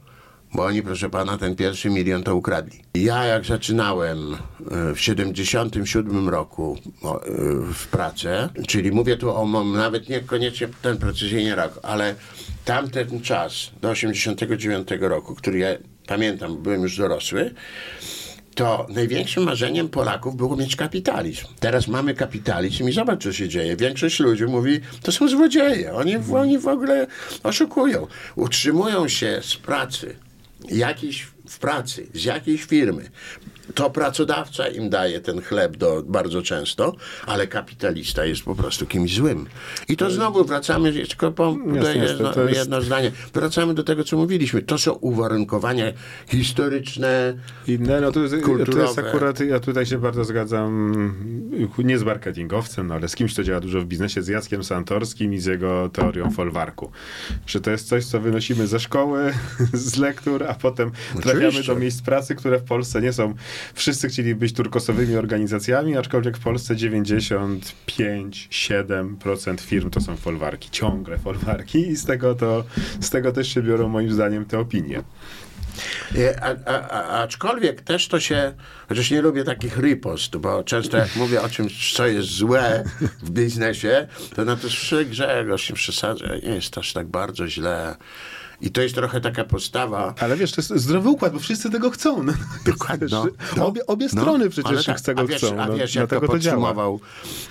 Bo 0.53 0.65
oni, 0.65 0.83
proszę 0.83 1.09
pana, 1.09 1.37
ten 1.37 1.55
pierwszy 1.55 1.89
milion 1.89 2.23
to 2.23 2.35
ukradli. 2.35 2.79
Ja 2.93 3.25
jak 3.25 3.45
zaczynałem 3.45 4.33
e, 4.33 4.95
w 4.95 5.01
77 5.01 6.29
roku 6.29 6.77
e, 6.77 7.07
w 7.73 7.87
pracę, 7.87 8.49
czyli 8.67 8.91
mówię 8.91 9.17
tu 9.17 9.35
o 9.35 9.63
nawet 9.63 10.09
niekoniecznie 10.09 10.67
ten 10.81 10.97
precyzyjnie 10.97 11.55
rok, 11.55 11.79
ale 11.83 12.15
tamten 12.65 13.21
czas 13.21 13.71
do 13.81 13.89
89 13.89 14.87
roku, 14.99 15.35
który 15.35 15.59
ja 15.59 15.69
pamiętam, 16.07 16.57
byłem 16.57 16.81
już 16.81 16.97
dorosły, 16.97 17.53
to 18.55 18.87
największym 18.89 19.43
marzeniem 19.43 19.89
Polaków 19.89 20.35
było 20.35 20.55
mieć 20.55 20.75
kapitalizm. 20.75 21.45
Teraz 21.59 21.87
mamy 21.87 22.13
kapitalizm 22.13 22.89
i 22.89 22.91
zobacz, 22.91 23.23
co 23.23 23.33
się 23.33 23.49
dzieje. 23.49 23.75
Większość 23.75 24.19
ludzi 24.19 24.45
mówi, 24.45 24.79
to 25.01 25.11
są 25.11 25.27
złodzieje. 25.27 25.93
Oni, 25.93 26.15
oni 26.35 26.59
w 26.59 26.67
ogóle 26.67 27.07
oszukują. 27.43 28.07
Utrzymują 28.35 29.07
się 29.07 29.39
z 29.43 29.55
pracy, 29.55 30.15
jakiejś 30.77 31.27
w 31.49 31.59
pracy, 31.59 32.07
z 32.13 32.23
jakiejś 32.23 32.63
firmy. 32.63 33.09
To 33.75 33.89
pracodawca 33.89 34.67
im 34.67 34.89
daje 34.89 35.21
ten 35.21 35.41
chleb 35.41 35.77
do, 35.77 36.03
bardzo 36.05 36.41
często, 36.41 36.95
ale 37.25 37.47
kapitalista 37.47 38.25
jest 38.25 38.43
po 38.43 38.55
prostu 38.55 38.85
kimś 38.85 39.15
złym. 39.15 39.45
I 39.87 39.97
to 39.97 40.11
znowu 40.11 40.45
wracamy, 40.45 40.93
tylko 40.93 41.31
po, 41.31 41.57
Jasne, 41.75 41.95
jedno, 41.95 42.33
jest- 42.43 42.59
jedno 42.59 42.81
zdanie, 42.81 43.11
wracamy 43.33 43.73
do 43.73 43.83
tego, 43.83 44.03
co 44.03 44.17
mówiliśmy. 44.17 44.61
To 44.61 44.77
są 44.77 44.91
uwarunkowania 44.91 45.85
historyczne, 46.27 47.33
Inne, 47.67 48.01
no 48.01 48.11
to, 48.11 48.19
jest- 48.19 48.31
to 48.31 48.37
jest 48.37 48.45
Kulturowe. 48.45 49.07
akurat, 49.09 49.39
ja 49.39 49.59
tutaj 49.59 49.85
się 49.85 49.97
bardzo 49.97 50.25
zgadzam, 50.25 50.91
nie 51.77 51.97
z 51.99 52.03
marketingowcem, 52.03 52.87
no 52.87 52.93
ale 52.95 53.09
z 53.09 53.15
kimś, 53.15 53.33
kto 53.33 53.43
działa 53.43 53.59
dużo 53.59 53.81
w 53.81 53.85
biznesie, 53.85 54.21
z 54.21 54.27
Jackiem 54.27 54.63
Santorskim 54.63 55.33
i 55.33 55.39
z 55.39 55.45
jego 55.45 55.89
teorią 55.89 56.31
folwarku. 56.31 56.91
Że 57.47 57.61
to 57.61 57.71
jest 57.71 57.87
coś, 57.87 58.05
co 58.05 58.19
wynosimy 58.19 58.67
ze 58.67 58.79
szkoły, 58.79 59.33
z 59.73 59.97
lektur, 59.97 60.43
a 60.43 60.53
potem 60.53 60.91
trafiamy 61.21 61.47
Oczywiście. 61.47 61.73
do 61.73 61.79
miejsc 61.79 62.01
pracy, 62.01 62.35
które 62.35 62.59
w 62.59 62.63
Polsce 62.63 63.01
nie 63.01 63.13
są. 63.13 63.33
Wszyscy 63.73 64.09
chcieli 64.09 64.35
być 64.35 64.53
turkosowymi 64.53 65.15
organizacjami, 65.15 65.97
aczkolwiek 65.97 66.37
w 66.37 66.39
Polsce 66.39 66.75
95-7% 66.75 69.61
firm 69.61 69.89
to 69.89 70.01
są 70.01 70.17
folwarki, 70.17 70.69
ciągle 70.69 71.17
folwarki 71.17 71.87
i 71.87 71.95
z 71.95 72.05
tego, 72.05 72.35
to, 72.35 72.63
z 73.01 73.09
tego 73.09 73.31
też 73.31 73.53
się 73.53 73.61
biorą 73.61 73.89
moim 73.89 74.13
zdaniem 74.13 74.45
te 74.45 74.59
opinie. 74.59 75.03
E, 76.17 76.43
A, 76.43 76.71
a, 76.71 77.21
aczkolwiek 77.23 77.81
też 77.81 78.07
to 78.07 78.19
się, 78.19 78.53
chociaż 78.89 79.11
nie 79.11 79.21
lubię 79.21 79.43
takich 79.43 79.77
ripost, 79.77 80.37
bo 80.37 80.63
często 80.63 80.97
jak 80.97 81.15
mówię 81.15 81.41
o 81.41 81.49
czymś, 81.49 81.93
co 81.93 82.07
jest 82.07 82.29
złe 82.29 82.83
w 83.23 83.29
biznesie, 83.29 84.07
to 84.35 84.45
na 84.45 84.55
to 84.55 84.61
słyszę 84.61 85.05
Grzegorz 85.05 85.69
nie 85.69 85.75
przesadza, 85.75 86.25
nie 86.43 86.55
jest 86.55 86.77
aż 86.77 86.93
tak 86.93 87.07
bardzo 87.07 87.47
źle. 87.47 87.95
I 88.61 88.71
to 88.71 88.81
jest 88.81 88.95
trochę 88.95 89.21
taka 89.21 89.43
postawa, 89.43 90.13
Ale 90.19 90.37
wiesz, 90.37 90.51
to 90.51 90.61
jest 90.61 90.75
zdrowy 90.75 91.09
układ, 91.09 91.33
bo 91.33 91.39
wszyscy 91.39 91.69
tego 91.69 91.89
chcą. 91.89 92.23
No, 92.23 92.33
Dokładnie. 92.65 93.07
No, 93.11 93.27
no, 93.57 93.67
obie, 93.67 93.85
obie 93.85 94.07
no, 94.13 94.21
strony 94.21 94.49
przecież 94.49 94.85
tak, 94.85 95.01
tego 95.01 95.21
a 95.21 95.25
wiesz, 95.25 95.37
chcą. 95.37 95.61
A 95.61 95.67
no, 95.67 95.73
wiesz, 95.73 95.95
jak 95.95 96.03
to 96.03 96.07
dlatego 96.07 96.27
to 96.27 96.33
podsumował 96.33 96.99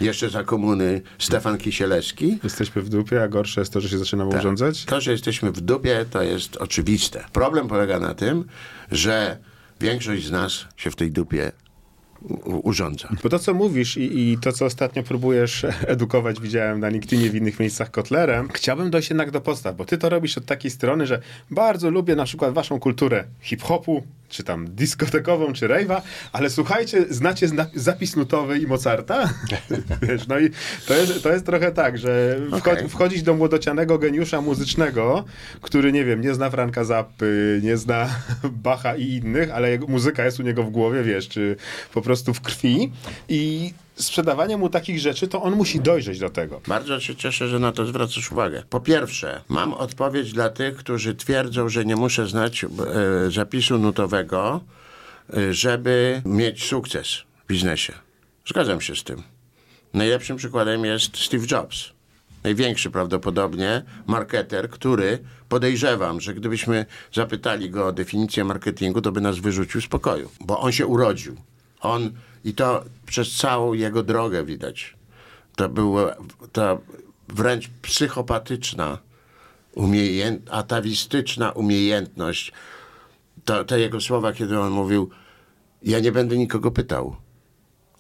jeszcze 0.01 0.31
za 0.31 0.45
komuny 0.45 1.03
Stefan 1.19 1.59
Kisielewski? 1.59 2.39
Jesteśmy 2.45 2.83
w 2.83 2.89
dupie, 2.89 3.23
a 3.23 3.29
gorsze 3.29 3.61
jest 3.61 3.73
to, 3.73 3.81
że 3.81 3.89
się 3.89 3.99
zaczynamy 3.99 4.31
Tak. 4.31 4.41
urządzać. 4.41 4.85
To, 4.85 5.01
że 5.01 5.13
jesteśmy 5.13 5.53
w 5.53 5.61
dupie, 5.61 6.05
to 6.11 6.23
jest 6.23 6.57
oczywiste. 6.57 7.25
Problem 7.33 7.69
polega 7.69 7.99
na 8.01 8.15
tym, 8.15 8.45
że 8.93 9.37
większość 9.81 10.27
z 10.27 10.31
nas 10.31 10.65
się 10.77 10.91
w 10.91 10.97
tej 10.97 11.11
dupie 11.11 11.53
urządza. 12.45 13.09
Bo 13.23 13.29
to, 13.29 13.39
co 13.39 13.55
mówisz 13.55 13.97
i, 13.97 14.19
i 14.19 14.39
to, 14.39 14.53
co 14.53 14.65
ostatnio 14.65 15.03
próbujesz 15.03 15.67
edukować, 15.87 16.41
widziałem 16.41 16.81
na 16.81 16.89
LinkedInie 16.89 17.31
w 17.31 17.35
innych 17.35 17.61
miejscach 17.61 17.91
Kotlerem, 17.91 18.49
chciałbym 18.53 18.91
dojść 18.91 19.11
jednak 19.11 19.31
do 19.31 19.41
podstaw, 19.41 19.77
bo 19.77 19.85
ty 19.85 19.99
to 19.99 20.09
robisz 20.09 20.39
od 20.39 20.47
takiej 20.47 20.71
strony, 20.71 21.07
że 21.07 21.21
bardzo 21.51 21.91
lubię 21.91 22.17
na 22.17 22.25
przykład 22.25 22.55
waszą 22.55 22.81
kulturę 22.81 23.25
hip-hopu, 23.41 24.03
czy 24.31 24.45
tam 24.45 24.75
dyskotekową, 24.75 25.53
czy 25.53 25.69
rave'a, 25.69 26.01
ale 26.33 26.51
słuchajcie, 26.51 27.05
znacie 27.11 27.49
zna- 27.49 27.67
zapis 27.75 28.17
nutowy 28.17 28.59
i 28.59 28.67
Mozarta? 28.67 29.29
Wiesz, 30.03 30.27
no 30.29 30.39
i 30.39 30.51
to 30.87 30.95
jest, 30.95 31.23
to 31.23 31.33
jest 31.33 31.47
trochę 31.47 31.73
tak, 31.73 31.99
że 31.99 32.41
wcho- 32.51 32.73
Okej. 32.73 32.89
wchodzić 32.89 33.23
do 33.23 33.35
młodocianego 33.35 33.99
geniusza 33.99 34.41
muzycznego, 34.41 35.25
który, 35.61 35.93
nie 35.93 36.05
wiem, 36.05 36.21
nie 36.21 36.35
zna 36.35 36.51
Franka 36.51 36.85
Zappy, 36.85 37.61
nie 37.65 37.77
zna 37.77 38.09
Bacha 38.65 38.97
i 38.97 39.09
innych, 39.09 39.51
ale 39.51 39.71
jego 39.71 39.87
muzyka 39.87 40.25
jest 40.25 40.41
u 40.41 40.43
niego 40.43 40.63
w 40.63 40.71
głowie, 40.71 41.03
wiesz, 41.03 41.29
czy 41.29 41.57
po 41.95 42.03
prostu 42.03 42.35
w 42.35 42.41
krwi 42.41 42.93
i 43.29 43.73
sprzedawanie 44.01 44.57
mu 44.57 44.69
takich 44.69 44.99
rzeczy, 44.99 45.29
to 45.29 45.43
on 45.43 45.57
musi 45.57 45.81
dojrzeć 45.81 46.19
do 46.19 46.31
tego. 46.31 46.61
Bardzo 46.67 47.01
się 47.01 47.17
cieszę, 47.17 47.49
że 47.49 47.59
na 47.59 47.73
to 47.73 47.87
zwracasz 47.87 48.33
uwagę. 48.33 48.63
Po 48.71 48.81
pierwsze, 48.81 49.43
mam 49.49 49.75
odpowiedź 49.75 50.33
dla 50.33 50.49
tych, 50.49 50.77
którzy 50.77 51.15
twierdzą, 51.15 51.69
że 51.69 51.85
nie 51.85 51.97
muszę 51.97 52.27
znać 52.27 52.65
e, 52.65 52.69
zapisu 53.31 53.79
nutowego, 53.79 54.61
e, 55.37 55.55
żeby 55.55 56.23
mieć 56.25 56.65
sukces 56.65 57.17
w 57.45 57.47
biznesie. 57.49 57.93
Zgadzam 58.47 58.81
się 58.81 58.97
z 58.97 59.05
tym. 59.05 59.23
Najlepszym 59.95 60.37
przykładem 60.37 60.85
jest 60.85 61.17
Steve 61.17 61.47
Jobs. 61.51 61.91
Największy 62.45 62.91
prawdopodobnie 62.91 63.83
marketer, 64.07 64.71
który 64.71 65.19
podejrzewam, 65.49 66.21
że 66.21 66.35
gdybyśmy 66.35 66.87
zapytali 67.13 67.71
go 67.71 67.87
o 67.87 67.93
definicję 67.93 68.45
marketingu, 68.45 69.01
to 69.01 69.13
by 69.13 69.21
nas 69.21 69.39
wyrzucił 69.39 69.81
z 69.81 69.87
pokoju, 69.87 70.31
bo 70.41 70.61
on 70.61 70.73
się 70.73 70.87
urodził. 70.87 71.37
On 71.81 72.11
i 72.45 72.55
to 72.55 72.85
przez 73.07 73.37
całą 73.37 73.73
jego 73.73 74.03
drogę 74.03 74.45
widać. 74.45 74.97
To 75.57 75.69
była 75.69 76.17
ta 76.53 76.79
wręcz 77.29 77.69
psychopatyczna, 77.83 78.99
umiejęt, 79.75 80.49
atawistyczna 80.51 81.53
umiejętność. 81.53 82.53
To, 83.45 83.65
te 83.65 83.81
jego 83.81 84.01
słowa, 84.01 84.33
kiedy 84.33 84.61
on 84.61 84.73
mówił, 84.73 85.11
ja 85.83 86.01
nie 86.01 86.13
będę 86.13 86.37
nikogo 86.37 86.71
pytał. 86.71 87.17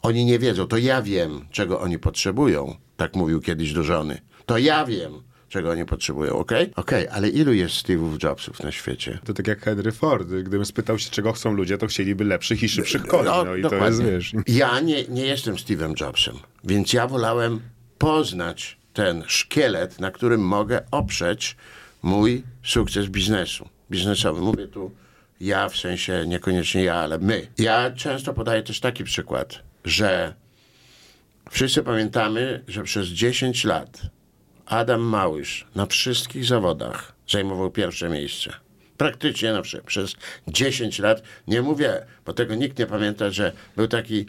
Oni 0.03 0.24
nie 0.24 0.38
wiedzą, 0.38 0.66
to 0.66 0.76
ja 0.76 1.03
wiem, 1.03 1.47
czego 1.51 1.80
oni 1.80 1.99
potrzebują. 1.99 2.76
Tak 2.97 3.16
mówił 3.16 3.41
kiedyś 3.41 3.72
do 3.72 3.82
żony. 3.82 4.20
To 4.47 4.59
ja 4.59 4.84
wiem, 4.84 5.22
czego 5.51 5.71
oni 5.71 5.85
potrzebują, 5.85 6.39
okej? 6.39 6.73
Okej, 6.77 7.09
ale 7.09 7.29
ilu 7.29 7.53
jest 7.53 7.75
Steve'ów 7.75 8.25
Jobsów 8.25 8.63
na 8.63 8.73
świecie? 8.73 9.19
To 9.25 9.35
tak 9.35 9.47
jak 9.47 9.61
Henry 9.61 9.93
Ford, 9.93 10.29
gdybym 10.29 10.65
spytał 10.65 10.99
się, 10.99 11.11
czego 11.11 11.33
chcą 11.33 11.53
ludzie, 11.53 11.79
to 11.79 11.87
chcieliby 11.87 12.25
lepszych 12.25 12.63
i 12.63 12.69
szybszych 12.69 13.07
koni. 13.07 13.25
No, 13.25 13.43
i 13.43 13.45
to 13.45 13.55
jest, 13.57 13.63
dokładnie. 13.71 14.05
wiesz... 14.05 14.33
Ja 14.47 14.81
nie, 14.81 15.05
nie 15.05 15.27
jestem 15.27 15.55
Steve'em 15.55 16.01
Jobsem, 16.01 16.35
więc 16.65 16.93
ja 16.93 17.07
wolałem 17.07 17.61
poznać 17.99 18.79
ten 18.93 19.25
szkielet, 19.27 20.01
na 20.01 20.11
którym 20.11 20.41
mogę 20.41 20.81
oprzeć 20.91 21.57
mój 22.03 22.43
sukces 22.63 23.07
biznesu, 23.07 23.69
biznesowy. 23.91 24.41
Mówię 24.41 24.69
tu 24.69 24.91
ja, 25.41 25.69
w 25.69 25.77
sensie 25.77 26.25
niekoniecznie 26.27 26.85
ja, 26.85 26.95
ale 26.95 27.19
my. 27.19 27.47
Ja 27.59 27.91
często 27.91 28.35
podaję 28.35 28.63
też 28.63 28.81
taki 28.81 29.05
przykład, 29.05 29.63
że 29.85 30.35
wszyscy 31.51 31.83
pamiętamy, 31.83 32.65
że 32.69 32.83
przez 32.83 33.09
10 33.09 33.65
lat 33.65 34.01
Adam 34.71 35.01
Małysz 35.01 35.66
na 35.75 35.87
wszystkich 35.87 36.45
zawodach 36.45 37.12
zajmował 37.29 37.71
pierwsze 37.71 38.09
miejsce. 38.09 38.53
Praktycznie 38.97 39.53
na 39.53 39.62
wszystkich. 39.62 39.89
Przez 39.89 40.14
10 40.49 40.99
lat. 40.99 41.23
Nie 41.47 41.62
mówię, 41.62 42.07
bo 42.27 42.33
tego 42.33 42.55
nikt 42.55 42.79
nie 42.79 42.87
pamięta, 42.87 43.31
że 43.31 43.53
był 43.77 43.89
taki 43.89 44.27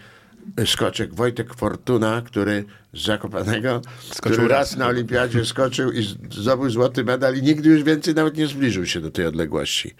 skoczek 0.65 1.13
Wojtek 1.15 1.53
Fortuna, 1.53 2.21
który 2.25 2.65
z 2.93 3.05
Zakopanego, 3.05 3.81
Skoczył 4.11 4.31
który 4.37 4.47
raz. 4.47 4.77
na 4.77 4.87
olimpiadzie 4.87 5.45
skoczył 5.45 5.91
i 5.91 6.03
zdobył 6.31 6.69
złoty 6.69 7.03
medal 7.03 7.37
i 7.37 7.41
nigdy 7.41 7.69
już 7.69 7.83
więcej 7.83 8.15
nawet 8.15 8.37
nie 8.37 8.47
zbliżył 8.47 8.85
się 8.85 9.01
do 9.01 9.11
tej 9.11 9.25
odległości. 9.25 9.95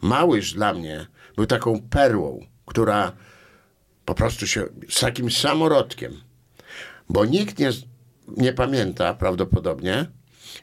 Małysz 0.00 0.52
dla 0.52 0.74
mnie 0.74 1.06
był 1.36 1.46
taką 1.46 1.80
perłą, 1.90 2.46
która 2.66 3.12
po 4.04 4.14
prostu 4.14 4.46
się 4.46 4.64
z 4.88 5.00
takim 5.00 5.30
samorodkiem 5.30 6.20
bo 7.12 7.24
nikt 7.24 7.58
nie, 7.58 7.70
nie 8.36 8.52
pamięta 8.52 9.14
prawdopodobnie, 9.14 10.06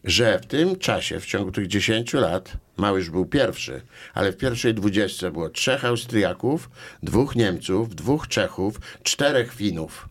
że 0.03 0.39
w 0.39 0.45
tym 0.45 0.75
czasie, 0.75 1.19
w 1.19 1.25
ciągu 1.25 1.51
tych 1.51 1.67
10 1.67 2.13
lat, 2.13 2.57
Małysz 2.77 3.09
był 3.09 3.25
pierwszy, 3.25 3.81
ale 4.13 4.31
w 4.31 4.37
pierwszej 4.37 4.73
dwudziestce 4.73 5.31
było 5.31 5.49
trzech 5.49 5.85
Austriaków, 5.85 6.69
dwóch 7.03 7.35
Niemców, 7.35 7.95
dwóch 7.95 8.27
Czechów, 8.27 8.79
czterech 9.03 9.53
Finów. 9.53 10.09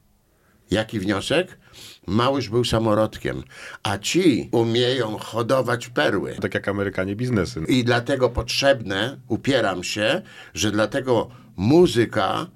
Jaki 0.70 1.01
wniosek? 1.01 1.59
Małysz 2.07 2.49
był 2.49 2.64
samorodkiem, 2.64 3.42
a 3.82 3.99
ci 3.99 4.49
umieją 4.53 5.18
hodować 5.18 5.88
perły. 5.88 6.34
Tak 6.40 6.55
jak 6.55 6.68
Amerykanie 6.68 7.16
biznesy. 7.16 7.64
I 7.68 7.84
dlatego 7.84 8.30
potrzebne, 8.30 9.18
upieram 9.28 9.84
się, 9.84 10.22
że 10.55 10.70
dlatego 10.70 11.30
muzyka 11.57 12.46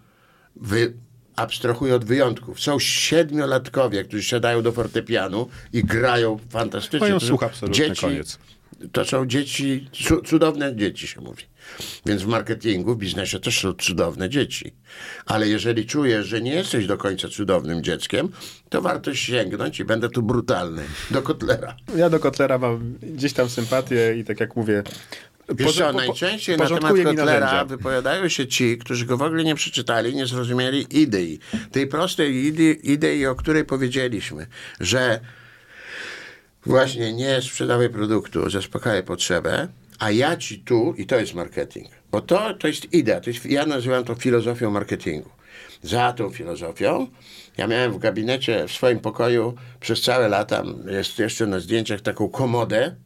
wy, 0.57 0.95
abstrahuje 1.37 1.95
od 1.95 2.05
wyjątków. 2.05 2.61
Są 2.61 2.79
siedmiolatkowie, 2.79 4.05
którzy 4.05 4.23
siadają 4.23 4.63
do 4.63 4.73
fortepianu 4.73 5.49
i 5.73 5.85
grają 5.85 6.39
fantastycznie. 6.51 7.01
Mają 7.01 7.21
słuch 7.21 7.43
absolutny, 7.43 7.97
koniec. 8.01 8.39
To 8.93 9.05
są 9.05 9.27
dzieci, 9.27 9.89
cu, 9.93 10.23
cudowne 10.23 10.77
dzieci 10.77 11.07
się 11.07 11.21
mówi. 11.21 11.43
Więc 12.07 12.23
w 12.23 12.27
marketingu, 12.27 12.95
w 12.95 12.99
biznesie 12.99 13.41
też 13.41 13.61
są 13.61 13.73
cudowne 13.73 14.29
dzieci. 14.31 14.75
Ale 15.27 15.49
jeżeli 15.49 15.87
czujesz, 15.87 16.27
że 16.27 16.41
nie 16.41 16.55
jesteś 16.55 16.87
do 16.87 16.97
końca 16.97 17.29
cudownym 17.29 17.83
dzieckiem, 17.83 18.29
to 18.69 18.83
warto 18.83 19.15
sięgnąć 19.15 19.81
i 19.81 19.85
będę 19.85 20.09
tu 20.09 20.23
brutalny, 20.23 20.83
do 21.11 21.23
kotlera. 21.23 21.77
Ja 21.97 22.11
do 22.11 22.21
Kotlera 22.21 22.59
mam 22.59 22.95
gdzieś 23.03 23.33
tam 23.33 23.49
sympatię 23.49 24.15
i 24.19 24.25
tak 24.25 24.41
jak 24.41 24.57
mówię... 24.57 24.83
Wiesz 25.55 25.77
co, 25.77 25.93
najczęściej 25.93 26.57
na 26.57 26.67
temat 26.67 26.93
Kotlera 27.05 27.65
wypowiadają 27.65 28.29
się 28.29 28.47
ci, 28.47 28.79
którzy 28.79 29.07
go 29.07 29.17
w 29.17 29.23
ogóle 29.23 29.45
nie 29.45 29.55
przeczytali, 29.55 30.15
nie 30.15 30.27
zrozumieli 30.27 30.87
idei. 31.01 31.39
Tej 31.73 31.87
prostej 31.87 32.45
idei, 32.45 32.93
idei 32.93 33.27
o 33.27 33.35
której 33.35 33.65
powiedzieliśmy, 33.65 34.47
że 34.81 35.21
właśnie 36.67 37.13
nie 37.13 37.43
sprzedawaj 37.43 37.91
produktu, 37.91 38.51
zaspokajaj 38.51 39.03
potrzebę, 39.03 39.69
a 39.99 40.11
ja 40.11 40.37
ci 40.37 40.59
tu, 40.59 40.95
i 40.99 41.07
to 41.07 41.17
jest 41.17 41.35
marketing, 41.35 41.89
bo 42.11 42.21
to, 42.21 42.55
to 42.55 42.69
jest 42.69 42.93
idea, 42.93 43.21
to 43.21 43.31
jest, 43.31 43.47
ja 43.47 43.67
nazywam 43.67 44.05
to 44.05 44.15
filozofią 44.15 44.71
marketingu. 44.71 45.31
Za 45.83 46.13
tą 46.13 46.31
filozofią 46.31 47.09
ja 47.57 47.67
miałem 47.67 47.93
w 47.93 47.99
gabinecie, 47.99 48.69
w 48.69 48.73
swoim 48.73 49.01
pokoju 49.01 49.55
przez 49.81 50.03
całe 50.03 50.29
lata, 50.29 50.63
jest 50.87 51.19
jeszcze 51.19 51.47
na 51.47 51.61
zdjęciach 51.61 52.01
taką 52.01 52.29
komodę, 52.29 52.97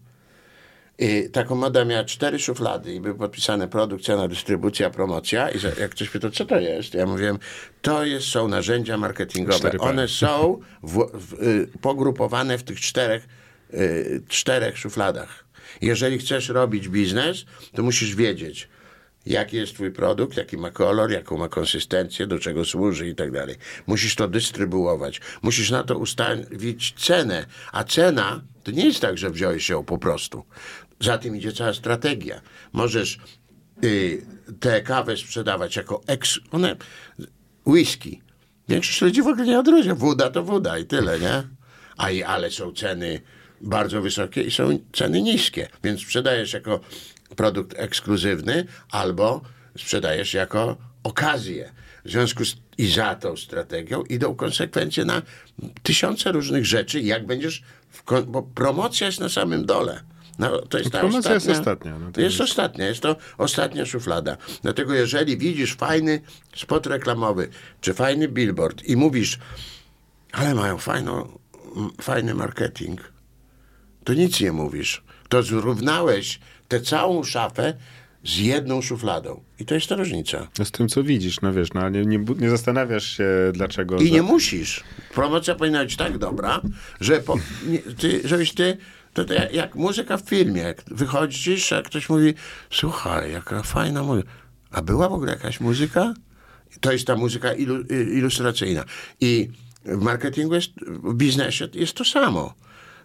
I 0.99 1.31
ta 1.33 1.45
komoda 1.45 1.85
miała 1.85 2.05
cztery 2.05 2.39
szuflady 2.39 2.95
i 2.95 3.01
były 3.01 3.15
podpisane 3.15 3.69
produkcja, 3.69 4.17
na 4.17 4.29
dystrybucja, 4.29 4.91
promocja. 4.91 5.51
I 5.51 5.59
jak 5.81 5.91
ktoś 5.91 6.09
pytał, 6.09 6.31
co 6.31 6.45
to 6.45 6.59
jest? 6.59 6.95
Ja 6.95 7.07
mówiłem, 7.07 7.39
to 7.83 8.05
jest, 8.05 8.27
są 8.27 8.49
narzędzia 8.49 8.97
marketingowe. 8.97 9.71
One 9.79 10.09
są 10.09 10.61
w, 10.83 11.11
w, 11.15 11.43
y, 11.43 11.69
pogrupowane 11.81 12.59
w 12.59 12.63
tych 12.63 12.81
czterech, 12.81 13.29
y, 13.75 14.23
czterech 14.29 14.79
szufladach. 14.79 15.45
Jeżeli 15.81 16.19
chcesz 16.19 16.49
robić 16.49 16.89
biznes, 16.89 17.45
to 17.75 17.83
musisz 17.83 18.15
wiedzieć, 18.15 18.69
jaki 19.27 19.57
jest 19.57 19.75
twój 19.75 19.91
produkt, 19.91 20.37
jaki 20.37 20.57
ma 20.57 20.71
kolor, 20.71 21.11
jaką 21.11 21.39
ma 21.39 21.49
konsystencję, 21.49 22.27
do 22.27 22.39
czego 22.39 22.65
służy 22.65 23.09
i 23.09 23.15
tak 23.15 23.31
dalej. 23.31 23.57
Musisz 23.87 24.15
to 24.15 24.29
dystrybuować. 24.29 25.21
Musisz 25.43 25.71
na 25.71 25.85
to 25.85 25.99
ustawić 25.99 26.95
cenę. 26.99 27.47
A 27.73 27.85
cena 27.85 28.43
to 28.65 28.71
nie 28.71 28.85
jest 28.85 29.01
tak, 29.01 29.19
że 29.19 29.31
wziąłeś 29.31 29.69
ją 29.69 29.85
po 29.85 29.99
prostu. 29.99 30.45
Za 31.01 31.19
tym 31.19 31.37
idzie 31.37 31.53
cała 31.53 31.75
strategia. 31.75 32.41
Możesz 32.73 33.19
y, 33.85 34.27
tę 34.61 34.83
kawę 34.83 35.17
sprzedawać 35.17 35.77
jako 35.77 36.03
eks... 36.07 36.39
One, 36.53 36.77
whisky. 37.67 38.23
Większość 38.69 39.01
ludzi 39.01 39.23
w 39.23 39.27
ogóle 39.27 39.47
nie 39.47 39.59
odróżnia. 39.59 39.95
Woda 39.95 40.31
to 40.31 40.43
woda 40.43 40.79
i 40.79 40.85
tyle, 40.85 41.21
nie? 41.21 41.43
A 41.97 42.11
i, 42.11 42.23
ale 42.23 42.51
są 42.51 42.73
ceny 42.73 43.21
bardzo 43.61 44.03
wysokie 44.03 44.43
i 44.43 44.51
są 44.51 44.79
ceny 44.93 45.23
niskie. 45.23 45.69
Więc 45.85 46.01
sprzedajesz 46.01 46.53
jako 46.53 46.81
produkt 47.37 47.79
ekskluzywny 47.79 48.67
albo 48.91 49.41
sprzedajesz 49.79 50.35
jako 50.35 50.77
okazję. 51.03 51.73
W 52.05 52.11
związku 52.11 52.45
z 52.45 52.57
i 52.79 52.87
za 52.87 53.15
tą 53.15 53.37
strategią 53.37 54.03
idą 54.03 54.35
konsekwencje 54.35 55.05
na 55.05 55.23
tysiące 55.83 56.33
różnych 56.33 56.67
rzeczy, 56.67 57.01
jak 57.01 57.27
będziesz, 57.27 57.63
w, 57.91 58.03
bo 58.27 58.43
promocja 58.43 59.07
jest 59.07 59.21
na 59.21 59.29
samym 59.29 59.67
dole. 59.67 60.01
No, 60.39 60.63
to 60.63 60.79
jest 60.79 60.91
ta 60.91 61.01
Promocja 61.01 61.35
jest 61.35 61.47
ostatnia, 61.49 61.61
ostatnia, 61.61 61.99
no 61.99 62.13
to 62.13 62.21
jest 62.21 62.39
jest- 62.39 62.51
ostatnia, 62.51 62.87
jest 62.87 63.01
to 63.01 63.17
ostatnia 63.39 63.87
szuflada. 63.87 64.37
Dlatego 64.63 64.95
jeżeli 64.95 65.39
widzisz 65.39 65.75
fajny 65.75 66.21
spot 66.57 66.87
reklamowy, 66.87 67.49
czy 67.81 67.95
fajny 67.95 68.29
billboard 68.29 68.83
i 68.85 68.97
mówisz, 68.97 69.39
ale 70.33 70.55
mają 70.55 70.79
fajną, 70.79 71.39
fajny 72.01 72.35
marketing, 72.35 73.13
to 74.05 74.15
nic 74.15 74.41
nie 74.41 74.53
mówisz. 74.53 75.05
To 75.29 75.43
zrównałeś 75.43 76.41
tę 76.69 76.81
całą 76.81 77.25
szafę 77.25 77.75
z 78.25 78.39
jedną 78.39 78.83
szufladą. 78.83 79.41
I 79.59 79.65
to 79.65 79.75
jest 79.75 79.87
ta 79.89 79.97
różnica. 79.97 80.49
No 80.59 80.65
z 80.65 80.71
tym, 80.71 80.89
co 80.89 81.03
widzisz, 81.03 81.41
no 81.41 81.53
wiesz, 81.53 81.73
no, 81.75 81.89
nie, 81.89 82.05
nie, 82.05 82.19
nie 82.39 82.51
zastanawiasz 82.51 83.17
się, 83.17 83.27
dlaczego... 83.53 83.97
I 83.97 84.13
nie 84.13 84.23
musisz. 84.23 84.85
Promocja 85.15 85.55
powinna 85.55 85.85
być 85.85 85.97
tak 85.97 86.19
dobra, 86.19 86.61
że 87.01 87.21
po, 87.21 87.37
nie, 87.67 87.79
ty, 87.79 88.21
żebyś 88.25 88.55
ty. 88.55 88.77
To, 89.17 89.25
to 89.25 89.35
jak, 89.35 89.55
jak 89.55 89.75
muzyka 89.75 90.17
w 90.17 90.29
filmie. 90.29 90.63
Jak 90.63 90.83
wychodzisz, 90.87 91.73
a 91.73 91.83
ktoś 91.83 92.09
mówi, 92.09 92.35
słuchaj, 92.71 93.33
jaka 93.33 93.63
fajna 93.63 94.03
muzyka. 94.03 94.29
A 94.71 94.83
była 94.83 95.09
w 95.09 95.13
ogóle 95.13 95.33
jakaś 95.33 95.61
muzyka? 95.61 96.15
To 96.81 96.93
jest 96.93 97.07
ta 97.07 97.17
muzyka 97.17 97.53
ilu, 97.53 97.77
y, 97.91 98.05
ilustracyjna. 98.05 98.85
I 99.21 99.49
w 99.85 100.03
marketingu 100.03 100.55
jest, 100.55 100.71
w 100.87 101.15
biznesie 101.15 101.69
jest 101.73 101.95
to 101.95 102.05
samo. 102.05 102.55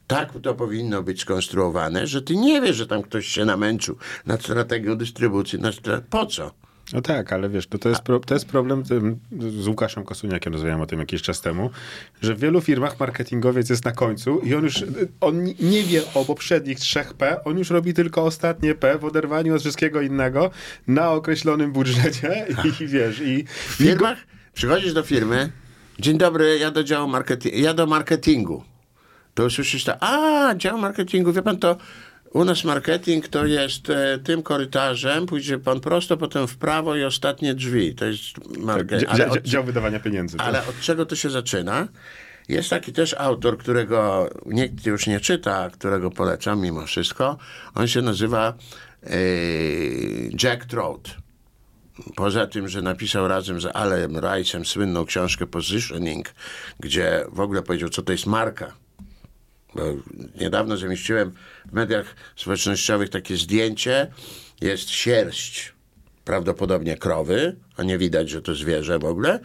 Tak 0.07 0.34
to 0.43 0.55
powinno 0.55 1.03
być 1.03 1.22
skonstruowane, 1.22 2.07
że 2.07 2.22
ty 2.22 2.36
nie 2.36 2.62
wiesz, 2.62 2.76
że 2.76 2.88
tam 2.88 3.01
ktoś 3.01 3.28
się 3.28 3.45
namęczył 3.45 3.97
nad 4.26 4.43
strategią 4.43 4.97
dystrybucji. 4.97 5.59
Nad 5.59 5.76
stra... 5.76 6.01
Po 6.09 6.26
co? 6.26 6.51
No 6.94 7.02
tak, 7.02 7.34
ale 7.34 7.50
wiesz, 7.50 7.68
to, 7.68 7.78
to, 7.78 7.89
jest, 7.89 8.02
pro, 8.02 8.20
to 8.20 8.34
jest 8.34 8.46
problem 8.46 8.84
tym, 8.84 9.20
z 9.39 9.68
Łukaszem 9.68 10.04
Kosuniakiem, 10.04 10.54
rozmawiałem 10.54 10.82
o 10.82 10.86
tym 10.86 11.00
jakiś 11.00 11.22
czas 11.22 11.42
temu, 11.42 11.70
że 12.22 12.36
w 12.36 12.39
wielu 12.39 12.62
firmach 12.62 13.00
marketingowiec 13.00 13.70
jest 13.70 13.86
na 13.86 13.92
końcu 13.92 14.39
i 14.39 14.56
on 14.56 14.64
już 14.64 14.84
on 15.22 15.44
nie 15.60 15.84
wie 15.84 16.02
o 16.14 16.26
poprzednich 16.26 16.80
trzech 16.80 17.14
P, 17.14 17.44
on 17.44 17.58
już 17.58 17.70
robi 17.70 17.94
tylko 17.94 18.24
ostatnie 18.24 18.76
P 18.76 18.98
w 18.98 19.06
oderwaniu 19.06 19.56
od 19.56 19.62
wszystkiego 19.62 20.02
innego 20.02 20.52
na 20.88 21.12
określonym 21.12 21.72
budżecie 21.72 22.46
i 22.80 22.88
wiesz, 22.88 23.22
i, 23.22 23.44
W 23.48 23.76
firmach 23.76 24.18
przychodzisz 24.54 24.94
do 24.94 25.04
firmy, 25.04 25.52
dzień 26.00 26.18
dobry, 26.18 26.58
ja 26.58 26.72
do 26.72 26.84
działu 26.84 27.08
marketingu, 27.08 27.58
ja 27.58 27.74
do 27.74 27.86
marketingu. 27.86 28.64
To 29.34 29.46
usłyszysz 29.46 29.84
to, 29.84 30.04
a, 30.04 30.56
dział 30.56 30.78
marketingu, 30.78 31.34
wie 31.34 31.42
pan 31.42 31.58
to, 31.58 31.78
u 32.34 32.46
nas 32.46 32.64
marketing 32.64 33.28
to 33.28 33.46
jest 33.46 33.90
e, 33.90 34.20
tym 34.20 34.44
korytarzem, 34.44 35.26
pójdzie 35.26 35.60
pan 35.60 35.80
prosto, 35.80 36.18
potem 36.18 36.48
w 36.48 36.58
prawo 36.58 36.96
i 36.96 37.04
ostatnie 37.04 37.54
drzwi. 37.54 37.96
To 37.96 38.06
jest 38.06 38.34
tak, 38.34 38.58
marketing. 38.58 39.12
dzia, 39.12 39.30
dzia, 39.30 39.42
dział 39.42 39.64
wydawania 39.64 40.00
pieniędzy. 40.00 40.38
tak. 40.38 40.48
Ale 40.48 40.68
od 40.68 40.80
czego 40.80 41.06
to 41.06 41.16
się 41.16 41.30
zaczyna? 41.30 41.88
Jest 42.50 42.70
taki 42.70 42.94
też 42.94 43.16
autor, 43.18 43.58
którego 43.58 44.30
nikt 44.46 44.86
już 44.86 45.08
nie 45.08 45.20
czyta, 45.20 45.70
którego 45.70 46.12
polecam 46.12 46.62
mimo 46.62 46.86
wszystko. 46.86 47.38
On 47.76 47.88
się 47.88 48.02
nazywa 48.02 48.54
e, 49.04 49.10
Jack 50.44 50.66
Trout. 50.66 51.18
Poza 52.16 52.48
tym, 52.48 52.68
że 52.68 52.82
napisał 52.82 53.28
razem 53.28 53.62
z 53.62 53.66
Alem 53.66 54.14
Rice'em 54.14 54.66
słynną 54.66 55.06
książkę 55.06 55.48
Positioning, 55.48 56.34
gdzie 56.80 57.26
w 57.32 57.40
ogóle 57.40 57.62
powiedział, 57.62 57.90
co 57.90 58.02
to 58.02 58.12
jest 58.12 58.26
marka. 58.26 58.74
Bo 59.76 59.82
niedawno 60.42 60.78
zamieściłem 60.78 61.32
w 61.66 61.74
mediach 61.74 62.16
społecznościowych 62.36 63.10
takie 63.10 63.38
zdjęcie. 63.38 64.08
Jest 64.62 64.90
sierść, 64.90 65.74
prawdopodobnie 66.26 66.98
krowy, 66.98 67.56
a 67.78 67.84
nie 67.84 67.98
widać, 67.98 68.30
że 68.30 68.42
to 68.42 68.56
zwierzę 68.56 69.00
w 69.00 69.06
ogóle. 69.06 69.40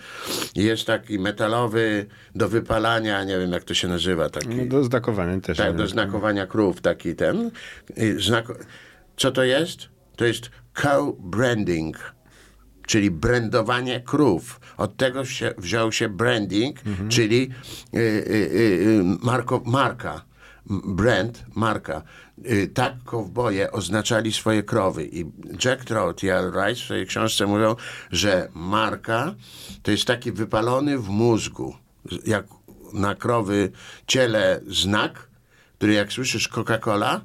Jest 0.55 0.87
taki 0.87 1.19
metalowy 1.19 2.07
do 2.35 2.49
wypalania, 2.49 3.25
nie 3.25 3.39
wiem 3.39 3.53
jak 3.53 3.65
to 3.65 3.75
się 3.75 3.89
nazywa, 3.89 4.31
taki, 4.31 4.49
No, 4.49 4.67
do 4.67 4.85
znakowania 4.85 5.41
też. 5.41 5.59
tak, 5.59 5.77
do 5.77 5.87
znakowania 5.87 6.47
krów, 6.47 6.81
taki 6.81 7.15
ten. 7.15 7.51
I 7.97 8.23
Znak... 8.23 8.47
Co 9.17 9.31
to 9.33 9.45
jest? 9.45 9.89
To 10.17 10.25
jest 10.25 10.51
co-branding, 10.83 12.15
czyli 12.87 13.11
brandowanie 13.11 14.01
krów. 14.01 14.61
Od 14.77 14.97
tego 14.97 15.25
się, 15.25 15.55
wziął 15.59 15.93
się 15.93 16.09
branding, 16.09 16.77
czyli 17.09 17.51
y, 17.95 17.99
y, 17.99 18.01
y, 18.01 19.03
marko, 19.23 19.63
marka. 19.67 20.25
Brand, 20.85 21.45
marka. 21.55 22.03
Y, 22.51 22.71
Tak 22.75 22.93
kowboje 23.05 23.73
oznaczali 23.73 24.33
swoje 24.33 24.63
krowy. 24.63 25.05
I 25.13 25.25
Jack 25.65 25.85
Trout 25.85 26.23
i 26.23 26.31
Al 26.31 26.53
Rice 26.53 26.75
w 26.81 26.85
swojej 26.85 27.07
książce 27.07 27.47
mówią, 27.47 27.77
że 28.11 28.49
marka 28.55 29.35
to 29.83 29.91
jest 29.91 30.05
taki 30.05 30.33
wypalony 30.33 30.99
w 30.99 31.09
mózgu, 31.09 31.77
jak 32.27 32.47
na 32.93 33.15
krowy 33.15 33.73
ciele 34.07 34.61
znak, 34.69 35.29
który 35.77 35.93
jak 35.93 36.13
słyszysz 36.13 36.49
Coca-Cola, 36.49 37.21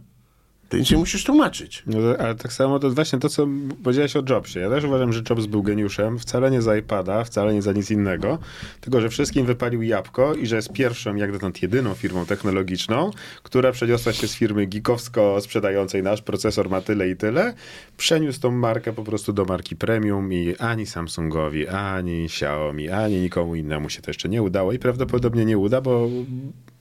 to 0.72 0.78
nic 0.78 0.92
nie 0.92 0.98
musisz 0.98 1.24
tłumaczyć. 1.24 1.84
No, 1.88 1.98
ale 2.20 2.36
tak 2.36 2.54
samo 2.54 2.80
to 2.80 2.90
właśnie 2.90 3.20
to, 3.20 3.30
co 3.30 3.48
powiedziałeś 3.84 4.16
o 4.16 4.24
Jobsie. 4.30 4.60
Ja 4.60 4.70
też 4.70 4.84
uważam, 4.84 5.14
że 5.14 5.22
Jobs 5.30 5.46
był 5.46 5.64
geniuszem, 5.64 6.20
wcale 6.20 6.52
nie 6.52 6.62
za 6.62 6.78
iPada, 6.78 7.24
wcale 7.24 7.54
nie 7.54 7.62
za 7.62 7.74
nic 7.74 7.92
innego, 7.92 8.38
tylko 8.82 9.02
że 9.02 9.10
wszystkim 9.10 9.46
wypalił 9.46 9.82
jabłko 9.82 10.36
i 10.36 10.48
że 10.48 10.56
jest 10.56 10.74
pierwszą, 10.74 11.16
jak 11.16 11.32
dotąd 11.32 11.62
jedyną 11.62 11.94
firmą 11.94 12.26
technologiczną, 12.26 13.12
która 13.44 13.72
przeniosła 13.72 14.14
się 14.14 14.28
z 14.28 14.36
firmy 14.36 14.68
geekowsko 14.68 15.42
sprzedającej 15.42 16.04
nasz 16.04 16.22
procesor 16.22 16.70
ma 16.70 16.82
tyle 16.82 17.10
i 17.10 17.16
tyle, 17.16 17.54
przeniósł 17.98 18.40
tą 18.40 18.52
markę 18.52 18.94
po 18.94 19.04
prostu 19.04 19.34
do 19.34 19.46
marki 19.46 19.76
premium 19.76 20.34
i 20.34 20.56
ani 20.60 20.86
Samsungowi, 20.86 21.68
ani 21.68 22.26
Xiaomi, 22.26 22.90
ani 22.90 23.22
nikomu 23.22 23.56
innemu 23.56 23.90
się 23.90 24.02
to 24.02 24.10
jeszcze 24.10 24.30
nie 24.30 24.42
udało 24.42 24.74
i 24.74 24.80
prawdopodobnie 24.80 25.46
nie 25.46 25.58
uda, 25.58 25.82
bo, 25.82 26.10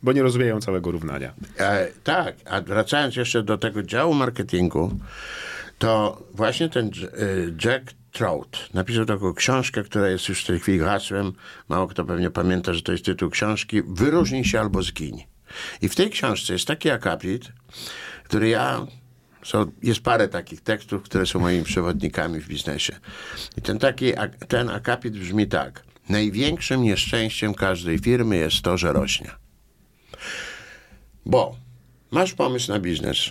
bo 0.02 0.12
nie 0.12 0.22
rozumieją 0.22 0.60
całego 0.60 0.90
równania. 0.90 1.34
E, 1.58 1.88
tak, 2.04 2.36
a 2.44 2.60
wracając 2.60 3.16
jeszcze 3.16 3.42
do 3.42 3.58
tego 3.58 3.82
działu 3.82 4.14
marketingu, 4.14 4.96
to 5.78 6.22
właśnie 6.34 6.68
ten 6.68 6.86
e, 6.86 6.90
Jack 7.64 7.92
Trout 8.12 8.68
napisał 8.74 9.04
taką 9.04 9.34
książkę, 9.34 9.82
która 9.82 10.08
jest 10.08 10.28
już 10.28 10.44
w 10.44 10.46
tej 10.46 10.60
chwili 10.60 10.78
hasłem. 10.78 11.32
Mało 11.68 11.86
kto 11.86 12.04
pewnie 12.04 12.30
pamięta, 12.30 12.74
że 12.74 12.82
to 12.82 12.92
jest 12.92 13.04
tytuł 13.04 13.30
książki 13.30 13.82
Wyróżnij 13.86 14.44
się 14.44 14.60
albo 14.60 14.82
zgiń. 14.82 15.24
I 15.82 15.88
w 15.88 15.96
tej 15.96 16.10
książce 16.10 16.52
jest 16.52 16.66
taki 16.66 16.90
akapit, 16.90 17.52
który 18.24 18.48
ja 18.48 18.86
są, 19.44 19.70
jest 19.82 20.00
parę 20.00 20.28
takich 20.28 20.60
tekstów, 20.60 21.02
które 21.02 21.26
są 21.26 21.38
moimi 21.38 21.64
przewodnikami 21.64 22.40
w 22.40 22.48
biznesie. 22.48 22.96
I 23.56 23.62
ten, 23.62 23.78
taki, 23.78 24.16
ak- 24.18 24.46
ten 24.48 24.68
akapit 24.70 25.18
brzmi 25.18 25.46
tak. 25.48 25.82
Największym 26.08 26.82
nieszczęściem 26.82 27.54
każdej 27.54 27.98
firmy 27.98 28.36
jest 28.36 28.62
to, 28.62 28.78
że 28.78 28.92
rośnie. 28.92 29.30
Bo 31.30 31.56
masz 32.10 32.34
pomysł 32.34 32.72
na 32.72 32.80
biznes, 32.80 33.30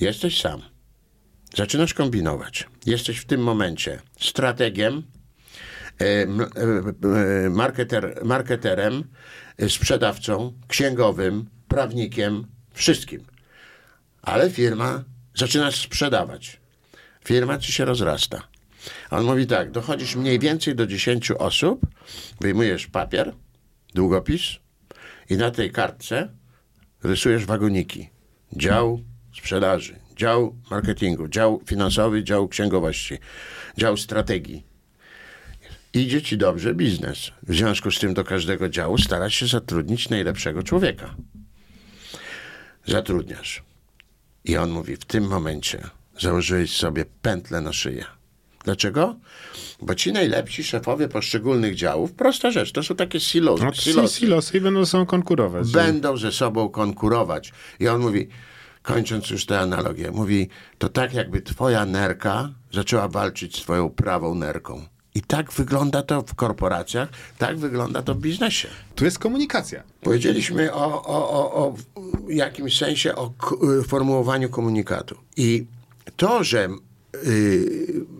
jesteś 0.00 0.40
sam, 0.40 0.62
zaczynasz 1.54 1.94
kombinować, 1.94 2.66
jesteś 2.86 3.18
w 3.18 3.24
tym 3.24 3.40
momencie 3.40 4.00
strategiem, 4.20 5.02
e, 6.00 6.04
e, 6.04 6.26
e, 7.46 7.50
marketer, 7.50 8.20
marketerem, 8.24 9.04
sprzedawcą, 9.68 10.52
księgowym, 10.68 11.50
prawnikiem, 11.68 12.46
wszystkim. 12.72 13.24
Ale 14.22 14.50
firma 14.50 15.04
zaczynasz 15.34 15.82
sprzedawać. 15.82 16.60
Firma 17.24 17.58
ci 17.58 17.72
się 17.72 17.84
rozrasta. 17.84 18.42
On 19.10 19.24
mówi 19.24 19.46
tak, 19.46 19.70
dochodzisz 19.70 20.16
mniej 20.16 20.38
więcej 20.38 20.74
do 20.74 20.86
10 20.86 21.30
osób, 21.30 21.80
wyjmujesz 22.40 22.86
papier, 22.86 23.34
długopis 23.94 24.42
i 25.30 25.36
na 25.36 25.50
tej 25.50 25.70
kartce 25.70 26.37
rysujesz 27.02 27.44
wagoniki. 27.44 28.08
Dział 28.52 29.00
sprzedaży, 29.36 29.98
dział 30.16 30.54
marketingu, 30.70 31.28
dział 31.28 31.60
finansowy, 31.66 32.24
dział 32.24 32.48
księgowości, 32.48 33.18
dział 33.76 33.96
strategii. 33.96 34.66
Idzie 35.92 36.22
ci 36.22 36.38
dobrze 36.38 36.74
biznes. 36.74 37.30
W 37.42 37.54
związku 37.54 37.90
z 37.90 37.98
tym 37.98 38.14
do 38.14 38.24
każdego 38.24 38.68
działu 38.68 38.98
starasz 38.98 39.34
się 39.34 39.46
zatrudnić 39.46 40.08
najlepszego 40.08 40.62
człowieka. 40.62 41.14
Zatrudniasz. 42.86 43.62
I 44.44 44.56
on 44.56 44.70
mówi, 44.70 44.96
w 44.96 45.04
tym 45.04 45.24
momencie 45.24 45.80
założyłeś 46.20 46.76
sobie 46.76 47.04
pętlę 47.22 47.60
na 47.60 47.72
szyję. 47.72 48.17
Dlaczego? 48.68 49.16
Bo 49.82 49.94
ci 49.94 50.12
najlepsi 50.12 50.64
szefowie 50.64 51.08
poszczególnych 51.08 51.74
działów, 51.74 52.12
prosta 52.12 52.50
rzecz, 52.50 52.72
to 52.72 52.82
są 52.82 52.94
takie 52.94 53.20
silosy. 53.20 53.64
No, 53.64 53.72
silosy. 53.72 54.20
silosy 54.20 54.56
i 54.58 54.60
będą 54.60 54.84
ze 54.84 54.90
sobą 54.90 55.06
konkurować. 55.06 55.72
Będą 55.72 56.16
ze 56.16 56.32
sobą 56.32 56.68
konkurować. 56.68 57.52
I 57.80 57.88
on 57.88 58.00
mówi, 58.00 58.28
kończąc 58.82 59.30
już 59.30 59.46
tę 59.46 59.60
analogię, 59.60 60.10
mówi, 60.10 60.48
to 60.78 60.88
tak 60.88 61.14
jakby 61.14 61.42
twoja 61.42 61.86
nerka 61.86 62.50
zaczęła 62.72 63.08
walczyć 63.08 63.56
z 63.56 63.60
twoją 63.60 63.90
prawą 63.90 64.34
nerką. 64.34 64.84
I 65.14 65.22
tak 65.22 65.52
wygląda 65.52 66.02
to 66.02 66.22
w 66.22 66.34
korporacjach, 66.34 67.08
tak 67.38 67.58
wygląda 67.58 68.02
to 68.02 68.14
w 68.14 68.18
biznesie. 68.18 68.68
Tu 68.94 69.04
jest 69.04 69.18
komunikacja. 69.18 69.82
Powiedzieliśmy 70.00 70.72
o, 70.72 71.02
o, 71.02 71.30
o, 71.30 71.64
o 71.64 71.74
jakimś 72.28 72.78
sensie 72.78 73.14
o 73.14 73.32
formułowaniu 73.86 74.48
komunikatu. 74.48 75.16
I 75.36 75.66
to, 76.16 76.44
że 76.44 76.68
y, 77.26 78.17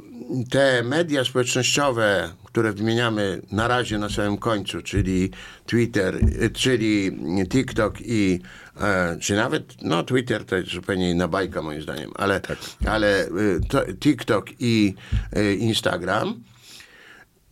te 0.51 0.83
media 0.83 1.25
społecznościowe, 1.25 2.33
które 2.45 2.73
wymieniamy 2.73 3.43
na 3.53 3.69
razie 3.69 3.99
na 3.99 4.09
samym 4.09 4.39
końcu, 4.39 4.83
czyli 4.83 5.31
Twitter, 5.67 6.17
y, 6.17 6.51
czyli 6.51 7.19
TikTok 7.49 7.95
i 8.01 8.41
e, 8.81 9.17
czy 9.21 9.37
nawet, 9.37 9.83
no 9.83 10.03
Twitter 10.03 10.45
to 10.45 10.57
jest 10.57 10.71
zupełnie 10.71 11.11
inna 11.11 11.29
bajka 11.29 11.63
moim 11.63 11.83
zdaniem, 11.83 12.11
ale, 12.15 12.41
ale 12.87 13.27
y, 13.27 13.61
to, 13.69 13.83
TikTok 14.01 14.47
i 14.59 14.95
y, 15.37 15.55
Instagram 15.55 16.43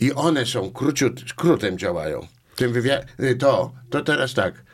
i 0.00 0.12
one 0.12 0.46
są 0.46 0.70
króciut, 0.70 1.20
skrótem 1.28 1.78
działają. 1.78 2.26
Tym 2.56 2.72
wywiadzie, 2.72 3.06
to, 3.38 3.72
to 3.90 4.00
teraz 4.00 4.34
tak. 4.34 4.65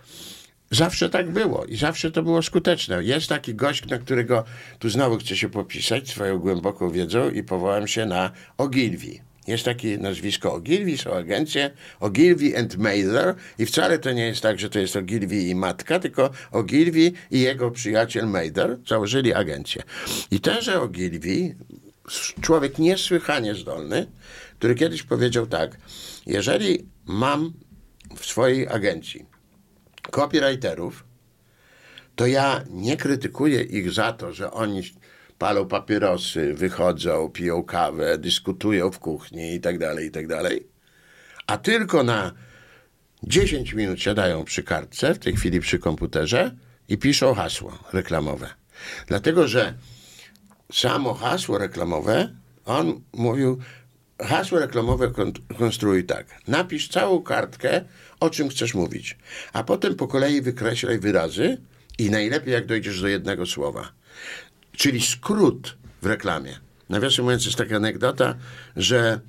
Zawsze 0.72 1.10
tak 1.10 1.30
było 1.30 1.64
i 1.64 1.76
zawsze 1.76 2.10
to 2.10 2.22
było 2.22 2.42
skuteczne. 2.42 3.04
Jest 3.04 3.28
taki 3.28 3.54
gość, 3.54 3.86
na 3.86 3.98
którego 3.98 4.44
tu 4.78 4.90
znowu 4.90 5.18
chcę 5.18 5.36
się 5.36 5.48
popisać 5.48 6.08
swoją 6.08 6.38
głęboką 6.38 6.90
wiedzą 6.90 7.30
i 7.30 7.42
powołam 7.42 7.88
się 7.88 8.06
na 8.06 8.30
Ogilvy. 8.58 9.18
Jest 9.46 9.64
takie 9.64 9.98
nazwisko 9.98 10.52
Ogilvy, 10.52 10.98
są 10.98 11.14
agencje 11.14 11.70
Ogilvy 12.00 12.58
and 12.58 12.76
Mather 12.76 13.34
i 13.58 13.66
wcale 13.66 13.98
to 13.98 14.12
nie 14.12 14.26
jest 14.26 14.40
tak, 14.40 14.60
że 14.60 14.70
to 14.70 14.78
jest 14.78 14.96
Ogilvy 14.96 15.36
i 15.36 15.54
matka, 15.54 15.98
tylko 15.98 16.30
Ogilvy 16.50 17.12
i 17.30 17.40
jego 17.40 17.70
przyjaciel 17.70 18.26
Mather 18.26 18.78
założyli 18.88 19.34
agencję. 19.34 19.82
I 20.30 20.40
tenże 20.40 20.80
Ogilvy, 20.80 21.56
człowiek 22.40 22.78
niesłychanie 22.78 23.54
zdolny, 23.54 24.06
który 24.58 24.74
kiedyś 24.74 25.02
powiedział 25.02 25.46
tak, 25.46 25.76
jeżeli 26.26 26.86
mam 27.06 27.52
w 28.16 28.26
swojej 28.26 28.68
agencji 28.68 29.31
copywriterów, 30.10 31.04
to 32.16 32.26
ja 32.26 32.64
nie 32.70 32.96
krytykuję 32.96 33.62
ich 33.62 33.92
za 33.92 34.12
to, 34.12 34.32
że 34.32 34.50
oni 34.50 34.82
palą 35.38 35.68
papierosy, 35.68 36.54
wychodzą, 36.54 37.30
piją 37.30 37.62
kawę, 37.62 38.18
dyskutują 38.18 38.90
w 38.90 38.98
kuchni 38.98 39.54
i 39.54 39.60
tak 39.60 39.78
dalej, 39.78 40.06
i 40.06 40.10
tak 40.10 40.26
dalej, 40.26 40.66
a 41.46 41.58
tylko 41.58 42.02
na 42.02 42.32
10 43.22 43.72
minut 43.72 44.00
siadają 44.00 44.44
przy 44.44 44.62
kartce, 44.62 45.14
w 45.14 45.18
tej 45.18 45.36
chwili 45.36 45.60
przy 45.60 45.78
komputerze 45.78 46.54
i 46.88 46.98
piszą 46.98 47.34
hasło 47.34 47.78
reklamowe. 47.92 48.48
Dlatego, 49.06 49.48
że 49.48 49.74
samo 50.72 51.14
hasło 51.14 51.58
reklamowe, 51.58 52.28
on 52.64 53.00
mówił, 53.12 53.58
hasło 54.20 54.58
reklamowe 54.58 55.10
kon- 55.10 55.32
konstruuj 55.58 56.04
tak. 56.04 56.26
Napisz 56.48 56.88
całą 56.88 57.22
kartkę, 57.22 57.84
o 58.22 58.30
czym 58.30 58.48
chcesz 58.48 58.74
mówić, 58.74 59.16
a 59.52 59.64
potem 59.64 59.94
po 59.94 60.08
kolei 60.08 60.42
wykreślaj 60.42 60.98
wyrazy 60.98 61.58
i 61.98 62.10
najlepiej 62.10 62.54
jak 62.54 62.66
dojdziesz 62.66 63.00
do 63.00 63.08
jednego 63.08 63.46
słowa. 63.46 63.92
Czyli 64.76 65.00
skrót 65.00 65.76
w 66.02 66.06
reklamie. 66.06 66.58
Nawiasem 66.88 67.24
mówiąc, 67.24 67.44
jest 67.44 67.58
taka 67.58 67.76
anegdota, 67.76 68.34
że 68.76 69.20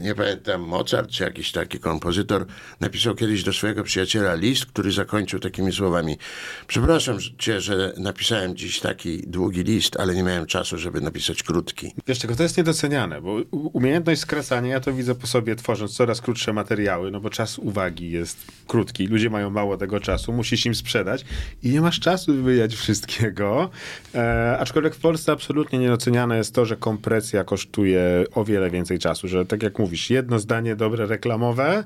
nie 0.00 0.14
pamiętam, 0.14 0.60
Mozart 0.60 1.10
czy 1.10 1.24
jakiś 1.24 1.52
taki 1.52 1.78
kompozytor 1.78 2.46
napisał 2.80 3.14
kiedyś 3.14 3.44
do 3.44 3.52
swojego 3.52 3.82
przyjaciela 3.82 4.34
list, 4.34 4.66
który 4.66 4.92
zakończył 4.92 5.40
takimi 5.40 5.72
słowami. 5.72 6.18
Przepraszam 6.66 7.18
cię, 7.38 7.60
że 7.60 7.92
napisałem 7.96 8.56
dziś 8.56 8.80
taki 8.80 9.22
długi 9.26 9.62
list, 9.62 10.00
ale 10.00 10.14
nie 10.14 10.22
miałem 10.22 10.46
czasu, 10.46 10.78
żeby 10.78 11.00
napisać 11.00 11.42
krótki. 11.42 11.94
Wiesz, 12.06 12.18
czego 12.18 12.36
to 12.36 12.42
jest 12.42 12.56
niedoceniane, 12.56 13.20
bo 13.20 13.36
umiejętność 13.50 14.20
skracania, 14.20 14.70
ja 14.70 14.80
to 14.80 14.92
widzę 14.92 15.14
po 15.14 15.26
sobie 15.26 15.56
tworząc 15.56 15.96
coraz 15.96 16.20
krótsze 16.20 16.52
materiały, 16.52 17.10
no 17.10 17.20
bo 17.20 17.30
czas 17.30 17.58
uwagi 17.58 18.10
jest 18.10 18.38
krótki, 18.66 19.06
ludzie 19.06 19.30
mają 19.30 19.50
mało 19.50 19.76
tego 19.76 20.00
czasu, 20.00 20.32
musisz 20.32 20.66
im 20.66 20.74
sprzedać 20.74 21.24
i 21.62 21.70
nie 21.70 21.80
masz 21.80 22.00
czasu 22.00 22.42
wyjać 22.42 22.74
wszystkiego. 22.74 23.70
E, 24.14 24.56
aczkolwiek 24.58 24.94
w 24.94 25.00
Polsce 25.00 25.32
absolutnie 25.32 25.78
niedoceniane 25.78 26.36
jest 26.36 26.54
to, 26.54 26.66
że 26.66 26.76
kompresja 26.76 27.44
kosztuje 27.44 28.24
o 28.34 28.44
wiele 28.44 28.70
więcej 28.70 28.98
czasu, 29.02 29.28
że 29.28 29.46
tak 29.46 29.62
jak 29.62 29.78
mówisz, 29.78 30.10
jedno 30.10 30.38
zdanie 30.38 30.76
dobre 30.76 31.06
reklamowe 31.06 31.84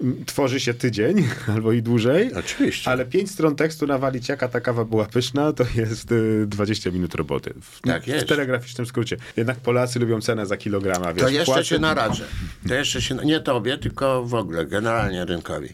m, 0.00 0.24
tworzy 0.26 0.60
się 0.60 0.74
tydzień 0.74 1.28
albo 1.54 1.72
i 1.72 1.82
dłużej. 1.82 2.34
Oczywiście. 2.34 2.90
Ale 2.90 3.04
pięć 3.06 3.30
stron 3.30 3.56
tekstu 3.56 3.86
nawalić, 3.86 4.28
jaka 4.28 4.48
ta 4.48 4.60
kawa 4.60 4.84
była 4.84 5.04
pyszna, 5.06 5.52
to 5.52 5.64
jest 5.76 6.12
y, 6.12 6.44
20 6.46 6.90
minut 6.90 7.14
roboty. 7.14 7.54
W, 7.62 7.80
Tak 7.80 8.06
jest. 8.06 8.24
w 8.24 8.28
telegraficznym 8.28 8.86
skrócie. 8.86 9.16
Jednak 9.36 9.56
Polacy 9.60 9.98
lubią 9.98 10.20
cenę 10.20 10.46
za 10.46 10.56
kilograma. 10.56 11.12
Wiesz, 11.12 11.22
To 11.24 11.28
jeszcze 11.28 11.52
płacą- 11.52 11.62
się 11.68 11.78
narażę. 11.78 12.24
To 12.68 12.74
jeszcze 12.74 13.02
się, 13.02 13.14
nie 13.24 13.40
tobie, 13.40 13.78
tylko 13.78 14.24
w 14.24 14.34
ogóle, 14.34 14.66
generalnie 14.66 15.24
rynkowi. 15.24 15.68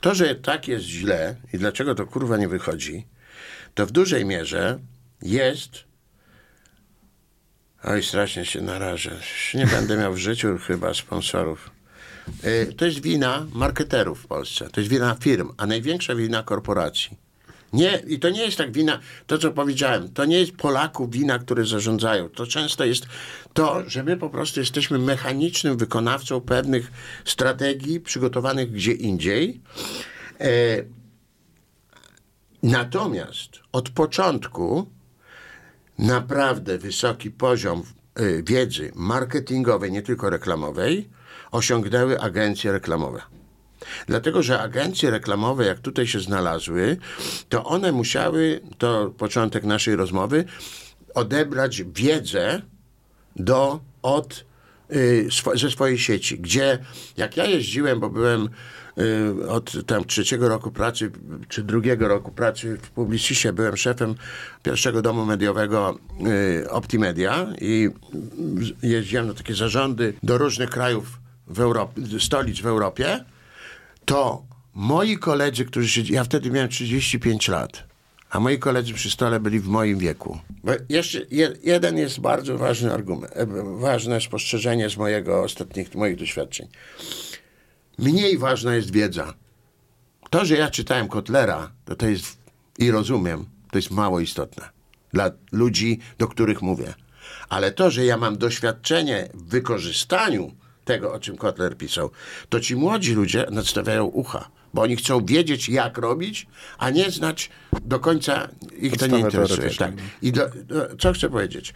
To, 0.00 0.14
że 0.14 0.34
tak 0.34 0.68
jest 0.68 0.84
źle 0.84 1.36
i 1.52 1.58
dlaczego 1.58 1.94
to 1.94 2.06
kurwa 2.06 2.36
nie 2.36 2.48
wychodzi, 2.48 3.06
to 3.74 3.86
w 3.86 3.90
dużej 3.92 4.24
mierze 4.24 4.78
jest. 5.22 5.89
Oj, 7.84 8.02
strasznie 8.02 8.44
się 8.44 8.60
narażę. 8.60 9.20
Nie 9.54 9.66
będę 9.66 9.96
miał 9.96 10.14
w 10.14 10.18
życiu 10.18 10.58
chyba 10.66 10.94
sponsorów. 10.94 11.70
Y, 12.44 12.74
To 12.76 12.84
jest 12.84 13.02
wina 13.02 13.46
marketerów 13.52 14.22
w 14.22 14.26
Polsce. 14.26 14.70
To 14.70 14.80
jest 14.80 14.90
wina 14.90 15.16
firm, 15.20 15.52
a 15.56 15.66
największa 15.66 16.14
wina 16.14 16.42
korporacji. 16.42 17.16
Nie, 17.72 18.02
i 18.06 18.18
to 18.18 18.30
nie 18.30 18.42
jest 18.42 18.58
tak 18.58 18.72
wina, 18.72 19.00
to 19.26 19.38
co 19.38 19.50
powiedziałem, 19.50 20.12
to 20.12 20.24
nie 20.24 20.40
jest 20.40 20.52
Polaków 20.52 21.10
wina, 21.10 21.38
które 21.38 21.64
zarządzają. 21.64 22.28
To 22.28 22.46
często 22.46 22.84
jest 22.84 23.06
to, 23.52 23.90
że 23.90 24.02
my 24.02 24.16
po 24.16 24.30
prostu 24.30 24.60
jesteśmy 24.60 24.98
mechanicznym 24.98 25.76
wykonawcą 25.76 26.40
pewnych 26.40 26.92
strategii 27.24 28.00
przygotowanych 28.00 28.72
gdzie 28.72 28.92
indziej. 28.92 29.60
E, 30.40 30.48
natomiast 32.62 33.50
od 33.72 33.90
początku 33.90 34.86
naprawdę 36.00 36.78
wysoki 36.78 37.30
poziom 37.30 37.82
y, 38.20 38.42
wiedzy 38.46 38.92
marketingowej, 38.94 39.92
nie 39.92 40.02
tylko 40.02 40.30
reklamowej, 40.30 41.08
osiągnęły 41.50 42.20
agencje 42.20 42.72
reklamowe. 42.72 43.22
Dlatego, 44.06 44.42
że 44.42 44.60
agencje 44.60 45.10
reklamowe, 45.10 45.66
jak 45.66 45.80
tutaj 45.80 46.06
się 46.06 46.20
znalazły, 46.20 46.96
to 47.48 47.64
one 47.64 47.92
musiały, 47.92 48.60
to 48.78 49.10
początek 49.18 49.64
naszej 49.64 49.96
rozmowy, 49.96 50.44
odebrać 51.14 51.82
wiedzę 51.82 52.62
do, 53.36 53.80
od, 54.02 54.44
y, 54.92 55.28
swo, 55.30 55.58
ze 55.58 55.70
swojej 55.70 55.98
sieci, 55.98 56.38
gdzie 56.38 56.78
jak 57.16 57.36
ja 57.36 57.44
jeździłem, 57.44 58.00
bo 58.00 58.10
byłem 58.10 58.48
od 59.48 59.86
tam 59.86 60.04
trzeciego 60.04 60.48
roku 60.48 60.70
pracy, 60.70 61.10
czy 61.48 61.62
drugiego 61.62 62.08
roku 62.08 62.32
pracy 62.32 62.78
w 62.82 62.90
Publicisie, 62.90 63.52
byłem 63.52 63.76
szefem 63.76 64.14
pierwszego 64.62 65.02
domu 65.02 65.26
mediowego 65.26 65.98
y, 66.62 66.70
Optimedia 66.70 67.46
i 67.60 67.88
y, 68.82 68.86
jeździłem 68.88 69.26
na 69.26 69.34
takie 69.34 69.54
zarządy 69.54 70.14
do 70.22 70.38
różnych 70.38 70.70
krajów 70.70 71.18
w 71.46 71.60
Europie, 71.60 72.02
stolic 72.20 72.60
w 72.60 72.66
Europie, 72.66 73.24
to 74.04 74.42
moi 74.74 75.18
koledzy, 75.18 75.64
którzy 75.64 75.88
się, 75.88 76.00
ja 76.14 76.24
wtedy 76.24 76.50
miałem 76.50 76.68
35 76.68 77.48
lat, 77.48 77.84
a 78.30 78.40
moi 78.40 78.58
koledzy 78.58 78.94
przy 78.94 79.10
stole 79.10 79.40
byli 79.40 79.60
w 79.60 79.66
moim 79.66 79.98
wieku. 79.98 80.38
Bo 80.64 80.72
jeszcze 80.88 81.20
je, 81.30 81.52
jeden 81.62 81.98
jest 81.98 82.20
bardzo 82.20 82.58
ważny 82.58 82.92
argument, 82.92 83.32
e, 83.36 83.46
ważne 83.78 84.20
spostrzeżenie 84.20 84.90
z 84.90 84.96
mojego 84.96 85.42
ostatnich 85.42 85.94
moich 85.94 86.16
doświadczeń. 86.16 86.68
Mniej 88.00 88.38
ważna 88.38 88.74
jest 88.74 88.90
wiedza. 88.90 89.34
To, 90.30 90.44
że 90.44 90.56
ja 90.56 90.70
czytałem 90.70 91.08
Kotlera, 91.08 91.70
to 91.84 91.96
to 91.96 92.06
jest 92.06 92.38
i 92.78 92.90
rozumiem, 92.90 93.44
to 93.70 93.78
jest 93.78 93.90
mało 93.90 94.20
istotne 94.20 94.68
dla 95.12 95.30
ludzi, 95.52 96.00
do 96.18 96.28
których 96.28 96.62
mówię. 96.62 96.94
Ale 97.48 97.72
to, 97.72 97.90
że 97.90 98.04
ja 98.04 98.16
mam 98.16 98.38
doświadczenie 98.38 99.28
w 99.34 99.48
wykorzystaniu 99.48 100.54
tego, 100.84 101.12
o 101.12 101.20
czym 101.20 101.36
Kotler 101.36 101.76
pisał, 101.76 102.10
to 102.48 102.60
ci 102.60 102.76
młodzi 102.76 103.14
ludzie 103.14 103.46
nadstawiają 103.50 104.04
ucha, 104.04 104.50
bo 104.74 104.82
oni 104.82 104.96
chcą 104.96 105.24
wiedzieć, 105.24 105.68
jak 105.68 105.98
robić, 105.98 106.46
a 106.78 106.90
nie 106.90 107.10
znać 107.10 107.50
do 107.82 108.00
końca 108.00 108.48
ich 108.78 108.96
to 108.96 109.06
nie 109.06 109.22
Podstawę 109.22 109.44
interesuje. 109.46 109.70
Tak. 109.70 109.92
I 110.22 110.32
do, 110.32 110.50
do, 110.64 110.96
co 110.96 111.12
chcę 111.12 111.30
powiedzieć? 111.30 111.74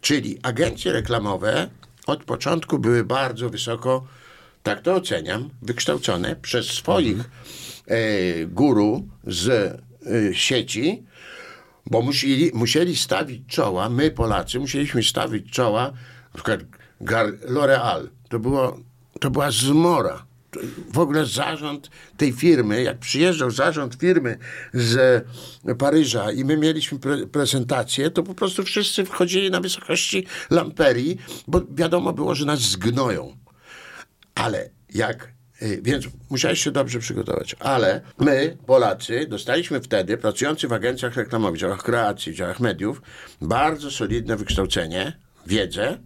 Czyli 0.00 0.38
agencje 0.42 0.92
reklamowe 0.92 1.70
od 2.06 2.24
początku 2.24 2.78
były 2.78 3.04
bardzo 3.04 3.50
wysoko, 3.50 4.06
tak 4.68 4.80
to 4.80 4.94
oceniam, 4.94 5.50
wykształcone 5.62 6.36
przez 6.36 6.66
swoich 6.66 7.18
e, 7.86 8.46
guru 8.46 9.08
z 9.26 9.48
e, 9.48 10.34
sieci, 10.34 11.02
bo 11.86 12.02
musieli, 12.02 12.50
musieli 12.54 12.96
stawić 12.96 13.46
czoła, 13.46 13.88
my 13.88 14.10
Polacy 14.10 14.58
musieliśmy 14.58 15.02
stawić 15.02 15.50
czoła, 15.50 15.92
na 16.34 16.34
przykład 16.34 16.60
L'Oreal, 17.48 18.08
to, 18.28 18.38
było, 18.38 18.80
to 19.20 19.30
była 19.30 19.50
zmora. 19.50 20.26
W 20.92 20.98
ogóle 20.98 21.26
zarząd 21.26 21.90
tej 22.16 22.32
firmy, 22.32 22.82
jak 22.82 22.98
przyjeżdżał 22.98 23.50
zarząd 23.50 23.94
firmy 23.94 24.38
z 24.74 25.24
Paryża 25.78 26.32
i 26.32 26.44
my 26.44 26.56
mieliśmy 26.56 26.98
pre- 26.98 27.26
prezentację, 27.26 28.10
to 28.10 28.22
po 28.22 28.34
prostu 28.34 28.62
wszyscy 28.62 29.04
wchodzili 29.04 29.50
na 29.50 29.60
wysokości 29.60 30.26
lamperii, 30.50 31.18
bo 31.46 31.60
wiadomo 31.70 32.12
było, 32.12 32.34
że 32.34 32.46
nas 32.46 32.60
zgnoją. 32.60 33.47
Ale 34.38 34.70
jak, 34.94 35.32
y, 35.62 35.80
więc 35.82 36.04
musiałeś 36.30 36.64
się 36.64 36.70
dobrze 36.70 36.98
przygotować. 36.98 37.56
Ale 37.58 38.00
my, 38.18 38.56
Polacy, 38.66 39.26
dostaliśmy 39.28 39.80
wtedy, 39.80 40.18
pracujący 40.18 40.68
w 40.68 40.72
agencjach 40.72 41.16
reklamowych, 41.16 41.60
działach 41.60 41.82
kreacji, 41.82 42.34
działach 42.34 42.60
mediów, 42.60 43.02
bardzo 43.40 43.90
solidne 43.90 44.36
wykształcenie, 44.36 45.18
wiedzę, 45.46 45.98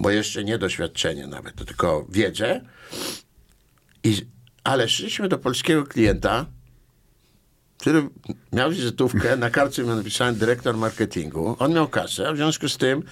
bo 0.00 0.10
jeszcze 0.10 0.44
nie 0.44 0.58
doświadczenie 0.58 1.26
nawet, 1.26 1.54
to 1.54 1.64
tylko 1.64 2.06
wiedzę. 2.08 2.60
I, 4.04 4.26
ale 4.64 4.88
szliśmy 4.88 5.28
do 5.28 5.38
polskiego 5.38 5.84
klienta, 5.84 6.46
który 7.78 8.08
miał 8.52 8.70
wizytówkę, 8.70 9.36
na 9.36 9.50
kartce 9.50 9.84
miał 9.84 9.96
napisane 9.96 10.32
dyrektor 10.32 10.76
marketingu. 10.76 11.56
On 11.58 11.72
miał 11.72 11.88
kasę, 11.88 12.28
a 12.28 12.32
w 12.32 12.36
związku 12.36 12.68
z 12.68 12.76
tym 12.76 13.02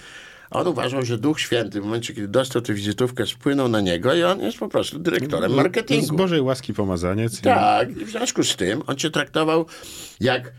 on 0.51 0.67
uważał, 0.67 1.05
że 1.05 1.19
Duch 1.19 1.41
Święty 1.41 1.81
w 1.81 1.85
momencie, 1.85 2.15
kiedy 2.15 2.29
dostał 2.29 2.63
tę 2.63 2.75
wizytówkę, 2.75 3.27
spłynął 3.27 3.69
na 3.69 3.81
niego 3.81 4.15
i 4.15 4.23
on 4.23 4.41
jest 4.41 4.59
po 4.59 4.69
prostu 4.69 4.99
dyrektorem 4.99 5.53
Z 5.53 5.55
marketingu. 5.55 6.17
Bożej 6.17 6.41
łaski 6.41 6.75
pomazaniec. 6.75 7.41
Tak, 7.41 7.91
i 7.91 8.05
w 8.05 8.11
związku 8.11 8.45
z 8.45 8.57
tym 8.57 8.83
on 8.87 8.97
cię 8.97 9.11
traktował 9.11 9.67
jak 10.21 10.53